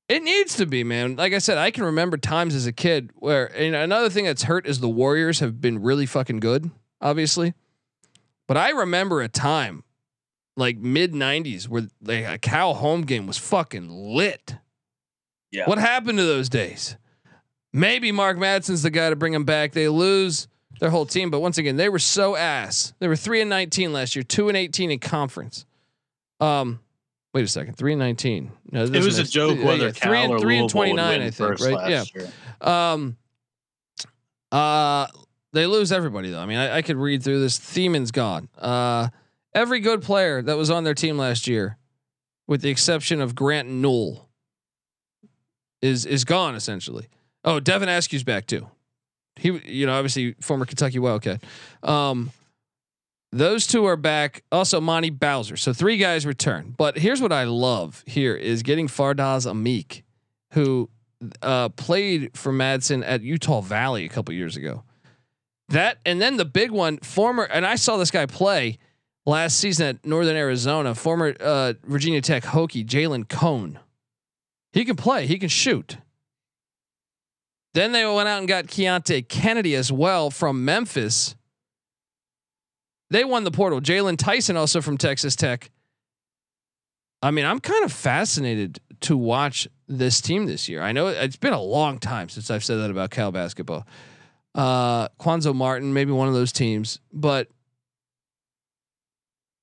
it 0.09 0.23
needs 0.23 0.57
to 0.57 0.65
be, 0.65 0.83
man. 0.83 1.15
Like 1.15 1.33
I 1.33 1.37
said, 1.39 1.57
I 1.57 1.71
can 1.71 1.83
remember 1.83 2.17
times 2.17 2.55
as 2.55 2.67
a 2.67 2.73
kid 2.73 3.11
where 3.15 3.45
and 3.57 3.75
another 3.75 4.09
thing 4.09 4.25
that's 4.25 4.43
hurt 4.43 4.67
is 4.67 4.79
the 4.79 4.89
Warriors 4.89 5.39
have 5.39 5.61
been 5.61 5.81
really 5.81 6.05
fucking 6.05 6.39
good, 6.39 6.69
obviously. 7.01 7.53
But 8.47 8.57
I 8.57 8.69
remember 8.71 9.21
a 9.21 9.29
time 9.29 9.83
like 10.57 10.77
mid 10.77 11.13
'90s 11.13 11.67
where 11.67 11.87
like 12.01 12.25
a 12.25 12.37
Cal 12.37 12.75
home 12.75 13.03
game 13.03 13.27
was 13.27 13.37
fucking 13.37 13.89
lit. 13.89 14.55
Yeah. 15.51 15.65
What 15.67 15.77
happened 15.77 16.17
to 16.17 16.25
those 16.25 16.49
days? 16.49 16.97
Maybe 17.71 18.11
Mark 18.11 18.37
Madsen's 18.37 18.83
the 18.83 18.89
guy 18.89 19.09
to 19.09 19.15
bring 19.15 19.33
them 19.33 19.45
back. 19.45 19.71
They 19.71 19.87
lose 19.87 20.47
their 20.79 20.89
whole 20.89 21.05
team, 21.05 21.31
but 21.31 21.39
once 21.39 21.57
again, 21.57 21.77
they 21.77 21.89
were 21.89 21.99
so 21.99 22.35
ass. 22.35 22.93
They 22.99 23.07
were 23.07 23.15
three 23.15 23.41
and 23.41 23.49
nineteen 23.49 23.93
last 23.93 24.15
year, 24.15 24.23
two 24.23 24.47
and 24.49 24.57
eighteen 24.57 24.91
in 24.91 24.99
conference. 24.99 25.65
Um, 26.43 26.79
wait 27.33 27.43
a 27.43 27.47
second, 27.47 27.75
three 27.75 27.93
and 27.93 27.99
nineteen. 27.99 28.51
No, 28.71 28.83
It 28.83 29.03
was 29.03 29.19
a 29.19 29.23
joke 29.23 29.63
whether 29.63 29.91
three 29.91 30.17
Cal 30.17 30.31
and 30.33 30.41
three 30.41 30.57
and 30.57 30.69
twenty 30.69 30.93
nine. 30.93 31.21
I 31.21 31.29
think 31.29 31.59
right. 31.59 31.89
Yeah. 31.89 32.03
year. 32.13 32.29
Um, 32.61 33.17
uh, 34.51 35.07
they 35.53 35.65
lose 35.65 35.91
everybody 35.91 36.31
though. 36.31 36.39
I 36.39 36.45
mean, 36.45 36.57
I, 36.57 36.77
I 36.77 36.81
could 36.81 36.97
read 36.97 37.23
through 37.23 37.39
this. 37.39 37.59
Thiemann's 37.59 38.11
gone. 38.11 38.49
Uh, 38.57 39.09
every 39.53 39.79
good 39.79 40.01
player 40.01 40.41
that 40.41 40.57
was 40.57 40.69
on 40.69 40.83
their 40.83 40.93
team 40.93 41.17
last 41.17 41.47
year, 41.47 41.77
with 42.47 42.61
the 42.61 42.69
exception 42.69 43.21
of 43.21 43.35
Grant 43.35 43.69
Newell, 43.69 44.29
is 45.81 46.05
is 46.05 46.25
gone 46.25 46.55
essentially. 46.55 47.07
Oh, 47.45 47.59
Devin 47.59 47.89
Askew's 47.89 48.23
back 48.23 48.47
too. 48.47 48.67
He, 49.35 49.49
you 49.65 49.85
know, 49.85 49.93
obviously 49.93 50.35
former 50.41 50.65
Kentucky 50.65 50.99
Wildcat. 50.99 51.43
Um, 51.81 52.31
those 53.33 53.65
two 53.65 53.85
are 53.85 53.97
back. 53.97 54.43
Also, 54.51 54.79
Monty 54.79 55.09
Bowser. 55.09 55.57
So 55.57 55.73
three 55.73 55.97
guys 55.97 56.25
return. 56.25 56.75
But 56.77 56.97
here's 56.97 57.21
what 57.21 57.31
I 57.31 57.45
love 57.45 58.03
here 58.05 58.35
is 58.35 58.61
getting 58.61 58.87
Fardaws 58.87 59.51
Aimaq, 59.51 60.03
who 60.51 60.89
uh, 61.41 61.69
played 61.69 62.37
for 62.37 62.53
Madsen 62.53 63.03
at 63.05 63.21
Utah 63.21 63.61
Valley 63.61 64.05
a 64.05 64.09
couple 64.09 64.33
years 64.35 64.55
ago. 64.55 64.83
That 65.69 65.97
and 66.05 66.21
then 66.21 66.37
the 66.37 66.45
big 66.45 66.69
one, 66.71 66.99
former, 66.99 67.43
and 67.43 67.65
I 67.65 67.75
saw 67.75 67.97
this 67.97 68.11
guy 68.11 68.27
play 68.27 68.77
last 69.25 69.59
season 69.59 69.87
at 69.87 70.05
Northern 70.05 70.35
Arizona. 70.35 70.93
Former 70.93 71.33
uh, 71.39 71.73
Virginia 71.85 72.21
Tech 72.21 72.43
Hokie 72.43 72.85
Jalen 72.85 73.27
Cone. 73.27 73.79
He 74.73 74.85
can 74.85 74.95
play. 74.95 75.25
He 75.25 75.39
can 75.39 75.49
shoot. 75.49 75.97
Then 77.73 77.91
they 77.93 78.05
went 78.05 78.27
out 78.27 78.39
and 78.39 78.47
got 78.47 78.65
Keonte 78.65 79.27
Kennedy 79.27 79.73
as 79.73 79.91
well 79.91 80.29
from 80.29 80.63
Memphis. 80.63 81.35
They 83.13 83.23
won 83.23 83.43
the 83.43 83.51
portal. 83.51 83.79
Jaylon 83.79 84.17
Tyson 84.17 84.57
also 84.57 84.81
from 84.81 84.97
Texas 84.97 85.35
Tech. 85.35 85.69
I 87.21 87.29
mean, 87.29 87.45
I'm 87.45 87.59
kind 87.59 87.85
of 87.85 87.93
fascinated 87.93 88.79
to 89.01 89.15
watch 89.15 89.67
this 89.87 90.19
team 90.19 90.47
this 90.47 90.67
year. 90.67 90.81
I 90.81 90.93
know 90.93 91.07
it's 91.07 91.35
been 91.35 91.53
a 91.53 91.61
long 91.61 91.99
time 91.99 92.27
since 92.27 92.49
I've 92.49 92.63
said 92.63 92.77
that 92.77 92.89
about 92.89 93.11
Cal 93.11 93.31
basketball. 93.31 93.85
Uh, 94.55 95.09
Cuonzo 95.19 95.53
Martin, 95.53 95.93
maybe 95.93 96.11
one 96.11 96.27
of 96.27 96.33
those 96.33 96.51
teams, 96.51 96.99
but 97.11 97.49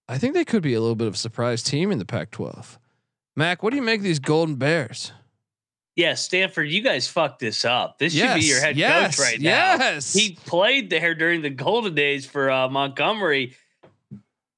I 0.09 0.17
think 0.17 0.35
they 0.35 0.45
could 0.45 0.63
be 0.63 0.75
a 0.75 0.81
little 0.81 0.95
bit 0.95 1.09
of 1.09 1.15
a 1.15 1.19
surprise 1.19 1.65
team 1.65 1.91
in 1.91 1.99
the 1.99 2.05
Pac-12. 2.05 2.79
Mac, 3.35 3.65
what 3.65 3.71
do 3.71 3.77
you 3.77 3.83
make 3.83 4.03
these 4.03 4.21
Golden 4.21 4.55
Bears? 4.55 5.11
Yeah, 6.01 6.15
Stanford, 6.15 6.71
you 6.71 6.81
guys 6.81 7.07
fucked 7.07 7.41
this 7.41 7.63
up. 7.67 7.99
This 7.99 8.15
should 8.15 8.35
be 8.35 8.47
your 8.47 8.59
head 8.59 8.75
yes, 8.75 9.19
coach 9.19 9.27
right 9.27 9.39
now. 9.39 9.75
Yes. 9.77 10.15
He 10.15 10.39
played 10.47 10.89
there 10.89 11.15
during 11.15 11.43
the 11.43 11.51
golden 11.51 11.95
days 11.95 12.25
for 12.25 12.51
uh, 12.51 12.71
Montgomery, 12.71 13.55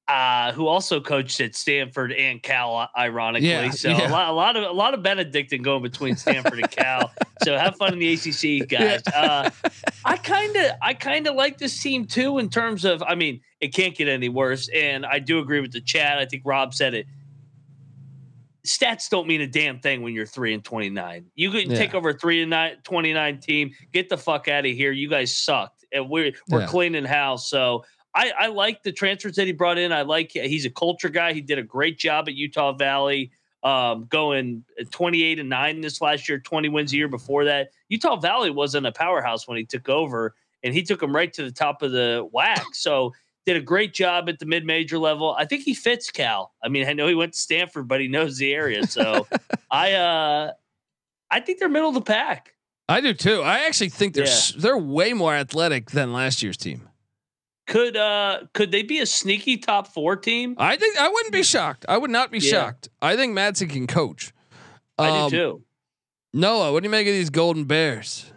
uh, 0.07 0.53
who 0.53 0.67
also 0.67 1.01
coached 1.01 1.41
at 1.41 1.53
Stanford 1.53 2.13
and 2.13 2.41
Cal, 2.41 2.89
ironically. 2.97 3.49
Yeah, 3.49 3.71
so 3.71 3.89
yeah. 3.89 4.07
a 4.07 4.09
lot, 4.09 4.29
a 4.29 4.31
lot 4.31 4.55
of 4.55 4.63
a 4.63 4.71
lot 4.71 4.93
of 4.93 5.03
Benedictine 5.03 5.61
going 5.63 5.83
between 5.83 6.15
Stanford 6.15 6.59
and 6.59 6.71
Cal. 6.71 7.11
So 7.43 7.57
have 7.57 7.75
fun 7.75 7.91
in 7.91 7.99
the 7.99 8.13
ACC, 8.13 8.65
guys. 8.69 9.05
Uh, 9.05 9.49
I 10.05 10.15
kind 10.15 10.55
of 10.55 10.71
I 10.81 10.93
kind 10.93 11.27
of 11.27 11.35
like 11.35 11.57
this 11.57 11.77
team 11.83 12.05
too 12.05 12.37
in 12.37 12.49
terms 12.49 12.85
of 12.85 13.03
I 13.03 13.15
mean 13.15 13.41
it 13.59 13.73
can't 13.73 13.97
get 13.97 14.07
any 14.07 14.29
worse, 14.29 14.69
and 14.69 15.05
I 15.05 15.19
do 15.19 15.39
agree 15.39 15.59
with 15.59 15.73
the 15.73 15.81
chat. 15.81 16.19
I 16.19 16.25
think 16.25 16.43
Rob 16.45 16.73
said 16.73 16.93
it. 16.93 17.05
Stats 18.65 19.09
don't 19.09 19.27
mean 19.27 19.41
a 19.41 19.47
damn 19.47 19.79
thing 19.79 20.01
when 20.01 20.13
you're 20.13 20.25
three 20.25 20.53
and 20.53 20.63
twenty 20.63 20.89
nine. 20.89 21.25
You 21.35 21.51
can 21.51 21.69
Yeah. 21.71 21.77
take 21.77 21.93
over 21.93 22.09
a 22.09 22.13
three 22.13 22.41
and 22.41 22.49
nine, 22.49 22.77
29 22.83 23.39
team. 23.39 23.71
Get 23.91 24.09
the 24.09 24.17
fuck 24.17 24.47
out 24.47 24.65
of 24.65 24.71
here. 24.71 24.91
You 24.91 25.09
guys 25.09 25.35
sucked, 25.35 25.83
and 25.91 26.09
we're 26.09 26.31
we're 26.49 26.61
Yeah. 26.61 26.67
cleaning 26.67 27.03
house. 27.05 27.49
So 27.49 27.83
I, 28.15 28.31
I 28.37 28.47
like 28.47 28.83
the 28.83 28.91
transfers 28.91 29.35
that 29.35 29.47
he 29.47 29.53
brought 29.53 29.77
in. 29.77 29.91
I 29.91 30.03
like 30.03 30.31
he's 30.31 30.65
a 30.65 30.69
culture 30.69 31.09
guy. 31.09 31.33
He 31.33 31.41
did 31.41 31.57
a 31.57 31.63
great 31.63 31.97
job 31.97 32.29
at 32.29 32.35
Utah 32.35 32.71
Valley, 32.71 33.31
um, 33.63 34.05
going 34.05 34.63
28 34.91 35.39
and 35.39 35.49
nine 35.49 35.81
this 35.81 35.99
last 35.99 36.29
year, 36.29 36.39
20 36.39 36.69
wins 36.69 36.93
a 36.93 36.95
year 36.97 37.07
before 37.09 37.43
that. 37.45 37.71
Utah 37.89 38.15
Valley 38.17 38.49
wasn't 38.51 38.85
a 38.85 38.91
powerhouse 38.91 39.47
when 39.47 39.57
he 39.57 39.65
took 39.65 39.89
over, 39.89 40.35
and 40.63 40.73
he 40.73 40.83
took 40.83 40.99
them 41.01 41.13
right 41.13 41.33
to 41.33 41.43
the 41.43 41.51
top 41.51 41.81
of 41.81 41.91
the 41.91 42.29
WAC. 42.33 42.61
So 42.73 43.13
did 43.45 43.57
a 43.57 43.61
great 43.61 43.93
job 43.93 44.29
at 44.29 44.39
the 44.39 44.45
mid 44.45 44.65
major 44.65 44.97
level. 44.97 45.35
I 45.37 45.45
think 45.45 45.63
he 45.63 45.73
fits 45.73 46.09
Cal. 46.11 46.53
I 46.63 46.69
mean, 46.69 46.87
I 46.87 46.93
know 46.93 47.07
he 47.07 47.15
went 47.15 47.33
to 47.33 47.39
Stanford, 47.39 47.87
but 47.87 47.99
he 48.01 48.07
knows 48.07 48.37
the 48.37 48.53
area. 48.53 48.87
So 48.87 49.27
I 49.71 49.93
uh 49.93 50.51
I 51.29 51.39
think 51.39 51.59
they're 51.59 51.69
middle 51.69 51.89
of 51.89 51.95
the 51.95 52.01
pack. 52.01 52.53
I 52.89 53.01
do 53.01 53.13
too. 53.13 53.41
I 53.41 53.59
actually 53.65 53.89
think 53.89 54.13
they're 54.13 54.25
Yeah. 54.25 54.39
they're 54.57 54.77
way 54.77 55.13
more 55.13 55.33
athletic 55.35 55.91
than 55.91 56.13
last 56.13 56.41
year's 56.43 56.57
team. 56.57 56.89
Could 57.67 57.95
uh 57.97 58.41
could 58.53 58.71
they 58.71 58.83
be 58.83 58.99
a 58.99 59.05
sneaky 59.05 59.57
top 59.57 59.87
four 59.87 60.15
team? 60.15 60.55
I 60.57 60.75
think 60.75 60.97
I 60.97 61.07
wouldn't 61.07 61.31
be 61.33 61.43
shocked. 61.43 61.85
I 61.87 61.97
would 61.97 62.11
not 62.11 62.29
be 62.31 62.39
Yeah. 62.39 62.51
shocked. 62.51 62.89
I 63.01 63.15
think 63.15 63.35
Madsen 63.37 63.69
can 63.69 63.87
coach. 63.87 64.31
I 64.97 65.09
Um, 65.09 65.31
do 65.31 65.37
too. 65.37 65.63
Noah, 66.33 66.73
what 66.73 66.83
do 66.83 66.87
you 66.87 66.91
make 66.91 67.07
of 67.07 67.13
these 67.13 67.29
Golden 67.29 67.63
Bears? 67.65 68.32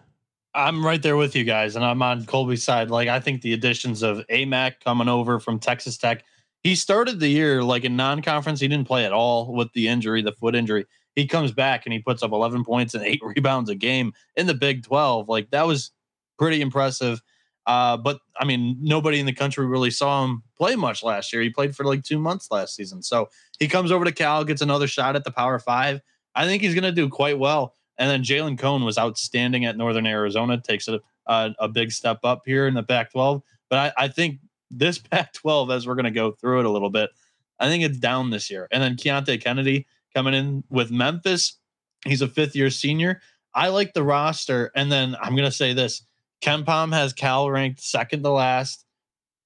I'm 0.56 0.84
right 0.84 1.02
there 1.02 1.16
with 1.16 1.36
you 1.36 1.44
guys, 1.44 1.76
and 1.76 1.84
I'm 1.84 2.00
on 2.00 2.24
Colby's 2.24 2.64
side. 2.64 2.90
Like 2.90 3.08
I 3.08 3.20
think 3.20 3.42
the 3.42 3.52
additions 3.52 4.02
of 4.02 4.26
Aimaq 4.28 4.80
coming 4.82 5.08
over 5.08 5.38
from 5.38 5.58
Texas 5.58 5.98
Tech. 5.98 6.24
He 6.62 6.74
started 6.74 7.20
the 7.20 7.28
year 7.28 7.62
like 7.62 7.84
in 7.84 7.94
non-conference. 7.94 8.58
He 8.58 8.66
didn't 8.66 8.88
play 8.88 9.04
at 9.04 9.12
all 9.12 9.52
with 9.54 9.70
the 9.74 9.86
injury, 9.86 10.22
the 10.22 10.32
foot 10.32 10.56
injury. 10.56 10.86
He 11.14 11.26
comes 11.26 11.52
back 11.52 11.84
and 11.84 11.92
he 11.92 11.98
puts 11.98 12.22
up 12.22 12.32
11 12.32 12.64
points 12.64 12.94
and 12.94 13.04
eight 13.04 13.20
rebounds 13.36 13.68
a 13.68 13.74
game 13.74 14.14
in 14.34 14.46
the 14.46 14.54
Big 14.54 14.82
12. 14.82 15.28
Like 15.28 15.50
that 15.50 15.66
was 15.66 15.92
pretty 16.38 16.62
impressive. 16.62 17.22
Uh, 17.66 17.96
but 17.96 18.18
I 18.40 18.46
mean, 18.46 18.78
nobody 18.80 19.20
in 19.20 19.26
the 19.26 19.32
country 19.32 19.66
really 19.66 19.90
saw 19.90 20.24
him 20.24 20.42
play 20.56 20.74
much 20.74 21.02
last 21.02 21.32
year. 21.32 21.42
He 21.42 21.50
played 21.50 21.76
for 21.76 21.84
like 21.84 22.02
two 22.02 22.18
months 22.18 22.48
last 22.50 22.74
season. 22.74 23.02
So 23.02 23.28
he 23.58 23.68
comes 23.68 23.92
over 23.92 24.04
to 24.04 24.12
Cal, 24.12 24.44
gets 24.44 24.62
another 24.62 24.86
shot 24.86 25.16
at 25.16 25.24
the 25.24 25.30
Power 25.30 25.58
Five. 25.58 26.00
I 26.34 26.46
think 26.46 26.62
he's 26.62 26.74
going 26.74 26.84
to 26.84 26.92
do 26.92 27.08
quite 27.08 27.38
well. 27.38 27.74
And 27.98 28.10
then 28.10 28.22
Jalen 28.22 28.58
Cone 28.58 28.84
was 28.84 28.98
outstanding 28.98 29.64
at 29.64 29.76
Northern 29.76 30.06
Arizona, 30.06 30.60
takes 30.60 30.88
a, 30.88 31.00
a, 31.26 31.30
uh, 31.30 31.50
a 31.60 31.68
big 31.68 31.92
step 31.92 32.20
up 32.24 32.42
here 32.44 32.66
in 32.66 32.74
the 32.74 32.82
Pac 32.82 33.12
12. 33.12 33.42
But 33.68 33.94
I, 33.98 34.04
I 34.04 34.08
think 34.08 34.38
this 34.70 34.98
Pac 35.10 35.32
12, 35.32 35.70
as 35.70 35.86
we're 35.86 35.94
going 35.94 36.04
to 36.04 36.10
go 36.10 36.32
through 36.32 36.60
it 36.60 36.66
a 36.66 36.70
little 36.70 36.90
bit, 36.90 37.10
I 37.58 37.68
think 37.68 37.84
it's 37.84 37.98
down 37.98 38.30
this 38.30 38.50
year. 38.50 38.68
And 38.70 38.82
then 38.82 38.96
Keonte 38.96 39.42
Kennedy 39.42 39.86
coming 40.14 40.34
in 40.34 40.64
with 40.70 40.90
Memphis. 40.90 41.58
He's 42.04 42.22
a 42.22 42.28
fifth 42.28 42.54
year 42.54 42.70
senior. 42.70 43.20
I 43.54 43.68
like 43.68 43.94
the 43.94 44.02
roster. 44.02 44.70
And 44.74 44.92
then 44.92 45.16
I'm 45.20 45.34
going 45.34 45.48
to 45.48 45.52
say 45.52 45.72
this 45.72 46.02
KenPom 46.42 46.92
has 46.92 47.12
Cal 47.12 47.50
ranked 47.50 47.80
second 47.80 48.22
to 48.22 48.30
last. 48.30 48.85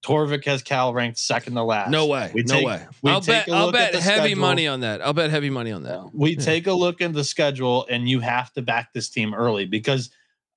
Torvik 0.03 0.45
has 0.47 0.63
Cal 0.63 0.95
ranked 0.95 1.19
second 1.19 1.55
to 1.55 1.63
last. 1.63 1.91
No 1.91 2.07
way. 2.07 2.31
We 2.35 2.43
no 2.43 2.55
take- 2.55 2.67
way. 2.67 2.87
we 3.03 3.11
I'll 3.11 3.21
bet 3.21 3.49
a 3.49 3.53
I'll 3.53 3.67
look 3.67 3.75
at 3.75 3.93
bet 3.93 3.93
the 3.93 4.01
heavy 4.01 4.21
schedule. 4.29 4.41
money 4.41 4.67
on 4.67 4.81
that. 4.81 5.03
I'll 5.03 5.13
bet 5.13 5.31
heavy 5.31 5.51
money 5.51 5.73
on 5.73 5.83
that. 5.83 6.15
we 6.15 6.33
Yeah. 6.37 6.41
take 6.41 6.67
a 6.67 6.73
look 6.73 7.01
at 7.03 7.13
the 7.13 7.25
schedule 7.25 7.87
and 7.91 8.09
you 8.09 8.21
have 8.21 8.53
to 8.55 8.63
back 8.63 8.93
this 8.95 9.11
team 9.11 9.35
early 9.35 9.67
because 9.67 10.11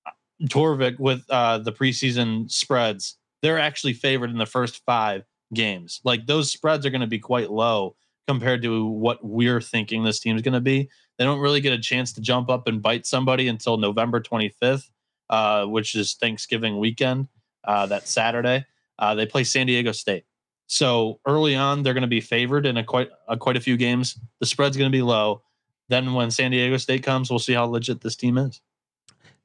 uh, 0.05 0.11
Torvik 0.45 0.97
with 0.99 1.23
uh, 1.29 1.57
the 1.57 1.73
preseason 1.73 2.49
spreads, 2.49 3.17
they're 3.41 3.59
actually 3.59 3.93
favored 3.93 4.29
in 4.29 4.37
the 4.37 4.45
first 4.45 4.83
five. 4.85 5.23
games. 5.53 6.01
Like 6.03 6.25
those 6.25 6.49
spreads 6.49 6.83
are 6.83 6.89
going 6.89 7.01
to 7.01 7.05
be 7.07 7.19
quite 7.19 7.51
low 7.51 7.95
compared 8.27 8.63
to 8.63 8.87
what 8.87 9.19
we're 9.23 9.61
thinking 9.61 10.03
this 10.03 10.19
team's 10.19 10.41
going 10.41 10.55
to 10.55 10.61
be. 10.61 10.89
They 11.19 11.25
don't 11.25 11.37
really 11.41 11.61
get 11.61 11.73
a 11.73 11.77
chance 11.77 12.11
to 12.13 12.21
jump 12.21 12.49
up 12.49 12.67
and 12.67 12.81
bite 12.81 13.05
somebody 13.05 13.47
until 13.47 13.77
November 13.77 14.19
25th, 14.19 14.89
uh, 15.29 15.65
which 15.65 15.93
is 15.93 16.15
Thanksgiving 16.15 16.79
weekend. 16.79 17.27
Uh, 17.65 17.85
that 17.85 18.07
Saturday, 18.07 18.65
uh, 18.99 19.15
they 19.15 19.25
play 19.25 19.43
San 19.43 19.67
Diego 19.67 19.91
State. 19.91 20.25
So 20.67 21.19
early 21.27 21.55
on, 21.55 21.83
they're 21.83 21.93
going 21.93 22.01
to 22.03 22.07
be 22.07 22.21
favored 22.21 22.65
in 22.65 22.77
a 22.77 22.83
quite 22.83 23.09
a, 23.27 23.37
quite 23.37 23.57
a 23.57 23.59
few 23.61 23.77
games. 23.77 24.17
The 24.39 24.45
spread's 24.45 24.77
going 24.77 24.91
to 24.91 24.95
be 24.95 25.01
low. 25.01 25.41
Then 25.89 26.13
when 26.13 26.31
San 26.31 26.51
Diego 26.51 26.77
State 26.77 27.03
comes, 27.03 27.29
we'll 27.29 27.39
see 27.39 27.53
how 27.53 27.65
legit 27.65 28.01
this 28.01 28.15
team 28.15 28.37
is. 28.37 28.61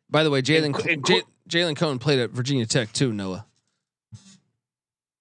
By 0.08 0.22
the 0.22 0.30
way, 0.30 0.40
Jalen 0.42 0.76
And- 0.78 0.86
and- 0.90 1.06
J- 1.06 1.22
Jalen 1.48 1.76
Cone 1.76 1.98
played 1.98 2.18
at 2.20 2.30
Virginia 2.30 2.64
Tech 2.66 2.92
too. 2.92 3.12
Noah. 3.12 3.44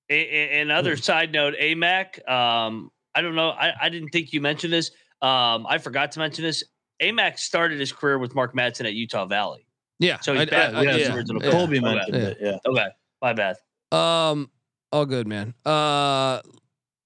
A- 0.09 0.13
a- 0.13 0.61
Another 0.61 0.95
side 0.95 1.31
note, 1.33 1.55
Aimaq. 1.59 2.27
Um, 2.29 2.91
I 3.13 3.21
don't 3.21 3.35
know. 3.35 3.49
I, 3.49 3.73
I 3.81 3.89
didn't 3.89 4.09
think 4.09 4.31
you 4.31 4.39
mentioned 4.39 4.71
this. 4.71 4.91
Um, 5.21 5.65
I 5.67 5.79
forgot 5.79 6.11
to 6.13 6.19
mention 6.19 6.43
this. 6.43 6.63
Aimaq 7.01 7.37
started 7.39 7.79
his 7.79 7.91
career 7.91 8.17
with 8.17 8.33
Mark 8.35 8.55
Madsen 8.55 8.85
at 8.85 8.93
Utah 8.93 9.25
Valley. 9.25 9.65
Yeah. 9.99 10.19
So 10.19 10.33
he's 10.33 10.43
I- 10.43 10.45
back 10.45 10.73
I- 10.73 10.79
I- 10.79 10.83
yeah, 10.95 11.13
original 11.15 11.43
yeah. 11.43 11.51
Colby 11.51 11.79
mentioned 11.79 12.15
Yeah. 12.15 12.21
it. 12.29 12.37
Yeah. 12.39 12.57
Okay, 12.65 12.87
my 13.21 13.33
bad. 13.33 13.57
Um, 13.91 14.49
all 14.91 15.05
good, 15.05 15.27
man. 15.27 15.53
Uh, 15.65 16.41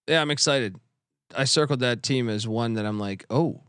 yeah, 0.07 0.21
I'm 0.21 0.31
excited. 0.31 0.75
I 1.35 1.45
circled 1.45 1.79
that 1.79 2.03
team 2.03 2.29
as 2.29 2.47
one 2.47 2.73
that 2.73 2.85
I'm 2.85 2.99
like, 2.99 3.25
oh, 3.29 3.61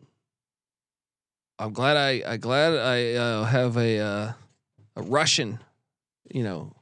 I'm 1.58 1.72
glad 1.72 1.96
I, 1.96 2.22
I 2.26 2.36
glad 2.38 2.74
I 2.74 3.14
uh, 3.14 3.44
have 3.44 3.76
a 3.76 3.98
uh, 3.98 4.32
a 4.96 5.02
Russian, 5.02 5.60
you 6.32 6.42
know, 6.42 6.74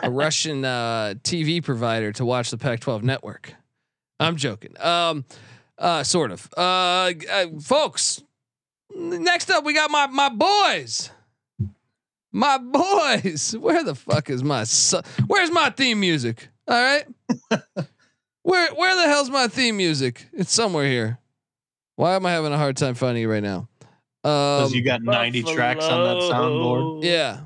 a 0.00 0.10
Russian 0.10 0.64
uh, 0.64 1.14
TV 1.22 1.64
provider 1.64 2.12
to 2.12 2.24
watch 2.24 2.50
the 2.50 2.58
Pac-12 2.58 3.02
network. 3.02 3.54
I'm 4.20 4.36
joking. 4.36 4.80
Um, 4.80 5.24
uh, 5.78 6.02
sort 6.02 6.30
of. 6.30 6.48
Uh, 6.56 7.12
uh, 7.30 7.46
folks, 7.60 8.22
next 8.94 9.50
up 9.50 9.64
we 9.64 9.72
got 9.72 9.90
my 9.90 10.06
my 10.06 10.28
boys. 10.28 11.10
My 12.32 12.58
boys, 12.58 13.54
where 13.60 13.84
the 13.84 13.94
fuck 13.94 14.30
is 14.30 14.42
my 14.42 14.64
son? 14.64 15.02
Where's 15.26 15.50
my 15.50 15.70
theme 15.70 16.00
music? 16.00 16.48
All 16.66 16.80
right, 16.82 17.04
where 18.42 18.72
where 18.74 18.94
the 18.96 19.06
hell's 19.08 19.28
my 19.30 19.48
theme 19.48 19.76
music? 19.76 20.26
It's 20.32 20.52
somewhere 20.52 20.86
here. 20.86 21.18
Why 21.96 22.14
am 22.14 22.24
I 22.24 22.30
having 22.32 22.52
a 22.52 22.56
hard 22.58 22.76
time 22.76 22.94
finding 22.94 23.24
it 23.24 23.26
right 23.26 23.42
now? 23.42 23.68
Um, 24.24 24.62
Because 24.64 24.74
you 24.74 24.82
got 24.82 25.02
90 25.02 25.42
tracks 25.42 25.84
on 25.84 26.04
that 26.04 26.22
soundboard. 26.32 27.04
yeah. 27.04 27.40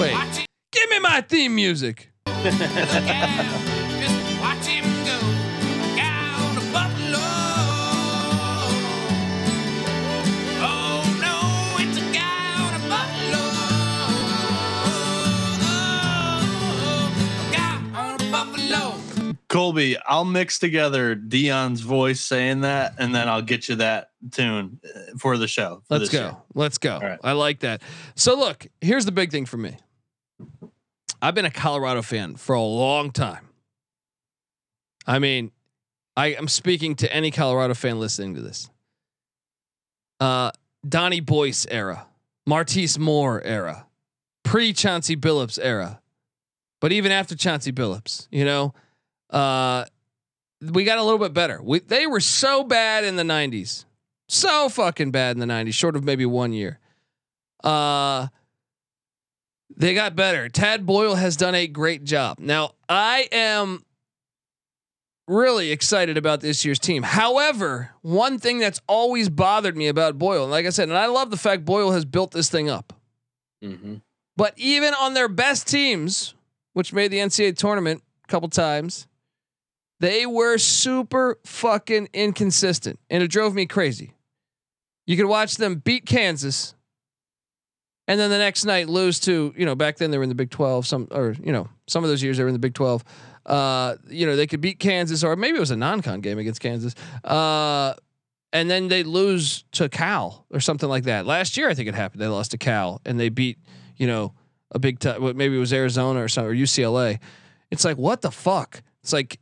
Wait, 0.00 0.46
give 0.72 0.90
me 0.90 0.98
my 0.98 1.22
theme 1.22 1.54
music. 1.54 2.10
Colby, 19.48 19.96
I'll 20.06 20.24
mix 20.24 20.58
together 20.58 21.16
Deion's 21.16 21.80
voice 21.80 22.20
saying 22.20 22.60
that, 22.62 22.94
and 22.98 23.14
then 23.14 23.28
I'll 23.28 23.42
get 23.42 23.68
you 23.68 23.76
that 23.76 24.10
tune 24.30 24.80
uh, 24.84 25.16
for 25.18 25.38
the 25.38 25.48
show. 25.48 25.82
for 25.88 25.98
Let's 25.98 26.10
this 26.10 26.20
go. 26.20 26.42
Let's 26.54 26.78
go. 26.78 26.98
right. 26.98 27.18
I 27.22 27.32
like 27.32 27.60
that. 27.60 27.80
So 28.16 28.36
look, 28.36 28.66
here's 28.80 29.04
the 29.04 29.12
big 29.12 29.30
thing 29.30 29.46
for 29.46 29.56
me. 29.56 29.76
I've 31.22 31.34
been 31.34 31.44
a 31.44 31.50
Colorado 31.50 32.02
fan 32.02 32.36
for 32.36 32.54
a 32.54 32.60
long 32.60 33.10
time. 33.10 33.48
I 35.06 35.18
mean, 35.20 35.52
I 36.16 36.28
am 36.28 36.48
speaking 36.48 36.94
to 36.96 37.12
any 37.12 37.30
Colorado 37.30 37.74
fan 37.74 37.98
listening 38.00 38.34
to 38.34 38.42
this. 38.42 38.68
Uh, 40.18 40.50
Donnie 40.86 41.20
Boyce 41.20 41.66
era, 41.70 42.06
Martice 42.46 42.98
Moore 42.98 43.42
era, 43.42 43.86
pre 44.42 44.72
Chauncey 44.72 45.16
Billups 45.16 45.58
era, 45.62 46.00
but 46.86 46.92
even 46.92 47.10
after 47.10 47.34
Chauncey 47.34 47.72
Billups, 47.72 48.28
you 48.30 48.44
know, 48.44 48.72
uh, 49.30 49.86
we 50.60 50.84
got 50.84 50.98
a 50.98 51.02
little 51.02 51.18
bit 51.18 51.34
better. 51.34 51.60
We, 51.60 51.80
they 51.80 52.06
were 52.06 52.20
so 52.20 52.62
bad 52.62 53.02
in 53.02 53.16
the 53.16 53.24
'90s, 53.24 53.86
so 54.28 54.68
fucking 54.68 55.10
bad 55.10 55.34
in 55.34 55.40
the 55.40 55.52
'90s, 55.52 55.74
short 55.74 55.96
of 55.96 56.04
maybe 56.04 56.24
one 56.26 56.52
year. 56.52 56.78
Uh, 57.64 58.28
they 59.76 59.94
got 59.94 60.14
better. 60.14 60.48
Tad 60.48 60.86
Boyle 60.86 61.16
has 61.16 61.36
done 61.36 61.56
a 61.56 61.66
great 61.66 62.04
job. 62.04 62.38
Now, 62.38 62.74
I 62.88 63.28
am 63.32 63.84
really 65.26 65.72
excited 65.72 66.16
about 66.16 66.40
this 66.40 66.64
year's 66.64 66.78
team. 66.78 67.02
However, 67.02 67.90
one 68.02 68.38
thing 68.38 68.60
that's 68.60 68.80
always 68.86 69.28
bothered 69.28 69.76
me 69.76 69.88
about 69.88 70.18
Boyle, 70.18 70.44
and 70.44 70.52
like 70.52 70.66
I 70.66 70.70
said, 70.70 70.88
and 70.88 70.96
I 70.96 71.06
love 71.06 71.32
the 71.32 71.36
fact 71.36 71.64
Boyle 71.64 71.90
has 71.90 72.04
built 72.04 72.30
this 72.30 72.48
thing 72.48 72.70
up. 72.70 72.92
Mm-hmm. 73.64 73.96
But 74.36 74.54
even 74.56 74.94
on 74.94 75.14
their 75.14 75.26
best 75.26 75.66
teams, 75.66 76.35
which 76.76 76.92
made 76.92 77.10
the 77.10 77.16
NCAA 77.16 77.56
tournament 77.56 78.02
a 78.22 78.26
couple 78.30 78.50
times, 78.50 79.06
they 79.98 80.26
were 80.26 80.58
super 80.58 81.38
fucking 81.46 82.06
inconsistent. 82.12 82.98
And 83.08 83.22
it 83.22 83.28
drove 83.28 83.54
me 83.54 83.64
crazy. 83.64 84.12
You 85.06 85.16
could 85.16 85.24
watch 85.24 85.56
them 85.56 85.76
beat 85.76 86.04
Kansas 86.04 86.74
and 88.06 88.20
then 88.20 88.28
the 88.28 88.36
next 88.36 88.66
night 88.66 88.90
lose 88.90 89.18
to, 89.20 89.54
you 89.56 89.64
know, 89.64 89.74
back 89.74 89.96
then 89.96 90.10
they 90.10 90.18
were 90.18 90.22
in 90.22 90.28
the 90.28 90.34
Big 90.34 90.50
12, 90.50 90.86
some 90.86 91.08
or, 91.12 91.34
you 91.42 91.50
know, 91.50 91.66
some 91.86 92.04
of 92.04 92.10
those 92.10 92.22
years 92.22 92.36
they 92.36 92.42
were 92.42 92.50
in 92.50 92.52
the 92.52 92.58
Big 92.58 92.74
12. 92.74 93.02
Uh, 93.46 93.96
you 94.10 94.26
know, 94.26 94.36
they 94.36 94.46
could 94.46 94.60
beat 94.60 94.78
Kansas 94.78 95.24
or 95.24 95.34
maybe 95.34 95.56
it 95.56 95.60
was 95.60 95.70
a 95.70 95.76
non-con 95.76 96.20
game 96.20 96.38
against 96.38 96.60
Kansas. 96.60 96.94
Uh, 97.24 97.94
and 98.52 98.68
then 98.68 98.88
they 98.88 99.02
lose 99.02 99.64
to 99.72 99.88
Cal 99.88 100.44
or 100.50 100.60
something 100.60 100.90
like 100.90 101.04
that. 101.04 101.24
Last 101.24 101.56
year 101.56 101.70
I 101.70 101.74
think 101.74 101.88
it 101.88 101.94
happened. 101.94 102.20
They 102.20 102.26
lost 102.26 102.50
to 102.50 102.58
Cal 102.58 103.00
and 103.06 103.18
they 103.18 103.30
beat, 103.30 103.56
you 103.96 104.06
know, 104.06 104.34
a 104.72 104.78
big 104.78 104.98
time. 104.98 105.36
Maybe 105.36 105.56
it 105.56 105.60
was 105.60 105.72
Arizona 105.72 106.22
or 106.22 106.28
something 106.28 106.50
or 106.50 106.54
UCLA. 106.54 107.20
It's 107.70 107.84
like 107.84 107.96
what 107.96 108.22
the 108.22 108.30
fuck? 108.30 108.82
It's 109.02 109.12
like, 109.12 109.38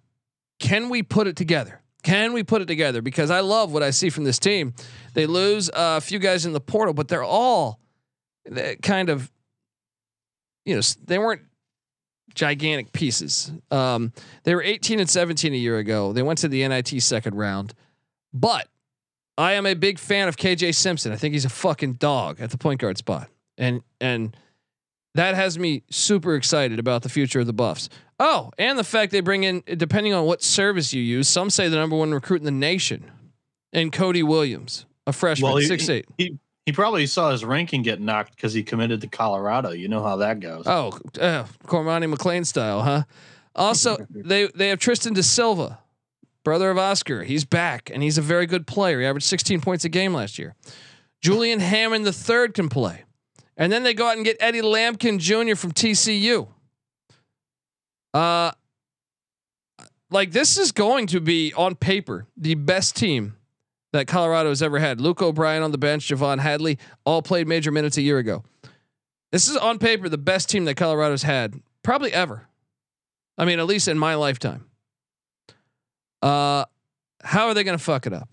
can 0.58 0.88
we 0.88 1.02
put 1.02 1.26
it 1.26 1.36
together? 1.36 1.80
Can 2.02 2.34
we 2.34 2.42
put 2.42 2.60
it 2.60 2.66
together? 2.66 3.00
Because 3.00 3.30
I 3.30 3.40
love 3.40 3.72
what 3.72 3.82
I 3.82 3.90
see 3.90 4.10
from 4.10 4.24
this 4.24 4.38
team. 4.38 4.74
They 5.14 5.26
lose 5.26 5.70
a 5.72 6.00
few 6.02 6.18
guys 6.18 6.44
in 6.44 6.52
the 6.52 6.60
portal, 6.60 6.92
but 6.92 7.08
they're 7.08 7.24
all 7.24 7.80
kind 8.82 9.08
of, 9.08 9.32
you 10.66 10.74
know, 10.74 10.82
they 11.06 11.18
weren't 11.18 11.40
gigantic 12.34 12.92
pieces. 12.92 13.52
Um, 13.70 14.12
they 14.42 14.54
were 14.54 14.62
18 14.62 15.00
and 15.00 15.08
17 15.08 15.54
a 15.54 15.56
year 15.56 15.78
ago. 15.78 16.12
They 16.12 16.22
went 16.22 16.40
to 16.40 16.48
the 16.48 16.66
NIT 16.66 17.02
second 17.02 17.36
round, 17.36 17.72
but 18.34 18.68
I 19.38 19.54
am 19.54 19.66
a 19.66 19.74
big 19.74 19.98
fan 19.98 20.28
of 20.28 20.36
KJ 20.36 20.74
Simpson. 20.74 21.10
I 21.12 21.16
think 21.16 21.32
he's 21.32 21.44
a 21.44 21.50
fucking 21.50 21.94
dog 21.94 22.40
at 22.40 22.50
the 22.50 22.58
point 22.58 22.80
guard 22.80 22.98
spot, 22.98 23.28
and 23.56 23.82
and 24.00 24.36
that 25.14 25.34
has 25.34 25.58
me 25.58 25.82
super 25.90 26.34
excited 26.34 26.78
about 26.78 27.02
the 27.02 27.08
future 27.08 27.40
of 27.40 27.46
the 27.46 27.52
Buffs. 27.52 27.88
Oh, 28.20 28.50
and 28.58 28.78
the 28.78 28.84
fact 28.84 29.10
they 29.12 29.20
bring 29.20 29.44
in, 29.44 29.62
depending 29.76 30.12
on 30.14 30.24
what 30.24 30.42
service 30.42 30.92
you 30.92 31.02
use, 31.02 31.28
some 31.28 31.50
say 31.50 31.68
the 31.68 31.76
number 31.76 31.96
one 31.96 32.12
recruit 32.12 32.36
in 32.36 32.44
the 32.44 32.50
nation, 32.50 33.10
and 33.72 33.92
Cody 33.92 34.22
Williams, 34.22 34.86
a 35.06 35.12
freshman, 35.12 35.50
Well, 35.50 35.56
he- 35.58 35.66
six 35.66 35.88
eight. 35.88 36.06
He 36.18 36.38
he 36.66 36.72
probably 36.72 37.04
saw 37.06 37.30
his 37.30 37.44
ranking 37.44 37.82
get 37.82 38.00
knocked 38.00 38.34
because 38.36 38.54
he 38.54 38.62
committed 38.62 39.02
to 39.02 39.06
Colorado. 39.06 39.70
You 39.72 39.86
know 39.88 40.02
how 40.02 40.16
that 40.16 40.40
goes. 40.40 40.64
Oh, 40.66 40.98
uh, 41.20 41.44
Kormani 41.66 42.10
McClain 42.14 42.46
style, 42.46 42.80
huh? 42.82 43.02
Also, 43.54 43.98
they 44.10 44.46
they 44.54 44.68
have 44.68 44.78
Tristan 44.78 45.12
Da 45.12 45.20
Silva, 45.22 45.80
brother 46.42 46.70
of 46.70 46.78
Oscar. 46.78 47.22
He's 47.24 47.44
back 47.44 47.90
and 47.92 48.02
he's 48.02 48.16
a 48.16 48.22
very 48.22 48.46
good 48.46 48.66
player. 48.66 49.00
He 49.00 49.06
averaged 49.06 49.26
16 49.26 49.60
points 49.60 49.84
a 49.84 49.88
game 49.90 50.14
last 50.14 50.38
year. 50.38 50.54
Julian 51.20 51.60
Hammond 51.60 52.06
the 52.06 52.12
third 52.12 52.54
can 52.54 52.68
play, 52.70 53.04
and 53.56 53.72
then 53.72 53.82
they 53.82 53.94
go 53.94 54.08
out 54.08 54.16
and 54.16 54.24
get 54.24 54.36
Eddie 54.40 54.62
Lampkin 54.62 55.18
Jr. 55.18 55.54
from 55.54 55.72
TCU. 55.72 56.48
Uh, 58.12 58.52
like 60.10 60.32
this 60.32 60.58
is 60.58 60.72
going 60.72 61.06
to 61.08 61.20
be 61.20 61.52
on 61.54 61.74
paper 61.74 62.26
the 62.36 62.54
best 62.54 62.96
team 62.96 63.36
that 63.92 64.06
Colorado 64.06 64.48
has 64.48 64.62
ever 64.62 64.78
had. 64.78 65.00
Luke 65.00 65.22
O'Brien 65.22 65.62
on 65.62 65.70
the 65.70 65.78
bench, 65.78 66.08
J'Vonne 66.08 66.40
Hadley, 66.40 66.78
all 67.04 67.22
played 67.22 67.46
major 67.46 67.70
minutes 67.70 67.96
a 67.96 68.02
year 68.02 68.18
ago. 68.18 68.44
This 69.32 69.48
is 69.48 69.56
on 69.56 69.78
paper 69.78 70.08
the 70.08 70.18
best 70.18 70.48
team 70.48 70.64
that 70.66 70.76
Colorado's 70.76 71.22
had 71.22 71.60
probably 71.82 72.12
ever. 72.12 72.46
I 73.36 73.44
mean, 73.44 73.58
at 73.58 73.66
least 73.66 73.88
in 73.88 73.98
my 73.98 74.14
lifetime. 74.14 74.66
Uh, 76.22 76.64
how 77.22 77.48
are 77.48 77.54
they 77.54 77.64
going 77.64 77.76
to 77.76 77.82
fuck 77.82 78.06
it 78.06 78.12
up? 78.12 78.28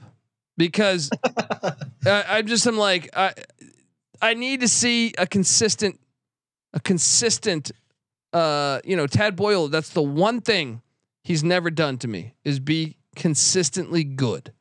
Because 0.58 1.10
I, 2.06 2.26
I 2.28 2.42
just 2.44 2.68
am 2.68 2.78
like 2.78 3.10
I, 3.16 3.34
I 4.22 4.34
need 4.34 4.62
to 4.62 4.68
see 4.68 5.14
a 5.18 5.26
consistent, 5.26 6.00
a 6.74 6.80
consistent. 6.80 7.72
Uh, 8.32 8.80
you 8.86 8.96
know, 8.96 9.08
Tad 9.08 9.36
Boyle. 9.36 9.68
That's 9.68 9.90
the 9.90 10.02
one 10.02 10.42
thing 10.42 10.82
he's 11.24 11.44
never 11.44 11.70
done 11.70 11.98
to 12.00 12.08
me 12.08 12.34
is 12.44 12.60
be 12.60 12.98
consistently 13.16 14.04
good. 14.04 14.54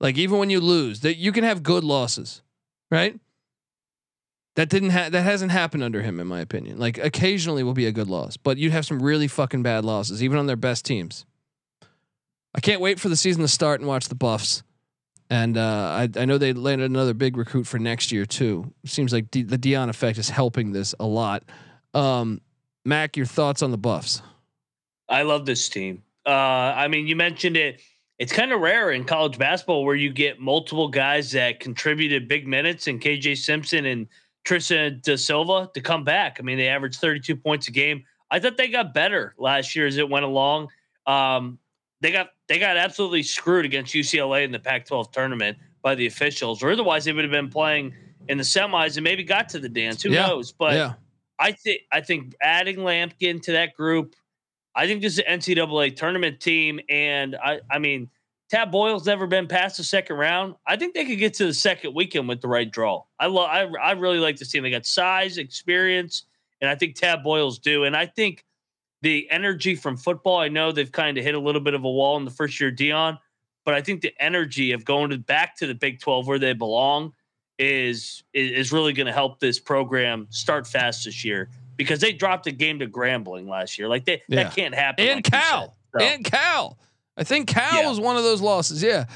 Like 0.00 0.16
even 0.16 0.38
when 0.38 0.50
you 0.50 0.60
lose, 0.60 1.00
that 1.00 1.16
you 1.16 1.30
can 1.30 1.44
have 1.44 1.62
good 1.62 1.84
losses, 1.84 2.42
right? 2.90 3.18
That 4.56 4.68
didn't 4.68 4.90
ha- 4.90 5.10
that 5.10 5.22
hasn't 5.22 5.52
happened 5.52 5.84
under 5.84 6.02
him, 6.02 6.18
in 6.18 6.26
my 6.26 6.40
opinion. 6.40 6.78
Like 6.78 6.98
occasionally 6.98 7.62
will 7.62 7.74
be 7.74 7.86
a 7.86 7.92
good 7.92 8.08
loss, 8.08 8.36
but 8.36 8.56
you'd 8.56 8.72
have 8.72 8.86
some 8.86 9.00
really 9.00 9.28
fucking 9.28 9.62
bad 9.62 9.84
losses, 9.84 10.22
even 10.22 10.38
on 10.38 10.46
their 10.46 10.56
best 10.56 10.84
teams. 10.84 11.24
I 12.54 12.60
can't 12.60 12.80
wait 12.80 12.98
for 12.98 13.08
the 13.08 13.16
season 13.16 13.42
to 13.42 13.48
start 13.48 13.80
and 13.80 13.88
watch 13.88 14.08
the 14.08 14.14
Buffs. 14.14 14.62
And 15.30 15.56
uh, 15.56 15.60
I, 16.16 16.20
I 16.20 16.24
know 16.24 16.38
they 16.38 16.52
landed 16.52 16.90
another 16.90 17.14
big 17.14 17.36
recruit 17.36 17.64
for 17.64 17.78
next 17.78 18.10
year 18.10 18.26
too. 18.26 18.72
Seems 18.84 19.12
like 19.12 19.30
D- 19.30 19.44
the 19.44 19.56
Deion 19.56 19.88
effect 19.88 20.18
is 20.18 20.28
helping 20.28 20.72
this 20.72 20.94
a 20.98 21.06
lot. 21.06 21.44
Um, 21.94 22.40
Mac, 22.84 23.16
your 23.16 23.26
thoughts 23.26 23.62
on 23.62 23.70
the 23.70 23.78
Buffs? 23.78 24.22
I 25.08 25.22
love 25.22 25.46
this 25.46 25.68
team. 25.68 26.02
Uh, 26.26 26.30
I 26.30 26.88
mean, 26.88 27.06
you 27.06 27.14
mentioned 27.14 27.56
it. 27.56 27.80
It's 28.18 28.32
kind 28.32 28.52
of 28.52 28.60
rare 28.60 28.90
in 28.90 29.04
college 29.04 29.38
basketball 29.38 29.84
where 29.84 29.94
you 29.94 30.12
get 30.12 30.40
multiple 30.40 30.88
guys 30.88 31.32
that 31.32 31.60
contributed 31.60 32.28
big 32.28 32.46
minutes, 32.46 32.86
and 32.86 33.00
KJ 33.00 33.38
Simpson 33.38 33.86
and 33.86 34.08
Tristan 34.44 35.00
Da 35.02 35.16
Silva 35.16 35.70
to 35.74 35.80
come 35.80 36.04
back. 36.04 36.36
I 36.38 36.42
mean, 36.42 36.58
they 36.58 36.68
averaged 36.68 37.00
32 37.00 37.36
points 37.36 37.68
a 37.68 37.70
game. 37.70 38.04
I 38.30 38.38
thought 38.38 38.56
they 38.56 38.68
got 38.68 38.92
better 38.92 39.34
last 39.38 39.74
year 39.74 39.86
as 39.86 39.96
it 39.96 40.08
went 40.08 40.24
along. 40.24 40.68
Um, 41.06 41.58
they 42.00 42.12
got 42.12 42.30
they 42.48 42.58
got 42.58 42.76
absolutely 42.76 43.22
screwed 43.22 43.64
against 43.64 43.94
UCLA 43.94 44.44
in 44.44 44.52
the 44.52 44.58
Pac-12 44.58 45.12
tournament 45.12 45.58
by 45.82 45.94
the 45.94 46.06
officials, 46.06 46.62
or 46.62 46.70
otherwise 46.70 47.04
they 47.04 47.12
would 47.12 47.24
have 47.24 47.30
been 47.30 47.48
playing 47.50 47.94
in 48.28 48.38
the 48.38 48.44
semis 48.44 48.96
and 48.96 49.04
maybe 49.04 49.24
got 49.24 49.48
to 49.50 49.58
the 49.58 49.68
dance. 49.68 50.02
Who 50.02 50.10
Yeah. 50.10 50.26
knows? 50.26 50.52
But 50.52 50.74
yeah, 50.74 50.92
I 51.38 51.52
think 51.52 51.80
I 51.92 52.00
think 52.00 52.34
adding 52.42 52.76
Lampkin 52.78 53.42
to 53.42 53.52
that 53.52 53.74
group, 53.74 54.14
I 54.74 54.86
think 54.86 55.02
this 55.02 55.14
is 55.14 55.18
an 55.20 55.38
NCAA 55.40 55.96
tournament 55.96 56.40
team, 56.40 56.80
and 56.88 57.36
I 57.36 57.60
I 57.70 57.78
mean 57.78 58.10
Tad 58.50 58.70
Boyle's 58.72 59.06
never 59.06 59.26
been 59.26 59.46
past 59.46 59.76
the 59.76 59.84
second 59.84 60.16
round. 60.16 60.56
I 60.66 60.76
think 60.76 60.94
they 60.94 61.04
could 61.04 61.18
get 61.18 61.34
to 61.34 61.46
the 61.46 61.54
second 61.54 61.94
weekend 61.94 62.28
with 62.28 62.40
the 62.40 62.48
right 62.48 62.70
draw. 62.70 63.04
I 63.18 63.26
love 63.26 63.48
I 63.48 63.62
I 63.80 63.92
really 63.92 64.18
like 64.18 64.36
this 64.36 64.48
team. 64.50 64.62
They 64.62 64.70
got 64.70 64.86
size, 64.86 65.38
experience, 65.38 66.24
and 66.60 66.68
I 66.68 66.74
think 66.74 66.96
Tad 66.96 67.22
Boyle's 67.22 67.58
do. 67.58 67.84
And 67.84 67.96
I 67.96 68.06
think 68.06 68.44
the 69.02 69.30
energy 69.30 69.74
from 69.74 69.96
football. 69.96 70.38
I 70.38 70.48
know 70.48 70.72
they've 70.72 70.90
kind 70.90 71.16
of 71.18 71.24
hit 71.24 71.34
a 71.34 71.38
little 71.38 71.60
bit 71.60 71.74
of 71.74 71.84
a 71.84 71.90
wall 71.90 72.16
in 72.16 72.24
the 72.24 72.30
first 72.30 72.60
year 72.60 72.70
Deion, 72.70 73.18
but 73.64 73.74
I 73.74 73.80
think 73.82 74.00
the 74.02 74.12
energy 74.18 74.72
of 74.72 74.84
going 74.84 75.10
to 75.10 75.18
back 75.18 75.56
to 75.58 75.66
the 75.66 75.74
Big 75.74 76.00
Twelve 76.00 76.26
where 76.26 76.38
they 76.38 76.52
belong 76.52 77.12
is 77.58 78.22
is, 78.32 78.50
is 78.52 78.72
really 78.72 78.92
going 78.92 79.06
to 79.06 79.12
help 79.12 79.38
this 79.40 79.58
program 79.58 80.26
start 80.30 80.66
fast 80.66 81.04
this 81.04 81.24
year 81.24 81.48
because 81.76 82.00
they 82.00 82.12
dropped 82.12 82.46
a 82.46 82.52
game 82.52 82.78
to 82.78 82.86
Grambling 82.86 83.48
last 83.48 83.78
year. 83.78 83.88
Like 83.88 84.04
they, 84.04 84.22
Yeah. 84.28 84.44
that 84.44 84.54
can't 84.56 84.74
happen. 84.74 85.06
and 85.06 85.16
like 85.18 85.24
Cal, 85.30 85.76
said. 85.94 86.00
So, 86.00 86.06
and 86.06 86.24
Cal. 86.24 86.78
I 87.16 87.24
think 87.24 87.48
Cal 87.48 87.82
Yeah. 87.82 87.88
was 87.88 88.00
one 88.00 88.16
of 88.16 88.22
those 88.22 88.40
losses. 88.40 88.82
Yeah. 88.82 89.06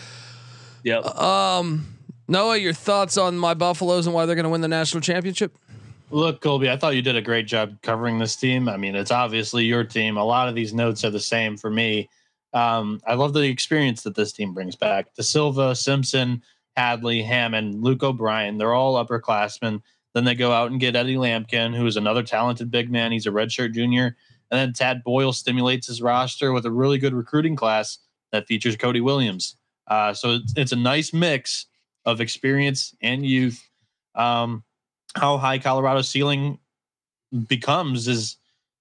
yep. 0.82 1.04
Um, 1.16 1.86
Noah, 2.28 2.56
your 2.56 2.72
thoughts 2.72 3.16
on 3.18 3.36
my 3.38 3.52
Buffaloes 3.54 4.06
and 4.06 4.14
why 4.14 4.24
they're 4.26 4.34
going 4.34 4.44
to 4.44 4.50
win 4.50 4.60
the 4.62 4.68
national 4.68 5.00
championship? 5.02 5.56
Look, 6.14 6.42
Colby, 6.42 6.70
I 6.70 6.76
thought 6.76 6.94
you 6.94 7.02
did 7.02 7.16
a 7.16 7.20
great 7.20 7.48
job 7.48 7.82
covering 7.82 8.20
this 8.20 8.36
team. 8.36 8.68
I 8.68 8.76
mean, 8.76 8.94
it's 8.94 9.10
obviously 9.10 9.64
your 9.64 9.82
team. 9.82 10.16
A 10.16 10.22
lot 10.22 10.48
of 10.48 10.54
these 10.54 10.72
notes 10.72 11.04
are 11.04 11.10
the 11.10 11.18
same 11.18 11.56
for 11.56 11.70
me. 11.70 12.08
Um, 12.52 13.00
I 13.04 13.14
love 13.14 13.32
the 13.32 13.40
experience 13.40 14.04
that 14.04 14.14
this 14.14 14.30
team 14.30 14.54
brings 14.54 14.76
back. 14.76 15.12
Da 15.16 15.24
Silva, 15.24 15.74
Simpson, 15.74 16.40
Hadley, 16.76 17.20
Hammond, 17.20 17.82
Luke 17.82 18.04
O'Brien, 18.04 18.58
they're 18.58 18.74
all 18.74 19.04
upperclassmen. 19.04 19.82
Then 20.14 20.24
they 20.24 20.36
go 20.36 20.52
out 20.52 20.70
and 20.70 20.78
get 20.78 20.94
Eddie 20.94 21.16
Lampkin, 21.16 21.74
who 21.74 21.84
is 21.84 21.96
another 21.96 22.22
talented 22.22 22.70
big 22.70 22.92
man. 22.92 23.10
He's 23.10 23.26
a 23.26 23.30
redshirt 23.30 23.72
junior. 23.72 24.16
And 24.52 24.60
then 24.60 24.72
Tad 24.72 25.02
Boyle 25.02 25.32
stimulates 25.32 25.88
his 25.88 26.00
roster 26.00 26.52
with 26.52 26.64
a 26.64 26.70
really 26.70 26.98
good 26.98 27.12
recruiting 27.12 27.56
class 27.56 27.98
that 28.30 28.46
features 28.46 28.76
Cody 28.76 29.00
Williams. 29.00 29.56
Uh, 29.88 30.14
so 30.14 30.34
it's, 30.34 30.54
it's 30.56 30.72
a 30.72 30.76
nice 30.76 31.12
mix 31.12 31.66
of 32.04 32.20
experience 32.20 32.94
and 33.02 33.26
youth. 33.26 33.68
Um, 34.14 34.62
how 35.16 35.38
high 35.38 35.58
Colorado's 35.58 36.08
ceiling 36.08 36.58
becomes 37.48 38.08
is 38.08 38.36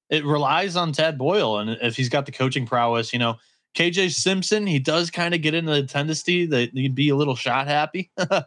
it 0.09 0.25
relies 0.25 0.75
on 0.75 0.91
Tad 0.91 1.17
Boyle. 1.17 1.59
And 1.59 1.71
if 1.81 1.95
he's 1.95 2.09
got 2.09 2.25
the 2.25 2.31
coaching 2.31 2.65
prowess, 2.67 3.13
you 3.13 3.19
know, 3.19 3.35
KJ 3.75 4.11
Simpson, 4.11 4.67
he 4.67 4.77
does 4.77 5.09
kind 5.09 5.33
of 5.33 5.41
get 5.41 5.55
into 5.55 5.71
the 5.71 5.83
tendency 5.83 6.45
that 6.45 6.69
he'd 6.73 6.93
be 6.93 7.09
a 7.09 7.15
little 7.15 7.35
shot 7.35 7.67
happy, 7.67 8.11
uh, 8.17 8.43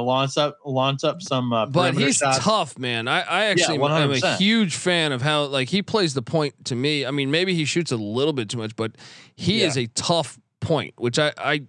launch 0.00 0.38
up, 0.38 0.56
launch 0.64 1.04
up 1.04 1.20
some, 1.20 1.52
uh, 1.52 1.66
But 1.66 1.94
he's 1.94 2.16
shots. 2.16 2.42
tough, 2.42 2.78
man. 2.78 3.06
I, 3.06 3.20
I 3.20 3.44
actually 3.46 3.78
am 3.82 4.10
a 4.10 4.36
huge 4.38 4.74
fan 4.74 5.12
of 5.12 5.20
how 5.20 5.44
like 5.44 5.68
he 5.68 5.82
plays 5.82 6.14
the 6.14 6.22
point 6.22 6.64
to 6.66 6.74
me. 6.74 7.04
I 7.04 7.10
mean, 7.10 7.30
maybe 7.30 7.54
he 7.54 7.66
shoots 7.66 7.92
a 7.92 7.96
little 7.96 8.32
bit 8.32 8.48
too 8.48 8.56
much, 8.56 8.74
but 8.74 8.92
he 9.36 9.60
Yeah. 9.60 9.66
is 9.66 9.76
a 9.76 9.86
tough 9.88 10.38
point, 10.60 10.94
which 10.96 11.18
I 11.18 11.32
I 11.36 11.62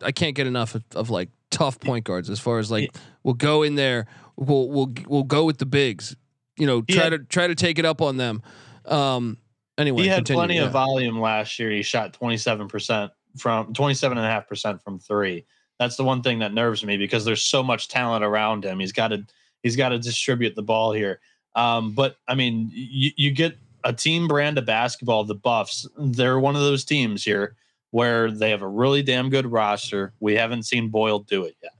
I 0.00 0.12
can't 0.12 0.34
get 0.34 0.46
enough 0.46 0.74
of, 0.74 0.84
of 0.94 1.10
like 1.10 1.28
tough 1.50 1.78
point 1.80 2.04
guards 2.06 2.30
as 2.30 2.40
far 2.40 2.58
as 2.60 2.70
like 2.70 2.94
we'll 3.24 3.34
go 3.34 3.62
in 3.62 3.74
there, 3.74 4.06
we'll 4.36 4.68
we'll 4.68 4.92
we'll 5.06 5.22
go 5.24 5.44
with 5.44 5.58
the 5.58 5.66
bigs, 5.66 6.16
you 6.56 6.66
know, 6.66 6.82
try 6.82 7.08
to 7.08 7.18
try 7.18 7.46
to 7.46 7.54
take 7.54 7.78
it 7.78 7.84
up 7.84 8.00
on 8.00 8.16
them. 8.16 8.42
Um 8.84 9.38
anyway, 9.78 10.02
he 10.02 10.08
had 10.08 10.18
continue, 10.18 10.38
plenty 10.38 10.56
yeah. 10.56 10.64
of 10.64 10.72
volume 10.72 11.20
last 11.20 11.58
year. 11.58 11.70
He 11.70 11.82
shot 11.82 12.16
27% 12.18 13.10
from 13.38 13.72
27.5% 13.72 14.82
from 14.82 14.98
three. 14.98 15.44
That's 15.78 15.96
the 15.96 16.04
one 16.04 16.22
thing 16.22 16.38
that 16.40 16.52
nerves 16.52 16.84
me 16.84 16.96
because 16.96 17.24
there's 17.24 17.42
so 17.42 17.62
much 17.62 17.88
talent 17.88 18.24
around 18.24 18.64
him. 18.64 18.78
He's 18.78 18.92
got 18.92 19.08
to 19.08 19.24
he's 19.62 19.76
got 19.76 19.90
to 19.90 19.98
distribute 19.98 20.54
the 20.54 20.62
ball 20.62 20.92
here. 20.92 21.20
Um, 21.54 21.92
but 21.92 22.16
I 22.28 22.34
mean, 22.34 22.70
you, 22.72 23.10
you 23.16 23.30
get 23.30 23.56
a 23.84 23.92
team 23.92 24.28
brand 24.28 24.58
of 24.58 24.66
basketball, 24.66 25.24
the 25.24 25.34
Buffs. 25.34 25.86
They're 25.98 26.38
one 26.38 26.56
of 26.56 26.62
those 26.62 26.84
teams 26.84 27.24
here 27.24 27.56
where 27.90 28.30
they 28.30 28.50
have 28.50 28.62
a 28.62 28.68
really 28.68 29.02
damn 29.02 29.28
good 29.28 29.46
roster. 29.46 30.14
We 30.20 30.34
haven't 30.34 30.64
seen 30.64 30.88
Boyle 30.88 31.20
do 31.20 31.44
it 31.44 31.56
yet. 31.62 31.72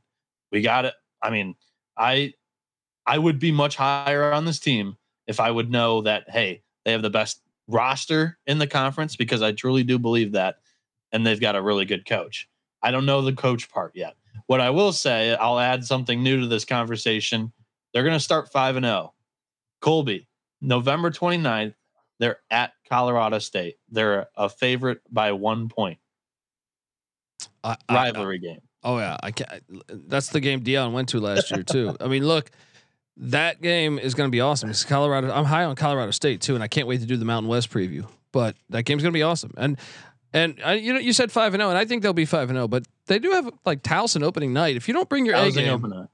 We 0.51 0.61
got 0.61 0.85
it. 0.85 0.95
I 1.23 1.31
mean, 1.31 1.55
I 1.97 2.35
I 3.07 3.19
would 3.19 3.39
be 3.39 3.53
much 3.53 3.77
higher 3.77 4.33
on 4.33 4.45
this 4.45 4.59
team 4.61 4.97
if 5.27 5.41
I 5.41 5.51
would 5.51 5.71
know 5.71 6.03
that 6.03 6.29
hey, 6.31 6.63
they 6.85 6.93
have 6.93 7.03
the 7.03 7.11
best 7.11 7.41
roster 7.69 8.39
in 8.47 8.59
the 8.59 8.67
conference 8.67 9.17
because 9.17 9.43
I 9.43 9.53
truly 9.53 9.83
do 9.85 9.99
believe 9.99 10.33
that, 10.33 10.57
and 11.13 11.27
they've 11.27 11.41
got 11.41 11.57
a 11.57 11.63
really 11.63 11.85
good 11.85 12.07
coach. 12.07 12.49
I 12.83 12.91
don't 12.91 13.07
know 13.07 13.23
the 13.23 13.33
coach 13.33 13.69
part 13.71 13.93
yet. 13.95 14.15
What 14.47 14.61
I 14.61 14.71
will 14.71 14.93
say, 14.93 15.35
I'll 15.35 15.59
add 15.61 15.85
something 15.85 16.23
new 16.23 16.41
to 16.41 16.47
this 16.47 16.65
conversation. 16.65 17.53
They're 17.93 18.03
going 18.03 18.17
to 18.17 18.21
start 18.21 18.51
5 18.51 18.77
and 18.77 18.85
0. 18.87 19.13
Colby, 19.81 20.27
November 20.61 21.11
29th, 21.11 21.75
they're 22.19 22.39
at 22.51 22.73
Colorado 22.89 23.39
State. 23.39 23.77
They're 23.91 24.27
a 24.37 24.49
favorite 24.49 25.01
by 25.11 25.33
1 25.33 25.69
point. 25.69 25.99
I- 27.65 27.77
I- 27.89 27.95
Rivalry 27.95 28.39
game. 28.39 28.61
Oh 28.85 28.99
yeah, 28.99 29.17
I 29.23 29.31
can't. 29.31 29.63
That's 30.09 30.31
the 30.31 30.41
game 30.41 30.63
Deion 30.65 30.93
went 30.93 31.11
to 31.11 31.21
last 31.21 31.53
year 31.53 31.63
too. 31.63 31.97
I 32.01 32.09
mean, 32.09 32.27
look, 32.27 32.51
that 33.19 33.61
game 33.61 33.99
is 33.99 34.15
going 34.15 34.29
to 34.29 34.33
be 34.33 34.41
awesome. 34.41 34.71
It's 34.71 34.85
Colorado. 34.85 35.31
I'm 35.33 35.45
high 35.45 35.65
on 35.65 35.77
Colorado 35.77 36.11
State 36.13 36.41
too, 36.41 36.55
and 36.55 36.63
I 36.63 36.69
can't 36.69 36.87
wait 36.87 37.01
to 37.01 37.07
do 37.07 37.17
the 37.17 37.25
Mountain 37.25 37.49
West 37.49 37.71
preview. 37.71 38.07
But 38.33 38.57
that 38.71 38.85
game's 38.85 39.03
going 39.03 39.13
to 39.13 39.17
be 39.17 39.23
awesome. 39.23 39.53
And 39.57 39.79
and 40.33 40.59
I, 40.65 40.75
you 40.75 40.95
know, 40.95 40.99
you 40.99 41.13
said 41.13 41.31
five 41.31 41.53
and 41.55 41.61
zero, 41.61 41.69
and 41.69 41.79
I 41.79 41.85
think 41.85 42.03
they'll 42.03 42.15
be 42.15 42.25
five 42.25 42.49
and 42.49 42.57
zero. 42.57 42.69
But 42.69 42.85
they 43.07 43.19
do 43.19 43.31
have 43.33 43.51
like 43.67 43.83
Towson 43.83 44.23
opening 44.23 44.53
night. 44.55 44.77
If 44.77 44.89
you 44.89 44.95
don't 44.95 45.09
bring 45.09 45.27
your 45.27 45.35
A 45.37 45.51
game, 45.51 45.69
opener. 45.75 46.09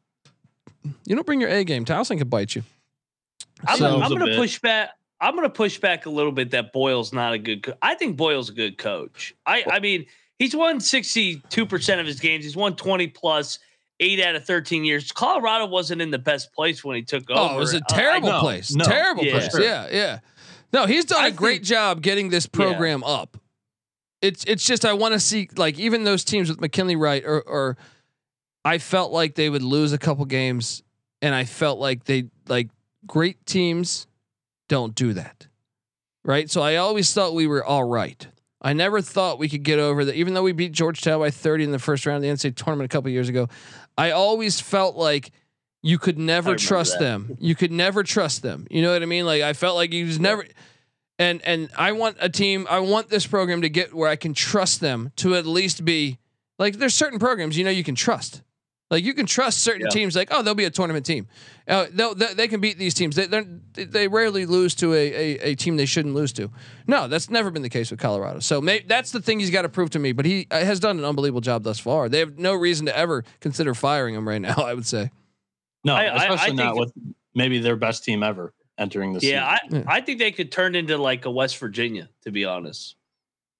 you 1.06 1.14
don't 1.14 1.24
bring 1.26 1.40
your 1.40 1.50
A 1.50 1.62
game. 1.64 1.84
Towson 1.84 2.18
can 2.18 2.28
bite 2.28 2.54
you. 2.56 2.62
I'm, 3.66 3.78
So- 3.78 4.00
I'm 4.00 4.08
going 4.10 4.26
to 4.30 4.36
push 4.36 4.58
back. 4.60 4.90
I'm 5.20 5.34
going 5.34 5.44
to 5.44 5.50
push 5.50 5.78
back 5.78 6.06
a 6.06 6.10
little 6.10 6.30
bit 6.30 6.52
that 6.52 6.72
Boyle's 6.72 7.12
not 7.12 7.32
a 7.32 7.38
good. 7.38 7.64
Co- 7.64 7.74
I 7.82 7.94
think 7.96 8.16
Boyle's 8.16 8.50
a 8.50 8.52
good 8.52 8.78
coach. 8.78 9.34
I 9.46 9.64
I 9.70 9.80
mean, 9.80 10.06
he's 10.38 10.54
won 10.54 10.80
62 10.80 11.66
percent 11.66 12.00
of 12.00 12.06
his 12.06 12.18
games. 12.20 12.44
He's 12.44 12.56
won 12.56 12.74
20 12.76 13.06
plus. 13.08 13.58
Eight 14.00 14.20
out 14.20 14.36
of 14.36 14.44
13 14.44 14.84
years. 14.84 15.10
Colorado 15.10 15.66
wasn't 15.66 16.00
in 16.00 16.10
the 16.10 16.18
best 16.18 16.52
place 16.52 16.84
when 16.84 16.96
he 16.96 17.02
took 17.02 17.28
over. 17.30 17.40
Oh, 17.40 17.56
it 17.56 17.58
was 17.58 17.74
a 17.74 17.78
Uh, 17.78 17.80
terrible 17.88 18.28
no, 18.30 18.40
place. 18.40 18.72
no, 18.74 18.84
terrible 18.84 19.24
yeah. 19.24 19.32
place. 19.32 19.50
Sure. 19.50 19.60
Yeah, 19.62 19.88
yeah. 19.90 20.18
No, 20.72 20.86
he's 20.86 21.04
done 21.04 21.22
I 21.24 21.28
a 21.28 21.30
great 21.32 21.56
think- 21.56 21.64
job 21.66 22.02
getting 22.02 22.28
this 22.28 22.44
Yeah. 22.52 22.56
program 22.56 23.02
up. 23.02 23.36
It's 24.22 24.44
it's 24.44 24.64
just 24.64 24.84
I 24.84 24.92
want 24.94 25.14
to 25.14 25.20
see 25.20 25.48
like 25.56 25.78
even 25.78 26.04
those 26.04 26.24
teams 26.24 26.48
with 26.48 26.60
McKinley 26.60 26.96
Wright 26.96 27.24
or 27.24 27.40
or 27.42 27.76
I 28.64 28.78
felt 28.78 29.12
like 29.12 29.34
they 29.36 29.48
would 29.48 29.62
lose 29.62 29.92
a 29.92 29.98
couple 29.98 30.24
games 30.26 30.82
and 31.22 31.34
I 31.34 31.44
felt 31.44 31.78
like 31.78 32.04
they 32.04 32.24
like 32.48 32.68
great 33.06 33.46
teams 33.46 34.06
don't 34.68 34.94
do 34.94 35.12
that. 35.14 35.46
Right? 36.24 36.50
So 36.50 36.60
I 36.62 36.76
always 36.76 37.12
thought 37.12 37.34
we 37.34 37.46
were 37.46 37.64
all 37.64 37.84
right. 37.84 38.26
I 38.60 38.72
never 38.72 39.00
thought 39.00 39.38
we 39.38 39.48
could 39.48 39.62
get 39.62 39.78
over 39.78 40.04
that 40.04 40.16
even 40.16 40.34
though 40.34 40.42
we 40.42 40.50
beat 40.52 40.72
Georgetown 40.72 41.20
by 41.20 41.30
30 41.30 41.64
in 41.64 41.70
the 41.70 41.78
first 41.78 42.04
round 42.04 42.16
of 42.16 42.22
the 42.22 42.28
NCAA 42.28 42.56
tournament 42.56 42.92
a 42.92 42.94
couple 42.94 43.08
years 43.10 43.28
ago. 43.28 43.48
I 43.98 44.12
always 44.12 44.60
felt 44.60 44.96
like 44.96 45.32
you 45.82 45.98
could 45.98 46.18
never 46.18 46.54
trust 46.54 46.94
that. 46.94 47.04
them. 47.04 47.36
You 47.40 47.54
could 47.54 47.72
never 47.72 48.02
trust 48.02 48.42
them. 48.42 48.66
You 48.70 48.80
know 48.82 48.92
what 48.92 49.02
I 49.02 49.06
mean? 49.06 49.26
Like 49.26 49.42
I 49.42 49.52
felt 49.52 49.76
like 49.76 49.92
you 49.92 50.06
just 50.06 50.20
never 50.20 50.46
and 51.18 51.42
and 51.44 51.68
I 51.76 51.92
want 51.92 52.16
a 52.20 52.28
team, 52.28 52.66
I 52.70 52.78
want 52.78 53.10
this 53.10 53.26
program 53.26 53.62
to 53.62 53.68
get 53.68 53.92
where 53.92 54.08
I 54.08 54.16
can 54.16 54.34
trust 54.34 54.80
them 54.80 55.12
to 55.16 55.34
at 55.34 55.46
least 55.46 55.84
be 55.84 56.18
like 56.58 56.78
there's 56.78 56.94
certain 56.94 57.18
programs 57.18 57.58
you 57.58 57.64
know 57.64 57.70
you 57.70 57.84
can 57.84 57.96
trust. 57.96 58.42
Like 58.90 59.04
you 59.04 59.12
can 59.12 59.26
trust 59.26 59.58
certain 59.60 59.82
Yeah. 59.82 59.90
teams 59.90 60.16
like 60.16 60.28
oh 60.30 60.42
they'll 60.42 60.54
be 60.54 60.64
a 60.64 60.70
tournament 60.70 61.04
team. 61.04 61.26
Uh, 61.66 61.86
they'll, 61.92 62.14
they 62.14 62.32
they 62.32 62.48
can 62.48 62.60
beat 62.60 62.78
these 62.78 62.94
teams. 62.94 63.16
They 63.16 63.26
they're- 63.26 64.08
rarely 64.08 64.46
lose 64.46 64.74
to 64.76 64.94
a, 64.94 64.96
a 64.96 65.38
a 65.50 65.54
team 65.56 65.76
they 65.76 65.84
shouldn't 65.84 66.14
lose 66.14 66.32
to. 66.34 66.50
No, 66.86 67.06
that's 67.06 67.28
never 67.28 67.50
been 67.50 67.60
the 67.62 67.68
case 67.68 67.90
with 67.90 68.00
Colorado. 68.00 68.38
So 68.40 68.62
may, 68.62 68.80
that's 68.80 69.10
the 69.12 69.20
thing 69.20 69.40
he's 69.40 69.50
got 69.50 69.62
to 69.62 69.68
prove 69.68 69.90
to 69.90 69.98
me. 69.98 70.12
But 70.12 70.24
he 70.24 70.46
uh, 70.50 70.60
has 70.64 70.80
done 70.80 70.98
an 70.98 71.04
unbelievable 71.04 71.42
job 71.42 71.64
thus 71.64 71.78
far. 71.78 72.08
They 72.08 72.20
have 72.20 72.38
no 72.38 72.54
reason 72.54 72.86
to 72.86 72.96
ever 72.96 73.24
consider 73.40 73.74
firing 73.74 74.14
him 74.14 74.26
right 74.26 74.40
now. 74.42 74.54
I 74.56 74.72
would 74.72 74.86
say. 74.86 75.10
No, 75.84 75.94
I- 75.94 76.04
I- 76.04 76.06
I 76.06 76.34
especially 76.34 76.56
not 76.56 76.76
with 76.76 76.92
maybe 77.34 77.58
their 77.58 77.76
best 77.76 78.04
team 78.04 78.22
ever 78.22 78.54
entering 78.78 79.12
the 79.12 79.20
Yeah, 79.20 79.44
I, 79.44 79.58
Yeah. 79.70 79.82
I 79.86 80.00
think 80.00 80.18
they 80.18 80.32
could 80.32 80.50
turn 80.50 80.74
into 80.74 80.96
like 80.96 81.26
a 81.26 81.30
West 81.30 81.58
Virginia, 81.58 82.08
to 82.22 82.30
be 82.30 82.44
honest. 82.46 82.96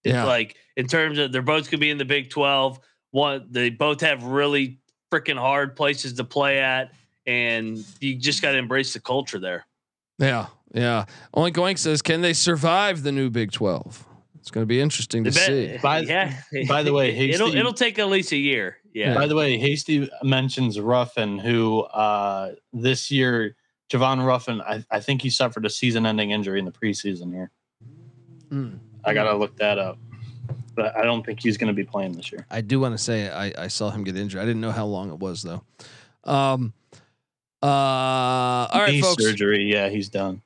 Yeah. 0.05 0.25
Like 0.25 0.57
in 0.77 0.87
terms 0.87 1.19
of 1.19 1.33
they're 1.33 1.43
both 1.43 1.69
could 1.69 1.81
be 1.81 1.91
in 1.91 1.99
the 1.99 2.05
Big 2.07 2.31
Twelve. 2.31 2.81
One, 3.11 3.47
they 3.51 3.69
both 3.71 4.01
have 4.01 4.23
really 4.25 4.79
freaking 5.11 5.39
hard 5.39 5.77
places 5.77 6.15
to 6.15 6.25
play 6.25 6.61
at, 6.61 6.93
and 7.27 7.85
you 8.01 8.17
just 8.17 8.43
got 8.43 8.53
to 8.53 8.59
embrace 8.59 8.93
the 8.93 9.01
culture 9.01 9.39
there. 9.39 9.67
Yeah. 10.19 10.47
Yeah. 10.75 11.07
Only 11.33 11.53
Goink 11.53 11.79
says, 11.79 12.03
can 12.03 12.21
they 12.21 12.33
survive 12.33 13.03
the 13.03 13.13
new 13.13 13.31
Big 13.31 13.53
12? 13.53 14.07
It's 14.41 14.51
going 14.51 14.63
to 14.63 14.67
be 14.67 14.81
interesting 14.81 15.25
to 15.25 15.31
The 15.31 15.39
see. 15.39 15.79
By- 15.83 16.01
yeah. 16.01 16.35
by 16.69 16.83
the 16.83 16.93
way, 16.93 17.15
it'll 17.31 17.55
it'll 17.55 17.73
take 17.75 17.99
at 17.99 18.09
least 18.09 18.33
a 18.33 18.37
year. 18.37 18.79
Yeah. 18.95 19.15
By 19.15 19.27
the 19.27 19.35
way, 19.35 19.59
Hasty 19.59 20.09
mentions 20.23 20.81
Ruffin, 20.81 21.39
who 21.39 21.81
uh, 21.81 22.55
this 22.73 23.11
year, 23.11 23.57
Javon 23.91 24.25
Ruffin, 24.25 24.61
I, 24.63 24.85
I 24.91 25.01
think 25.01 25.23
he 25.23 25.31
suffered 25.31 25.65
a 25.67 25.71
season-ending 25.71 26.31
injury 26.31 26.59
in 26.59 26.65
the 26.65 26.73
preseason 26.73 27.33
here. 27.33 27.51
Mm. 28.51 28.79
I 29.05 29.15
gotta 29.15 29.37
look 29.37 29.57
that 29.59 29.79
up, 29.79 29.99
but 30.79 30.97
I 30.97 31.03
don't 31.03 31.27
think 31.27 31.43
he's 31.43 31.57
going 31.57 31.67
to 31.67 31.75
be 31.75 31.83
playing 31.83 32.13
this 32.13 32.31
year. 32.31 32.47
I 32.49 32.61
do 32.61 32.79
want 32.79 32.97
to 32.97 32.99
say 32.99 33.29
I, 33.29 33.65
I 33.65 33.67
saw 33.67 33.91
him 33.91 34.05
get 34.05 34.17
injured. 34.17 34.41
I 34.41 34.45
didn't 34.45 34.61
know 34.61 34.71
how 34.71 34.87
long 34.87 35.11
it 35.11 35.19
was 35.19 35.43
though. 35.43 35.65
Um. 36.25 36.73
Uh. 37.61 37.67
All 37.67 38.69
right, 38.73 38.93
Knee 38.93 39.01
folks. 39.01 39.25
surgery, 39.25 39.65
yeah, 39.65 39.89
he's 39.89 40.09
done. 40.09 40.41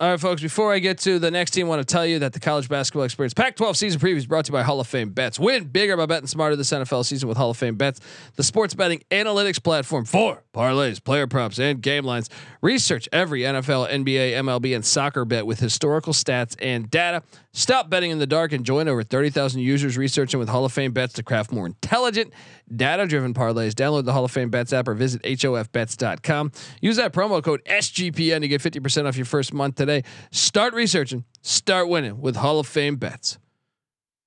All 0.00 0.10
right, 0.10 0.18
folks. 0.18 0.42
Before 0.42 0.72
I 0.72 0.80
get 0.80 0.98
to 1.00 1.18
the 1.18 1.30
next 1.30 1.50
team, 1.52 1.66
I 1.66 1.68
want 1.68 1.86
to 1.86 1.92
tell 1.92 2.04
you 2.04 2.18
that 2.20 2.32
the 2.32 2.40
college 2.40 2.68
basketball 2.68 3.04
experience 3.04 3.32
Pac-12 3.32 3.76
season 3.76 4.00
preview 4.00 4.16
is 4.16 4.26
brought 4.26 4.46
to 4.46 4.50
you 4.50 4.54
by 4.54 4.62
Hall 4.62 4.80
of 4.80 4.86
Fame 4.88 5.10
Bets. 5.10 5.38
Win 5.38 5.64
bigger 5.64 5.96
by 5.96 6.06
betting 6.06 6.26
smarter 6.26 6.56
this 6.56 6.70
NFL 6.70 7.04
season 7.04 7.28
with 7.28 7.38
Hall 7.38 7.50
of 7.50 7.56
Fame 7.56 7.76
Bets, 7.76 8.00
the 8.34 8.42
sports 8.42 8.74
betting 8.74 9.02
analytics 9.10 9.62
platform 9.62 10.04
for 10.04 10.42
parlays, 10.52 11.02
player 11.02 11.26
props, 11.26 11.58
and 11.60 11.80
game 11.80 12.04
lines. 12.04 12.28
Research 12.60 13.08
every 13.12 13.42
NFL, 13.42 13.88
NBA, 13.90 14.32
MLB, 14.32 14.74
and 14.74 14.84
soccer 14.84 15.24
bet 15.24 15.46
with 15.46 15.60
historical 15.60 16.12
stats 16.12 16.56
and 16.60 16.90
data. 16.90 17.22
Stop 17.56 17.88
betting 17.88 18.10
in 18.10 18.18
the 18.18 18.26
dark 18.26 18.52
and 18.52 18.66
join 18.66 18.88
over 18.88 19.04
30,000 19.04 19.60
users 19.60 19.96
researching 19.96 20.40
with 20.40 20.48
Hall 20.48 20.64
of 20.64 20.72
Fame 20.72 20.90
Bets 20.90 21.12
to 21.14 21.22
craft 21.22 21.52
more 21.52 21.66
intelligent, 21.66 22.32
data-driven 22.74 23.32
parlays. 23.32 23.74
Download 23.74 24.04
the 24.04 24.12
Hall 24.12 24.24
of 24.24 24.32
Fame 24.32 24.50
Bets 24.50 24.72
app 24.72 24.88
or 24.88 24.94
visit 24.94 25.22
hofbets.com. 25.22 26.50
Use 26.80 26.96
that 26.96 27.12
promo 27.12 27.42
code 27.42 27.62
SGPN 27.64 28.40
to 28.40 28.48
get 28.48 28.60
50% 28.60 29.06
off 29.06 29.16
your 29.16 29.24
first 29.24 29.54
month 29.54 29.76
today. 29.76 30.02
Start 30.32 30.74
researching, 30.74 31.24
start 31.42 31.88
winning 31.88 32.20
with 32.20 32.34
Hall 32.34 32.58
of 32.58 32.66
Fame 32.66 32.96
Bets. 32.96 33.38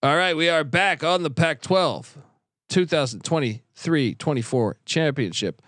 All 0.01 0.15
right, 0.15 0.37
we 0.37 0.47
are 0.47 0.63
back 0.63 1.03
on 1.03 1.23
the 1.23 1.29
Pac-12 1.29 2.07
2023-24 2.69 4.73
championship. 4.85 5.61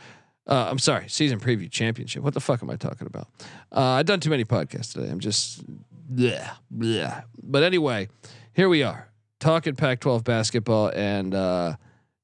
Uh, 0.47 0.68
I'm 0.70 0.80
sorry, 0.80 1.07
season 1.10 1.39
preview 1.39 1.70
championship. 1.70 2.24
What 2.24 2.34
the 2.34 2.39
fuck 2.39 2.64
am 2.64 2.70
I 2.70 2.76
talking 2.76 3.05
about? 3.05 3.28
Uh, 3.72 3.82
I've 3.82 4.05
done 4.05 4.20
too 4.20 4.30
many 4.30 4.45
podcasts 4.45 4.93
today. 4.93 5.10
I'm 5.10 5.20
just, 5.20 5.64
bleh, 6.12 6.49
bleh. 6.76 7.24
But 7.41 7.64
anyway, 7.64 8.10
here 8.53 8.70
we 8.70 8.84
are 8.84 9.10
talking 9.39 9.76
Pac-12 9.76 10.24
basketball, 10.24 10.89
and 10.89 11.34
uh, 11.34 11.76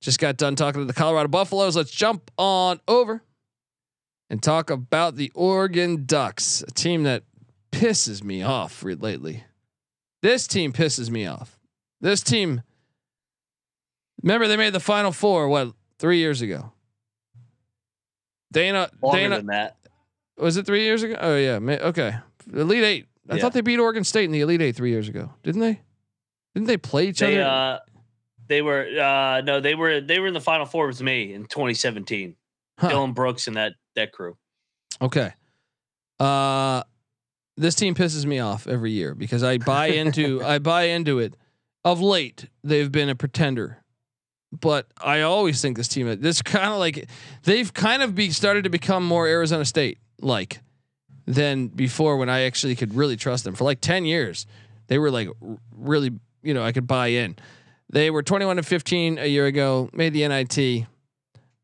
just 0.01 0.19
got 0.19 0.37
done 0.37 0.55
talking 0.55 0.81
to 0.81 0.85
the 0.85 0.93
Colorado 0.93 1.29
Buffaloes. 1.29 1.75
Let's 1.75 1.91
jump 1.91 2.29
on 2.37 2.79
over 2.87 3.21
and 4.29 4.41
talk 4.41 4.69
about 4.69 5.15
the 5.15 5.31
Oregon 5.35 6.05
Ducks, 6.05 6.63
a 6.67 6.71
team 6.71 7.03
that 7.03 7.23
pisses 7.71 8.23
me 8.23 8.41
off 8.41 8.83
lately. 8.83 9.43
This 10.21 10.47
team 10.47 10.73
pisses 10.73 11.09
me 11.09 11.25
off. 11.25 11.59
This 12.01 12.21
team. 12.21 12.61
Remember, 14.23 14.47
they 14.47 14.57
made 14.57 14.73
the 14.73 14.79
Final 14.79 15.11
Four 15.11 15.47
what 15.47 15.73
three 15.99 16.17
years 16.17 16.41
ago. 16.41 16.71
Dana, 18.51 18.89
Longer 19.01 19.19
Dana, 19.19 19.35
than 19.37 19.45
that. 19.47 19.75
was 20.37 20.57
it 20.57 20.65
three 20.65 20.83
years 20.83 21.03
ago? 21.03 21.15
Oh 21.19 21.35
yeah, 21.35 21.57
okay. 21.57 22.15
Elite 22.53 22.83
Eight. 22.83 23.05
I 23.29 23.35
Yeah. 23.35 23.41
thought 23.41 23.53
they 23.53 23.61
beat 23.61 23.79
Oregon 23.79 24.03
State 24.03 24.25
in 24.25 24.31
the 24.31 24.41
Elite 24.41 24.61
Eight 24.61 24.75
three 24.75 24.91
years 24.91 25.07
ago, 25.09 25.33
didn't 25.43 25.61
they? 25.61 25.81
Didn't 26.53 26.67
they 26.67 26.77
play 26.77 27.07
each 27.09 27.19
They 27.19 27.41
other? 27.41 27.49
uh, 27.49 27.79
they 28.47 28.61
were 28.61 28.81
uh, 28.99 29.41
no, 29.41 29.59
they 29.59 29.75
were 29.75 29.99
they 30.01 30.19
were 30.19 30.27
in 30.27 30.33
the 30.33 30.41
Final 30.41 30.65
Four 30.65 30.87
with 30.87 31.01
me 31.01 31.33
in 31.33 31.45
2017. 31.45 32.35
Huh. 32.77 32.89
Dillon 32.89 33.13
Brooks 33.13 33.47
and 33.47 33.55
that 33.57 33.73
that 33.95 34.11
crew. 34.11 34.37
Okay. 35.01 35.33
Uh 36.19 36.83
this 37.57 37.75
team 37.75 37.95
pisses 37.95 38.25
me 38.25 38.39
off 38.39 38.67
every 38.67 38.91
year 38.91 39.15
because 39.15 39.43
I 39.43 39.57
buy 39.57 39.87
into 39.87 40.43
I 40.45 40.59
buy 40.59 40.83
into 40.83 41.19
it. 41.19 41.35
Of 41.83 42.01
late, 42.01 42.49
they've 42.63 42.91
been 42.91 43.09
a 43.09 43.15
pretender. 43.15 43.83
But 44.51 44.87
I 45.01 45.21
always 45.21 45.61
think 45.61 45.77
this 45.77 45.87
team 45.87 46.07
this 46.21 46.41
kind 46.41 46.71
of 46.71 46.79
like 46.79 47.07
they've 47.43 47.71
kind 47.73 48.01
of 48.01 48.15
be 48.15 48.29
started 48.31 48.63
to 48.63 48.69
become 48.69 49.05
more 49.05 49.27
Arizona 49.27 49.65
State 49.65 49.97
like 50.21 50.61
than 51.25 51.67
before 51.67 52.17
when 52.17 52.29
I 52.29 52.41
actually 52.41 52.75
could 52.75 52.93
really 52.93 53.15
trust 53.15 53.43
them. 53.43 53.55
For 53.55 53.63
like 53.63 53.81
10 53.81 54.05
years, 54.05 54.45
they 54.87 54.97
were 54.97 55.11
like 55.11 55.29
really, 55.75 56.11
you 56.43 56.53
know, 56.53 56.63
I 56.63 56.71
could 56.71 56.87
buy 56.87 57.07
in. 57.07 57.35
They 57.89 58.09
were 58.09 58.23
21 58.23 58.57
and 58.57 58.65
15 58.65 59.17
a 59.17 59.25
year 59.25 59.45
ago, 59.45 59.89
made 59.93 60.13
the 60.13 60.27
NIT. 60.27 60.87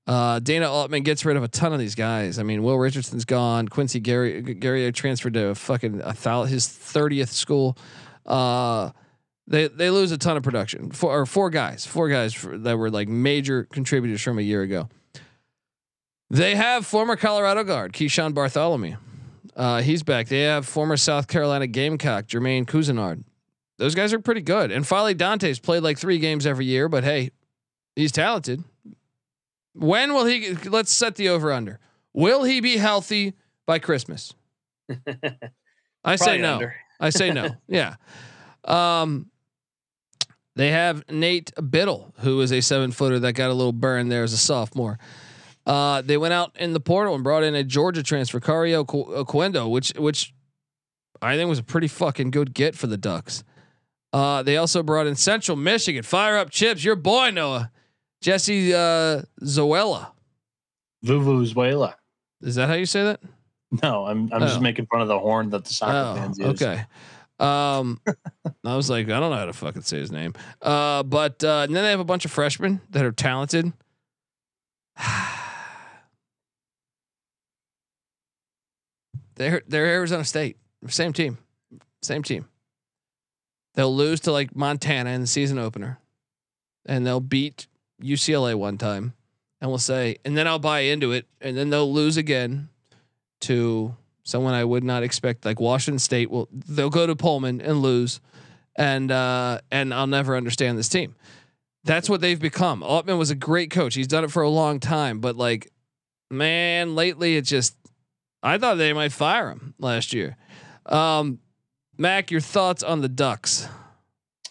Uh, 0.08 0.40
Dana 0.40 0.70
Altman 0.70 1.04
gets 1.04 1.26
rid 1.26 1.38
of 1.38 1.44
a 1.44 1.48
ton 1.48 1.74
of 1.74 1.80
these 1.80 1.96
guys. 1.96 2.40
I 2.40 2.44
mean, 2.44 2.64
Will 2.64 2.78
Richardson's 2.78 3.26
gone. 3.26 3.68
Quincy 3.68 4.00
Guerrier 4.00 4.42
Gary 4.42 4.92
transferred 4.92 5.36
to 5.36 5.56
fucking 5.56 6.02
a 6.02 6.46
his 6.48 6.68
thirtieth 6.68 7.30
school. 7.30 7.78
Uh, 8.26 8.92
they 9.48 9.68
they 9.68 9.90
lose 9.90 10.12
a 10.12 10.18
ton 10.18 10.38
of 10.38 10.44
production. 10.44 10.92
Four 10.92 11.22
or 11.22 11.26
four 11.26 11.50
guys, 11.50 11.86
four 11.86 12.10
guys 12.10 12.34
for, 12.34 12.58
that 12.58 12.78
were 12.78 12.90
like 12.90 13.08
major 13.08 13.66
contributors 13.66 14.22
from 14.22 14.40
a 14.40 14.42
year 14.42 14.64
ago. 14.64 14.90
They 16.30 16.56
have 16.56 16.86
former 16.86 17.16
Colorado 17.16 17.64
guard 17.64 17.94
Keeshawn 17.94 18.34
Barthelemy. 18.34 18.98
Uh, 19.56 19.82
he's 19.82 20.04
back. 20.04 20.28
They 20.28 20.42
have 20.42 20.66
former 20.66 20.98
South 20.98 21.28
Carolina 21.28 21.68
Gamecock 21.68 22.26
Jermaine 22.26 22.66
Couisnard. 22.66 23.24
Those 23.78 23.96
guys 23.96 24.14
are 24.14 24.20
pretty 24.20 24.42
good. 24.42 24.72
And 24.72 24.86
N'Faly 24.86 25.18
Dante's 25.18 25.60
played 25.60 25.84
like 25.84 25.98
three 25.98 26.20
games 26.20 26.46
every 26.46 26.66
year, 26.66 26.88
but 26.88 27.04
hey, 27.04 27.32
he's 27.96 28.12
talented. 28.12 28.64
When 29.74 30.14
will 30.14 30.26
he? 30.26 30.54
Let's 30.54 30.92
set 30.92 31.16
the 31.16 31.30
over 31.30 31.52
under. 31.52 31.80
Will 32.14 32.44
he 32.44 32.60
be 32.62 32.78
healthy 32.78 33.34
by 33.66 33.80
Christmas? 33.80 34.34
I 36.04 36.16
say 36.16 36.38
no. 36.38 36.70
I 37.00 37.10
say 37.10 37.32
no. 37.32 37.56
yeah. 37.68 37.96
Um, 38.66 39.32
they 40.56 40.72
have 40.72 41.04
Nate 41.10 41.52
Bittle, 41.56 42.14
who 42.20 42.42
is 42.42 42.52
a 42.52 42.62
seven 42.62 42.92
footer 42.92 43.20
that 43.20 43.34
got 43.34 43.50
a 43.50 43.54
little 43.54 43.72
burn 43.72 44.10
there 44.10 44.24
as 44.24 44.34
a 44.34 44.38
sophomore. 44.38 45.00
Uh, 45.66 46.02
they 46.02 46.18
went 46.18 46.34
out 46.34 46.56
in 46.60 46.74
the 46.74 46.80
portal 46.80 47.14
and 47.14 47.24
brought 47.24 47.44
in 47.44 47.54
a 47.56 47.64
Georgia 47.64 48.02
transfer, 48.04 48.40
Kario 48.40 48.84
Oquendo, 48.86 49.70
which 49.70 49.94
which 49.98 50.34
I 51.22 51.36
think 51.38 51.50
was 51.50 51.60
a 51.60 51.64
pretty 51.64 51.88
fucking 51.88 52.32
good 52.32 52.54
get 52.54 52.76
for 52.76 52.88
the 52.88 52.98
Ducks. 52.98 53.44
Uh, 54.12 54.42
they 54.44 54.58
also 54.58 54.82
brought 54.84 55.08
in 55.08 55.16
Central 55.16 55.56
Michigan, 55.56 56.04
fire 56.04 56.38
up 56.38 56.50
chips, 56.50 56.84
your 56.84 56.96
boy 56.96 57.30
Noah, 57.30 57.72
Jesse 58.22 58.74
uh, 58.74 59.22
Zarzuela. 59.44 60.12
Vuvuzuela. 61.06 61.94
Is 62.42 62.56
that 62.56 62.68
how 62.68 62.74
you 62.76 62.86
say 62.88 63.04
that? 63.04 63.20
No, 63.84 64.06
I'm 64.06 64.30
I'm 64.34 64.42
Oh. 64.44 64.48
just 64.48 64.62
making 64.62 64.88
fun 64.88 65.02
of 65.02 65.08
the 65.08 65.18
horn 65.20 65.50
that 65.52 65.64
the 65.66 65.74
soccer 65.74 66.10
Oh, 66.12 66.16
fans 66.22 66.38
use. 66.40 66.62
okay. 66.62 66.84
Um, 67.40 68.02
I 68.66 68.76
was 68.76 68.90
like, 68.90 69.06
I 69.10 69.20
don't 69.20 69.32
know 69.32 69.38
how 69.38 69.46
to 69.46 69.54
fucking 69.54 69.84
say 69.84 69.98
his 70.00 70.12
name. 70.12 70.34
Uh, 70.62 71.04
but 71.04 71.44
uh, 71.44 71.66
and 71.68 71.76
then 71.76 71.84
they 71.84 71.92
have 71.92 72.00
a 72.00 72.04
bunch 72.04 72.26
of 72.26 72.32
freshmen 72.32 72.82
that 72.90 73.06
are 73.06 73.12
talented. 73.12 73.72
they're 79.36 79.62
they're 79.68 79.86
Arizona 79.86 80.26
State, 80.26 80.58
same 80.88 81.14
team, 81.14 81.38
same 82.02 82.24
team. 82.24 82.48
They'll 83.76 83.96
lose 83.96 84.20
to 84.22 84.32
like 84.32 84.56
Montana 84.56 85.12
in 85.12 85.22
the 85.22 85.28
season 85.28 85.58
opener, 85.58 86.00
and 86.86 87.06
they'll 87.06 87.20
beat 87.20 87.68
UCLA 88.02 88.56
one 88.56 88.78
time, 88.78 89.14
and 89.62 89.70
we'll 89.70 89.78
say, 89.78 90.18
and 90.26 90.38
then 90.38 90.48
I'll 90.48 90.60
buy 90.60 90.82
into 90.82 91.12
it, 91.12 91.26
and 91.40 91.58
then 91.58 91.70
they'll 91.70 91.92
lose 91.92 92.18
again 92.18 92.70
to 93.42 93.96
someone 94.24 94.54
I 94.54 94.64
would 94.64 94.84
not 94.84 95.04
expect, 95.04 95.46
like 95.46 95.60
Washington 95.60 96.00
State. 96.00 96.30
Will 96.30 96.48
they'll 96.52 96.90
go 96.90 97.08
to 97.08 97.16
Pullman 97.16 97.62
and 97.62 97.82
lose, 97.82 98.20
and 98.76 99.12
uh, 99.12 99.60
and 99.72 99.94
I'll 99.94 100.08
never 100.08 100.36
understand 100.36 100.78
this 100.78 100.90
team. 100.90 101.16
That's 101.84 102.10
what 102.10 102.22
they've 102.22 102.40
become. 102.40 102.84
Altman 102.84 103.18
was 103.18 103.32
a 103.32 103.36
great 103.36 103.72
coach. 103.72 103.96
He's 103.96 104.08
done 104.08 104.24
it 104.24 104.32
for 104.32 104.44
a 104.44 104.50
long 104.50 104.80
time, 104.80 105.20
but 105.20 105.36
like, 105.36 105.72
man, 106.30 106.96
lately 106.96 107.38
it 107.38 107.44
just. 107.44 107.76
I 108.44 108.58
thought 108.58 108.76
they 108.76 108.94
might 108.94 109.12
fire 109.12 109.50
him 109.50 109.74
last 109.78 110.14
year. 110.14 110.38
Um, 110.86 111.40
Mac, 111.98 112.32
your 112.32 112.42
thoughts 112.42 112.84
on 112.84 113.02
the 113.02 113.10
Ducks? 113.10 113.68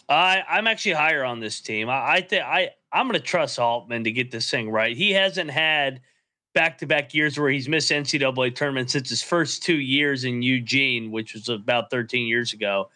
I 0.07 0.43
I'm 0.47 0.67
actually 0.67 0.93
higher 0.93 1.23
on 1.23 1.39
this 1.39 1.61
team. 1.61 1.89
I, 1.89 2.13
I 2.13 2.21
think 2.21 2.43
I 2.43 2.71
I'm 2.91 3.07
going 3.07 3.19
to 3.19 3.25
trust 3.25 3.59
Altman 3.59 4.03
to 4.03 4.11
get 4.11 4.31
this 4.31 4.49
thing 4.49 4.69
right. 4.69 4.95
He 4.95 5.11
hasn't 5.11 5.49
had 5.49 6.01
back 6.53 6.77
to 6.79 6.85
back 6.85 7.13
years 7.13 7.39
where 7.39 7.49
he's 7.49 7.69
missed 7.69 7.91
NCAA 7.91 8.53
tournament 8.55 8.91
since 8.91 9.09
his 9.09 9.23
first 9.23 9.63
two 9.63 9.79
years 9.79 10.25
in 10.25 10.41
Eugene, 10.41 11.11
which 11.11 11.33
was 11.33 11.47
about 11.47 11.89
13 11.89 12.27
years 12.27 12.51
ago. 12.51 12.89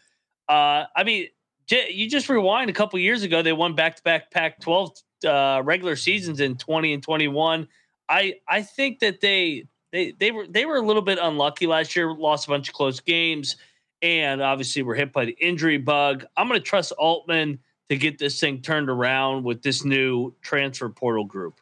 Uh, 0.50 0.86
I 0.96 1.04
mean, 1.06 1.28
j- 1.66 1.92
you 1.92 2.10
just 2.10 2.28
rewind 2.28 2.70
a 2.70 2.74
couple 2.74 3.00
years 3.00 3.24
ago, 3.24 3.42
they 3.42 3.54
won 3.54 3.76
back 3.76 3.96
to 3.96 4.04
back 4.04 4.30
Pac 4.32 4.60
12 4.60 4.92
uh, 5.26 5.62
regular 5.64 5.96
seasons 5.96 6.42
in 6.42 6.58
20 6.58 6.94
and 6.94 7.04
21. 7.04 7.68
I 8.10 8.36
I 8.48 8.62
think 8.62 9.00
that 9.00 9.22
they 9.22 9.68
they 9.96 10.12
they 10.12 10.32
were 10.32 10.46
they 10.46 10.66
were 10.66 10.76
a 10.76 10.82
little 10.82 11.02
bit 11.02 11.18
unlucky 11.22 11.68
last 11.68 11.96
year. 11.96 12.14
Lost 12.14 12.48
a 12.48 12.50
bunch 12.50 12.68
of 12.68 12.76
close 12.76 13.00
games, 13.00 13.56
and 14.02 14.42
obviously 14.42 14.84
were 14.84 14.94
hit 14.94 15.14
by 15.14 15.24
the 15.26 15.38
injury 15.40 15.78
bug. 15.78 16.26
I'm 16.36 16.50
going 16.50 16.60
to 16.60 16.66
trust 16.66 16.92
Altman 16.92 17.60
to 17.90 17.96
get 17.96 18.18
this 18.18 18.40
thing 18.40 18.62
turned 18.62 18.90
around 18.90 19.46
with 19.46 19.62
this 19.62 19.86
new 19.86 20.34
transfer 20.42 20.90
portal 20.90 21.24
group. 21.24 21.62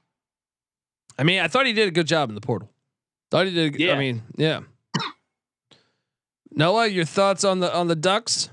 I 1.18 1.24
mean, 1.24 1.42
I 1.42 1.48
thought 1.48 1.68
he 1.68 1.74
did 1.74 1.88
a 1.88 1.92
good 1.92 2.08
job 2.08 2.30
in 2.30 2.36
the 2.36 2.42
portal. 2.42 2.72
Thought 3.30 3.46
he 3.46 3.54
did. 3.54 3.80
Yeah. 3.80 3.94
I 3.94 4.00
mean, 4.00 4.24
yeah. 4.36 4.62
Noah, 6.52 6.88
your 6.88 7.06
thoughts 7.06 7.44
on 7.44 7.60
the 7.60 7.74
on 7.74 7.88
the 7.88 7.96
Ducks? 7.96 8.50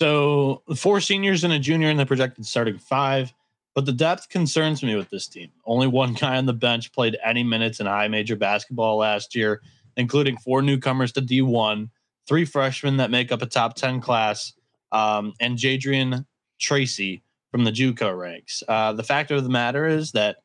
So 0.00 0.62
four 0.76 1.00
seniors 1.00 1.44
and 1.44 1.52
a 1.52 1.58
junior 1.58 1.90
in 1.90 1.96
the 1.96 2.06
projected 2.06 2.46
starting 2.46 2.78
five, 2.78 3.32
but 3.76 3.84
the 3.84 3.92
depth 3.92 4.30
concerns 4.30 4.82
me 4.82 4.96
with 4.96 5.10
this 5.10 5.28
team. 5.28 5.50
Only 5.66 5.86
one 5.86 6.14
guy 6.14 6.38
on 6.38 6.46
the 6.46 6.54
bench 6.54 6.90
played 6.92 7.18
any 7.22 7.42
minutes 7.42 7.78
in 7.78 7.84
high 7.84 8.08
major 8.08 8.34
basketball 8.34 8.96
last 8.96 9.34
year, 9.34 9.60
including 9.98 10.38
four 10.38 10.62
newcomers 10.62 11.12
to 11.12 11.20
D1, 11.20 11.90
three 12.26 12.46
freshmen 12.46 12.96
that 12.96 13.10
make 13.10 13.30
up 13.30 13.42
a 13.42 13.46
top 13.46 13.76
10 13.76 14.00
class, 14.00 14.54
um, 14.92 15.34
and 15.40 15.58
Jadrian 15.58 16.24
Tracy 16.58 17.22
from 17.50 17.64
the 17.64 17.70
JUCO 17.70 18.18
ranks. 18.18 18.62
Uh, 18.66 18.94
the 18.94 19.02
fact 19.02 19.30
of 19.30 19.44
the 19.44 19.50
matter 19.50 19.86
is 19.86 20.12
that 20.12 20.38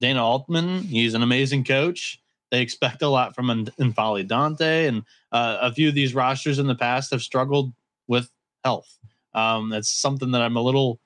Dana 0.00 0.24
Altman, 0.24 0.84
he's 0.84 1.12
an 1.12 1.22
amazing 1.22 1.64
coach. 1.64 2.18
They 2.50 2.62
expect 2.62 3.02
a 3.02 3.08
lot 3.08 3.34
from 3.34 3.66
N'Faly 3.78 4.26
Dante, 4.26 4.86
and 4.86 5.02
uh, 5.32 5.58
a 5.60 5.70
few 5.70 5.90
of 5.90 5.94
these 5.94 6.14
rosters 6.14 6.58
in 6.58 6.66
the 6.66 6.74
past 6.74 7.10
have 7.10 7.20
struggled 7.20 7.74
with 8.08 8.30
health. 8.64 8.98
Um, 9.34 9.68
that's 9.68 9.90
something 9.90 10.30
that 10.30 10.40
I'm 10.40 10.56
a 10.56 10.62
little 10.62 10.98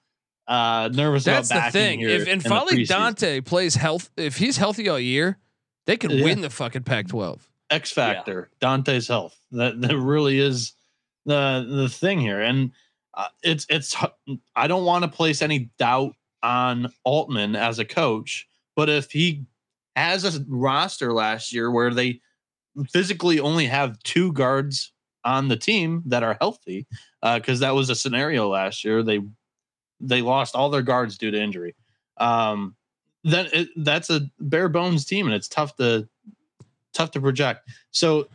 uh, 0.47 0.89
nervous 0.93 1.25
That's 1.25 1.51
about. 1.51 1.67
the 1.67 1.79
thing. 1.79 1.99
here 2.01 2.11
If 2.11 2.29
in 2.29 2.39
the 2.41 2.49
N'Faly. 2.49 2.87
Dante 2.87 3.41
plays 3.41 3.75
health, 3.75 4.11
if 4.17 4.37
he's 4.37 4.57
healthy 4.57 4.89
all 4.89 4.99
year, 5.01 5.39
they 5.87 5.97
could 5.97 6.11
Yeah. 6.13 6.25
win 6.25 6.41
the 6.41 6.51
fucking 6.51 6.83
Pac-12. 6.83 7.41
X 7.71 7.93
factor, 7.93 8.51
Dante's 8.61 9.09
health. 9.09 9.35
That 9.53 9.81
that 9.81 9.97
really 9.97 10.39
is 10.39 10.73
the 11.25 11.67
the 11.69 11.89
thing 11.89 12.21
here, 12.21 12.41
and 12.41 12.71
uh, 13.15 13.29
it's 13.43 13.67
it's. 13.71 13.97
I 14.55 14.67
don't 14.67 14.85
want 14.85 15.03
to 15.05 15.09
place 15.11 15.41
any 15.43 15.71
doubt 15.79 16.15
on 16.43 16.93
Altman 17.05 17.57
as 17.57 17.79
a 17.79 17.85
coach, 17.85 18.47
but 18.77 18.91
if 18.91 19.11
he 19.11 19.47
has 19.97 20.25
a 20.37 20.45
roster 20.47 21.13
last 21.13 21.53
year 21.55 21.71
where 21.71 21.93
they 21.95 22.21
physically 22.93 23.41
only 23.41 23.67
have 23.67 23.99
two 24.03 24.33
guards 24.35 24.93
on 25.25 25.49
the 25.49 25.57
team 25.57 26.03
that 26.07 26.23
are 26.23 26.37
healthy, 26.41 26.87
uh, 27.23 27.39
because 27.39 27.61
that 27.61 27.75
was 27.75 27.89
a 27.89 27.95
scenario 27.95 28.49
last 28.49 28.85
year. 28.85 29.03
They 29.03 29.21
they 30.01 30.23
lost 30.23 30.55
all 30.55 30.71
their 30.71 30.83
guards 30.83 31.19
due 31.19 31.31
to 31.31 31.41
injury. 31.41 31.75
Um, 32.17 32.77
then 33.25 33.49
it, 33.53 33.69
that's 33.77 34.11
a 34.11 34.23
bare 34.39 34.69
bones 34.69 35.05
team, 35.05 35.27
and 35.27 35.35
it's 35.35 35.49
tough 35.49 35.77
to 35.77 36.09
tough 36.93 37.11
to 37.13 37.21
project. 37.21 37.69
So 37.91 38.29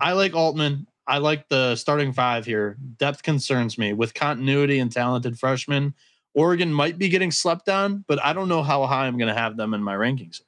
I 0.00 0.12
like 0.12 0.34
Altman. 0.34 0.86
I 1.06 1.18
like 1.18 1.48
the 1.48 1.74
starting 1.76 2.12
five 2.12 2.44
here. 2.44 2.76
Depth 2.98 3.22
concerns 3.22 3.78
me 3.78 3.92
with 3.92 4.14
continuity 4.14 4.78
and 4.78 4.92
talented 4.92 5.38
freshmen. 5.38 5.94
Oregon 6.34 6.72
might 6.72 6.98
be 6.98 7.08
getting 7.08 7.30
slept 7.30 7.68
on, 7.68 8.04
but 8.06 8.22
I 8.22 8.32
don't 8.32 8.48
know 8.48 8.62
how 8.62 8.86
high 8.86 9.06
I'm 9.06 9.18
going 9.18 9.34
to 9.34 9.40
have 9.40 9.56
them 9.56 9.74
in 9.74 9.82
my 9.82 9.94
rankings. 9.94 10.42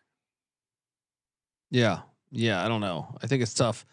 Yeah, 1.71 2.01
yeah. 2.31 2.65
I 2.65 2.69
don't 2.69 2.81
know. 2.81 3.17
I 3.23 3.27
think 3.27 3.43
it's 3.43 3.55
tough. 3.55 3.87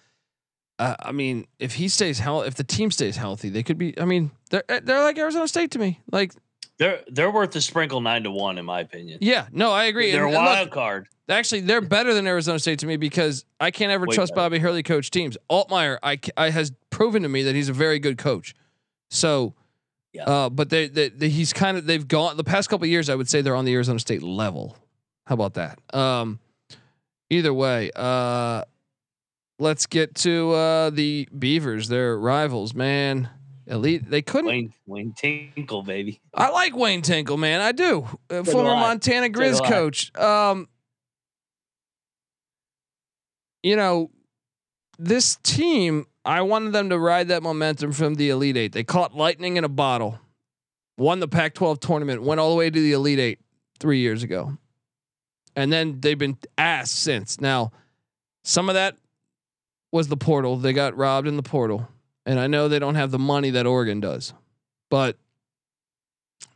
Uh, 0.79 0.95
I 0.99 1.11
mean, 1.11 1.47
if 1.57 1.73
he 1.73 1.89
stays 1.89 2.19
healthy, 2.19 2.47
if 2.47 2.55
the 2.55 2.63
team 2.63 2.91
stays 2.91 3.15
healthy, 3.15 3.49
they 3.49 3.63
could 3.63 3.77
be. 3.77 3.99
I 3.99 4.05
mean, 4.05 4.29
they're 4.49 4.63
they're 4.67 5.01
like 5.01 5.17
Arizona 5.17 5.47
State 5.47 5.71
to 5.71 5.79
me. 5.79 6.01
Like, 6.11 6.33
They're 6.79 7.01
they're 7.07 7.31
worth 7.31 7.55
a 7.55 7.61
sprinkle 7.61 8.01
nine 8.01 8.23
to 8.23 8.31
one 8.31 8.57
in 8.57 8.65
my 8.65 8.81
opinion. 8.81 9.19
yeah, 9.21 9.47
no, 9.51 9.71
I 9.71 9.85
agree. 9.85 10.11
They're 10.11 10.23
a 10.25 10.27
And- 10.27 10.33
look, 10.35 10.43
wild 10.45 10.71
card. 10.71 11.07
Actually, 11.29 11.61
they're 11.61 11.81
better 11.81 12.13
than 12.13 12.25
Arizona 12.25 12.57
State 12.57 12.79
to 12.79 12.85
me 12.85 12.95
because 12.95 13.43
I 13.59 13.69
can't 13.71 13.91
ever 13.91 14.05
Way 14.05 14.15
trust 14.15 14.31
better. 14.33 14.45
Bobby 14.45 14.59
Hurley 14.59 14.81
coach 14.83 15.11
teams. 15.11 15.37
Altman, 15.49 15.97
I, 16.01 16.19
I 16.37 16.51
has 16.51 16.71
proven 16.89 17.23
to 17.23 17.29
me 17.29 17.43
that 17.43 17.53
he's 17.55 17.67
a 17.67 17.73
very 17.73 17.99
good 17.99 18.17
coach. 18.17 18.55
So, 19.09 19.53
Yeah. 20.13 20.23
uh, 20.23 20.49
but 20.49 20.69
they, 20.69 20.87
they, 20.87 21.09
they 21.09 21.27
he's 21.27 21.51
kind 21.51 21.77
of 21.77 21.85
they've 21.85 22.07
gone 22.07 22.37
the 22.37 22.45
past 22.45 22.69
couple 22.69 22.85
of 22.85 22.89
years. 22.89 23.09
I 23.09 23.15
would 23.15 23.27
say 23.27 23.41
they're 23.41 23.55
on 23.57 23.65
the 23.65 23.73
Arizona 23.73 23.99
State 23.99 24.23
level. 24.23 24.77
How 25.25 25.33
about 25.33 25.55
that? 25.55 25.79
Um, 25.93 26.39
either 27.29 27.53
way, 27.53 27.91
uh, 27.93 28.63
let's 29.59 29.85
get 29.85 30.15
to 30.15 30.51
uh, 30.53 30.89
the 30.91 31.27
Beavers. 31.37 31.89
They're 31.89 32.17
rivals, 32.17 32.73
man. 32.73 33.29
Elite. 33.67 34.09
They 34.09 34.21
couldn't. 34.21 34.47
Wayne 34.47 34.73
Wayne 34.85 35.13
Tinkle, 35.13 35.83
baby. 35.83 36.21
I 36.33 36.49
like 36.49 36.75
Wayne 36.75 37.01
Tinkle, 37.01 37.37
man. 37.37 37.61
I 37.61 37.73
do. 37.73 38.07
Uh, 38.29 38.43
former. 38.43 38.75
Montana 38.75 39.29
Grizz 39.29 39.63
coach. 39.65 40.15
Um, 40.17 40.67
you 43.61 43.75
know, 43.75 44.09
this 44.97 45.35
team, 45.43 46.05
I 46.23 46.41
wanted 46.41 46.71
them 46.71 46.89
to 46.89 46.97
ride 46.97 47.27
that 47.27 47.43
momentum 47.43 47.91
from 47.91 48.15
the 48.15 48.29
Elite 48.29 48.57
Eight. 48.57 48.71
They 48.71 48.83
caught 48.83 49.15
lightning 49.15 49.57
in 49.57 49.63
a 49.63 49.69
bottle, 49.69 50.19
won 50.97 51.19
the 51.19 51.27
Pac 51.27 51.53
12 51.53 51.79
tournament, 51.79 52.23
went 52.23 52.39
all 52.39 52.49
the 52.49 52.55
way 52.55 52.69
to 52.69 52.79
the 52.79 52.93
Elite 52.93 53.19
Eight 53.19 53.39
three 53.79 53.99
years 53.99 54.23
ago. 54.23 54.57
And 55.55 55.73
then 55.73 55.99
they've 55.99 56.17
been 56.17 56.37
ass 56.57 56.91
since. 56.91 57.41
Now, 57.41 57.71
some 58.43 58.69
of 58.69 58.75
that 58.75 58.95
was 59.91 60.07
the 60.07 60.17
portal. 60.17 60.55
They 60.57 60.71
got 60.71 60.95
robbed 60.95 61.27
in 61.27 61.35
the 61.35 61.43
portal. 61.43 61.87
And 62.27 62.41
I 62.41 62.47
know 62.47 62.67
they 62.67 62.77
don't 62.77 62.95
have 62.95 63.09
the 63.11 63.17
money 63.17 63.51
that 63.51 63.65
Oregon 63.65 64.01
does. 64.01 64.33
But 64.89 65.17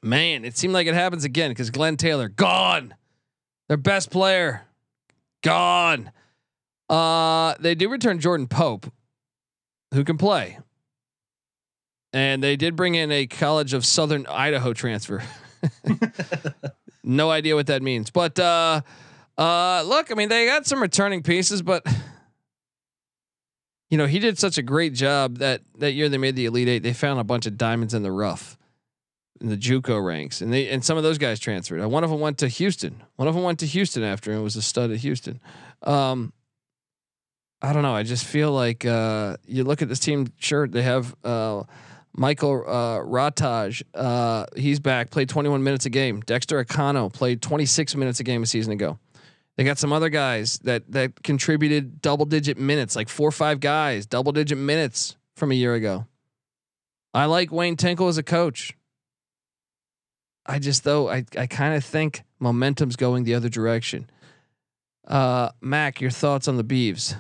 man, 0.03 0.43
it 0.43 0.57
seemed 0.57 0.74
like 0.74 0.86
it 0.86 0.93
happens 0.93 1.24
again 1.24 1.49
because 1.49 1.69
Glenn 1.69 1.95
Taylor 1.95 2.28
gone, 2.28 2.93
their 3.69 3.78
best 3.78 4.11
player 4.11 4.63
gone. 5.41 6.11
Uh, 6.89 7.55
they 7.61 7.74
do 7.74 7.88
return 7.88 8.19
Jordan 8.19 8.47
Pope, 8.47 8.91
who 9.93 10.03
can 10.03 10.17
play, 10.17 10.59
and 12.11 12.43
they 12.43 12.57
did 12.57 12.76
bring 12.76 12.95
in 12.95 13.09
a 13.09 13.26
College 13.26 13.74
of 13.74 13.86
Southern 13.86 14.28
Idaho 14.28 14.74
transfer. 14.74 15.24
no 17.03 17.32
idea 17.32 17.55
what 17.55 17.67
that 17.67 17.82
means, 17.82 18.09
but 18.09 18.38
uh, 18.38 18.82
uh, 19.38 19.84
look, 19.84 20.11
I 20.11 20.15
mean, 20.15 20.28
they 20.28 20.47
got 20.47 20.65
some 20.67 20.82
returning 20.82 21.24
pieces, 21.24 21.61
but 21.61 21.88
you 23.91 23.97
know, 23.97 24.07
he 24.07 24.19
did 24.19 24.39
such 24.39 24.57
a 24.57 24.63
great 24.63 24.93
job 24.93 25.39
that 25.39 25.61
that 25.77 25.91
year 25.91 26.07
they 26.07 26.17
made 26.17 26.37
the 26.37 26.45
Elite 26.45 26.69
Eight. 26.69 26.79
They 26.81 26.93
found 26.93 27.19
a 27.19 27.25
bunch 27.25 27.45
of 27.45 27.57
diamonds 27.57 27.93
in 27.93 28.03
the 28.03 28.11
rough 28.11 28.57
in 29.41 29.49
the 29.49 29.57
JUCO 29.57 30.03
ranks, 30.03 30.41
and 30.41 30.51
they 30.51 30.69
and 30.69 30.83
some 30.83 30.97
of 30.97 31.03
those 31.03 31.17
guys 31.17 31.39
transferred. 31.39 31.85
One 31.85 32.03
of 32.05 32.09
them 32.09 32.21
went 32.21 32.37
to 32.37 32.47
Houston. 32.47 33.03
One 33.17 33.27
of 33.27 33.35
them 33.35 33.43
went 33.43 33.59
to 33.59 33.65
Houston 33.65 34.01
after 34.01 34.31
and 34.31 34.41
was 34.41 34.55
a 34.55 34.61
stud 34.61 34.91
at 34.91 34.97
Houston. 34.97 35.41
Um, 35.83 36.31
I 37.61 37.73
don't 37.73 37.83
know. 37.83 37.93
I 37.93 38.03
just 38.03 38.25
feel 38.25 38.53
like 38.53 38.85
uh, 38.85 39.35
you 39.45 39.65
look 39.65 39.81
at 39.81 39.89
this 39.89 39.99
team. 39.99 40.31
Sure, 40.37 40.69
they 40.69 40.83
have 40.83 41.13
uh, 41.25 41.63
Michael 42.15 42.63
uh, 42.65 42.99
Rataj. 42.99 43.83
Uh, 43.93 44.45
he's 44.55 44.79
back. 44.79 45.09
Played 45.09 45.27
21 45.27 45.63
minutes 45.63 45.85
a 45.85 45.89
game. 45.89 46.21
Dexter 46.21 46.63
Akanno 46.63 47.11
played 47.11 47.41
26 47.41 47.95
minutes 47.97 48.21
a 48.21 48.23
game 48.23 48.41
a 48.41 48.45
season 48.45 48.71
ago. 48.71 48.99
They 49.57 49.63
got 49.63 49.77
some 49.77 49.93
other 49.93 50.09
guys 50.09 50.59
that 50.59 50.91
that 50.91 51.23
contributed 51.23 52.01
double 52.01 52.25
digit 52.25 52.57
minutes, 52.57 52.95
like 52.95 53.09
four 53.09 53.27
or 53.27 53.33
five 53.33 53.59
guys, 53.59 54.05
double 54.05 54.31
digit 54.31 54.57
minutes 54.57 55.17
from 55.35 55.51
a 55.51 55.55
year 55.55 55.73
ago. 55.73 56.07
I 57.13 57.25
like 57.25 57.51
Wayne 57.51 57.75
Tinkle 57.75 58.07
as 58.07 58.17
a 58.17 58.23
coach. 58.23 58.73
I 60.45 60.59
just 60.59 60.83
though 60.83 61.09
I 61.09 61.25
I 61.37 61.47
kind 61.47 61.75
of 61.75 61.83
think 61.83 62.23
momentum's 62.39 62.95
going 62.95 63.23
the 63.23 63.35
other 63.35 63.49
direction. 63.49 64.09
Uh, 65.07 65.49
Mac, 65.61 65.99
your 65.99 66.11
thoughts 66.11 66.47
on 66.47 66.57
the 66.57 66.63
Beavs? 66.63 67.15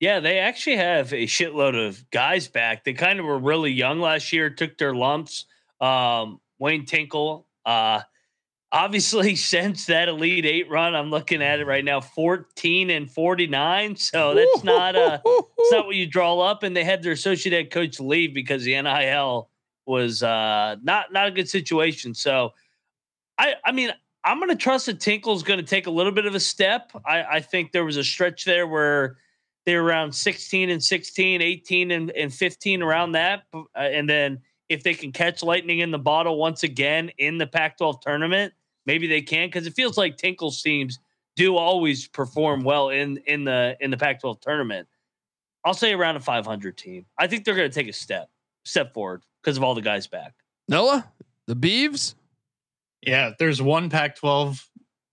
Yeah, 0.00 0.20
they 0.20 0.38
actually 0.38 0.76
have 0.76 1.12
a 1.12 1.26
shitload 1.26 1.86
of 1.86 2.08
guys 2.10 2.48
back. 2.48 2.84
They 2.84 2.92
kind 2.92 3.18
of 3.18 3.24
were 3.24 3.38
really 3.38 3.72
young 3.72 4.00
last 4.00 4.32
year, 4.32 4.50
took 4.50 4.76
their 4.78 4.94
lumps. 4.94 5.46
Um, 5.80 6.40
Wayne 6.58 6.84
Tinkle, 6.84 7.46
uh, 7.64 8.02
obviously 8.76 9.34
since 9.36 9.86
that 9.86 10.08
Elite 10.08 10.44
Eight 10.44 10.70
run, 10.70 10.94
I'm 10.94 11.10
looking 11.10 11.42
at 11.42 11.60
it 11.60 11.66
right 11.66 11.84
now, 11.84 12.00
14 12.00 12.90
and 12.90 13.10
49. 13.10 13.96
So 13.96 14.34
that's 14.34 14.64
not 14.64 14.94
uh 14.94 15.18
it's 15.24 15.72
not 15.72 15.86
what 15.86 15.96
you 15.96 16.06
draw 16.06 16.38
up. 16.40 16.62
And 16.62 16.76
they 16.76 16.84
had 16.84 17.02
their 17.02 17.12
associate 17.12 17.52
head 17.52 17.70
coach 17.70 17.98
leave 17.98 18.34
because 18.34 18.64
the 18.64 18.80
NIL 18.80 19.48
was 19.86 20.22
uh 20.22 20.76
not 20.82 21.12
not 21.12 21.28
a 21.28 21.30
good 21.30 21.48
situation. 21.48 22.14
So 22.14 22.52
I 23.38 23.54
I 23.64 23.72
mean 23.72 23.90
I'm 24.24 24.38
gonna 24.40 24.56
trust 24.56 24.86
that 24.86 25.00
Tinkle's 25.00 25.42
gonna 25.42 25.62
take 25.62 25.86
a 25.86 25.90
little 25.90 26.12
bit 26.12 26.26
of 26.26 26.34
a 26.34 26.40
step. 26.40 26.92
I, 27.04 27.22
I 27.24 27.40
think 27.40 27.72
there 27.72 27.84
was 27.84 27.96
a 27.96 28.04
stretch 28.04 28.44
there 28.44 28.66
where 28.66 29.16
they 29.64 29.76
were 29.76 29.82
around 29.82 30.12
16 30.12 30.70
and 30.70 30.82
16, 30.82 31.42
18 31.42 31.90
and, 31.90 32.10
and 32.12 32.32
15 32.32 32.82
around 32.82 33.12
that. 33.12 33.42
Uh, 33.52 33.64
and 33.74 34.08
then 34.08 34.40
if 34.68 34.82
they 34.82 34.94
can 34.94 35.12
catch 35.12 35.42
lightning 35.42 35.80
in 35.80 35.90
the 35.90 35.98
bottle 35.98 36.38
once 36.38 36.62
again 36.62 37.10
in 37.18 37.38
the 37.38 37.46
Pac 37.46 37.78
12 37.78 38.00
tournament, 38.00 38.52
maybe 38.86 39.06
they 39.06 39.22
can 39.22 39.48
because 39.48 39.66
it 39.66 39.74
feels 39.74 39.98
like 39.98 40.16
Tinkle's 40.16 40.62
teams 40.62 40.98
do 41.36 41.56
always 41.56 42.08
perform 42.08 42.62
well 42.64 42.88
in 42.88 43.18
in 43.26 43.44
the 43.44 43.76
in 43.80 43.90
the 43.90 43.96
Pac 43.96 44.20
12 44.20 44.40
tournament. 44.40 44.88
I'll 45.64 45.74
say 45.74 45.92
around 45.92 46.16
a 46.16 46.20
500 46.20 46.76
team. 46.76 47.06
I 47.18 47.26
think 47.26 47.44
they're 47.44 47.56
going 47.56 47.68
to 47.70 47.74
take 47.74 47.88
a 47.88 47.92
step 47.92 48.30
step 48.64 48.94
forward 48.94 49.22
because 49.42 49.56
of 49.56 49.62
all 49.62 49.74
the 49.74 49.82
guys 49.82 50.06
back. 50.06 50.34
Noah, 50.68 51.10
the 51.46 51.56
Beavs. 51.56 52.14
Yeah, 53.02 53.32
there's 53.38 53.62
one 53.62 53.88
Pac-12 53.90 54.64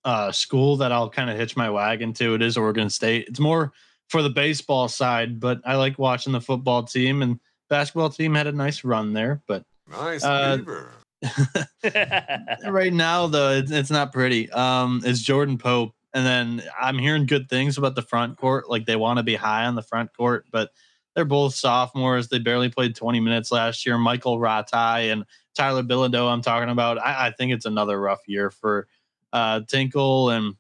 uh, 0.06 0.32
school 0.32 0.78
that 0.78 0.92
I'll 0.92 1.10
kind 1.10 1.30
of 1.30 1.38
hitch 1.38 1.56
my 1.56 1.70
wagon 1.70 2.14
to. 2.14 2.34
It 2.36 2.42
is 2.42 2.58
Oregon 2.58 2.90
State. 2.90 3.28
It's 3.28 3.40
more 3.40 3.72
for 4.10 4.22
the 4.22 4.30
baseball 4.30 4.88
side, 4.88 5.40
but 5.40 5.62
I 5.66 5.76
like 5.76 6.00
watching 6.00 6.34
the 6.34 6.42
football 6.42 6.84
team 6.84 7.22
and 7.22 7.40
basketball 7.70 8.10
team 8.10 8.34
had 8.34 8.48
a 8.48 8.52
nice 8.52 8.84
run 8.84 9.14
there. 9.14 9.42
But 9.48 9.64
Nice 9.90 10.24
Uh, 10.24 10.58
beaver. 10.58 10.92
right 12.70 12.94
now, 12.94 13.28
though, 13.28 13.52
it's, 13.52 13.72
it's 13.72 13.92
not 13.92 14.12
pretty. 14.12 14.52
Um, 14.52 15.02
it's 15.06 15.22
Jordan 15.22 15.58
Pope, 15.58 15.94
and 16.14 16.26
then 16.26 16.64
I'm 16.80 16.98
hearing 16.98 17.26
good 17.26 17.50
things 17.50 17.78
about 17.78 17.96
the 17.96 18.02
front 18.02 18.38
court. 18.38 18.70
Like 18.70 18.86
they 18.86 18.96
want 18.96 19.18
to 19.18 19.24
be 19.24 19.36
high 19.36 19.66
on 19.66 19.76
the 19.76 19.82
front 19.82 20.16
court, 20.16 20.46
but 20.52 20.72
they're 21.16 21.26
both 21.26 21.56
sophomores. 21.56 22.30
They 22.30 22.40
barely 22.40 22.70
played 22.70 22.96
20 22.96 23.20
minutes 23.20 23.52
last 23.52 23.86
year. 23.86 23.98
Michael 23.98 24.40
Rataj 24.40 25.12
and 25.12 25.26
Tyler 25.56 25.84
Bilodeau, 25.84 26.32
I'm 26.32 26.42
talking 26.42 26.70
about. 26.70 26.98
I, 26.98 27.28
I 27.28 27.32
think 27.32 27.54
it's 27.54 27.66
another 27.66 28.00
rough 28.00 28.22
year 28.28 28.50
for 28.50 28.88
uh, 29.32 29.62
Tinkle, 29.68 30.30
and 30.30 30.56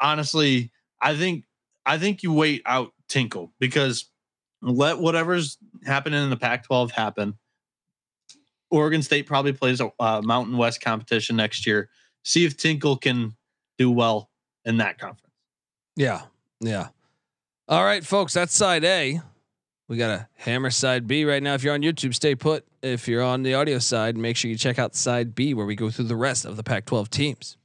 honestly, 0.00 0.70
I 1.00 1.16
think 1.16 1.44
I 1.84 1.98
think 1.98 2.22
you 2.22 2.32
wait 2.32 2.62
out 2.66 2.92
Tinkle 3.08 3.52
because 3.58 4.06
let 4.60 4.98
whatever's 4.98 5.58
happening 5.86 6.22
in 6.22 6.30
the 6.30 6.36
Pac-12 6.36 6.90
happen. 6.90 7.38
Oregon 8.70 9.02
State 9.02 9.26
probably 9.26 9.52
plays 9.52 9.80
a 9.80 9.90
uh, 9.98 10.20
Mountain 10.22 10.56
West 10.56 10.80
competition 10.80 11.36
next 11.36 11.66
year. 11.66 11.88
See 12.24 12.44
if 12.44 12.56
Tinkle 12.56 12.96
can 12.96 13.34
do 13.78 13.90
well 13.90 14.30
in 14.64 14.76
that 14.78 14.98
conference. 14.98 15.34
Yeah. 15.96 16.22
Yeah. 16.60 16.88
All 17.68 17.84
right, 17.84 18.04
folks, 18.04 18.32
that's 18.32 18.54
side 18.54 18.84
A. 18.84 19.20
We 19.88 19.96
got 19.96 20.10
a 20.10 20.28
hammer 20.34 20.70
side 20.70 21.06
B 21.06 21.24
right 21.24 21.42
now. 21.42 21.54
If 21.54 21.62
you're 21.62 21.74
on 21.74 21.82
YouTube, 21.82 22.14
stay 22.14 22.34
put. 22.34 22.66
If 22.82 23.08
you're 23.08 23.22
on 23.22 23.42
the 23.42 23.54
audio 23.54 23.78
side, 23.78 24.16
make 24.16 24.36
sure 24.36 24.50
you 24.50 24.56
check 24.56 24.78
out 24.78 24.94
side 24.94 25.34
B 25.34 25.54
where 25.54 25.66
we 25.66 25.74
go 25.74 25.90
through 25.90 26.06
the 26.06 26.16
rest 26.16 26.44
of 26.44 26.56
the 26.56 26.62
Pac 26.62 26.84
12 26.84 27.10
teams. 27.10 27.56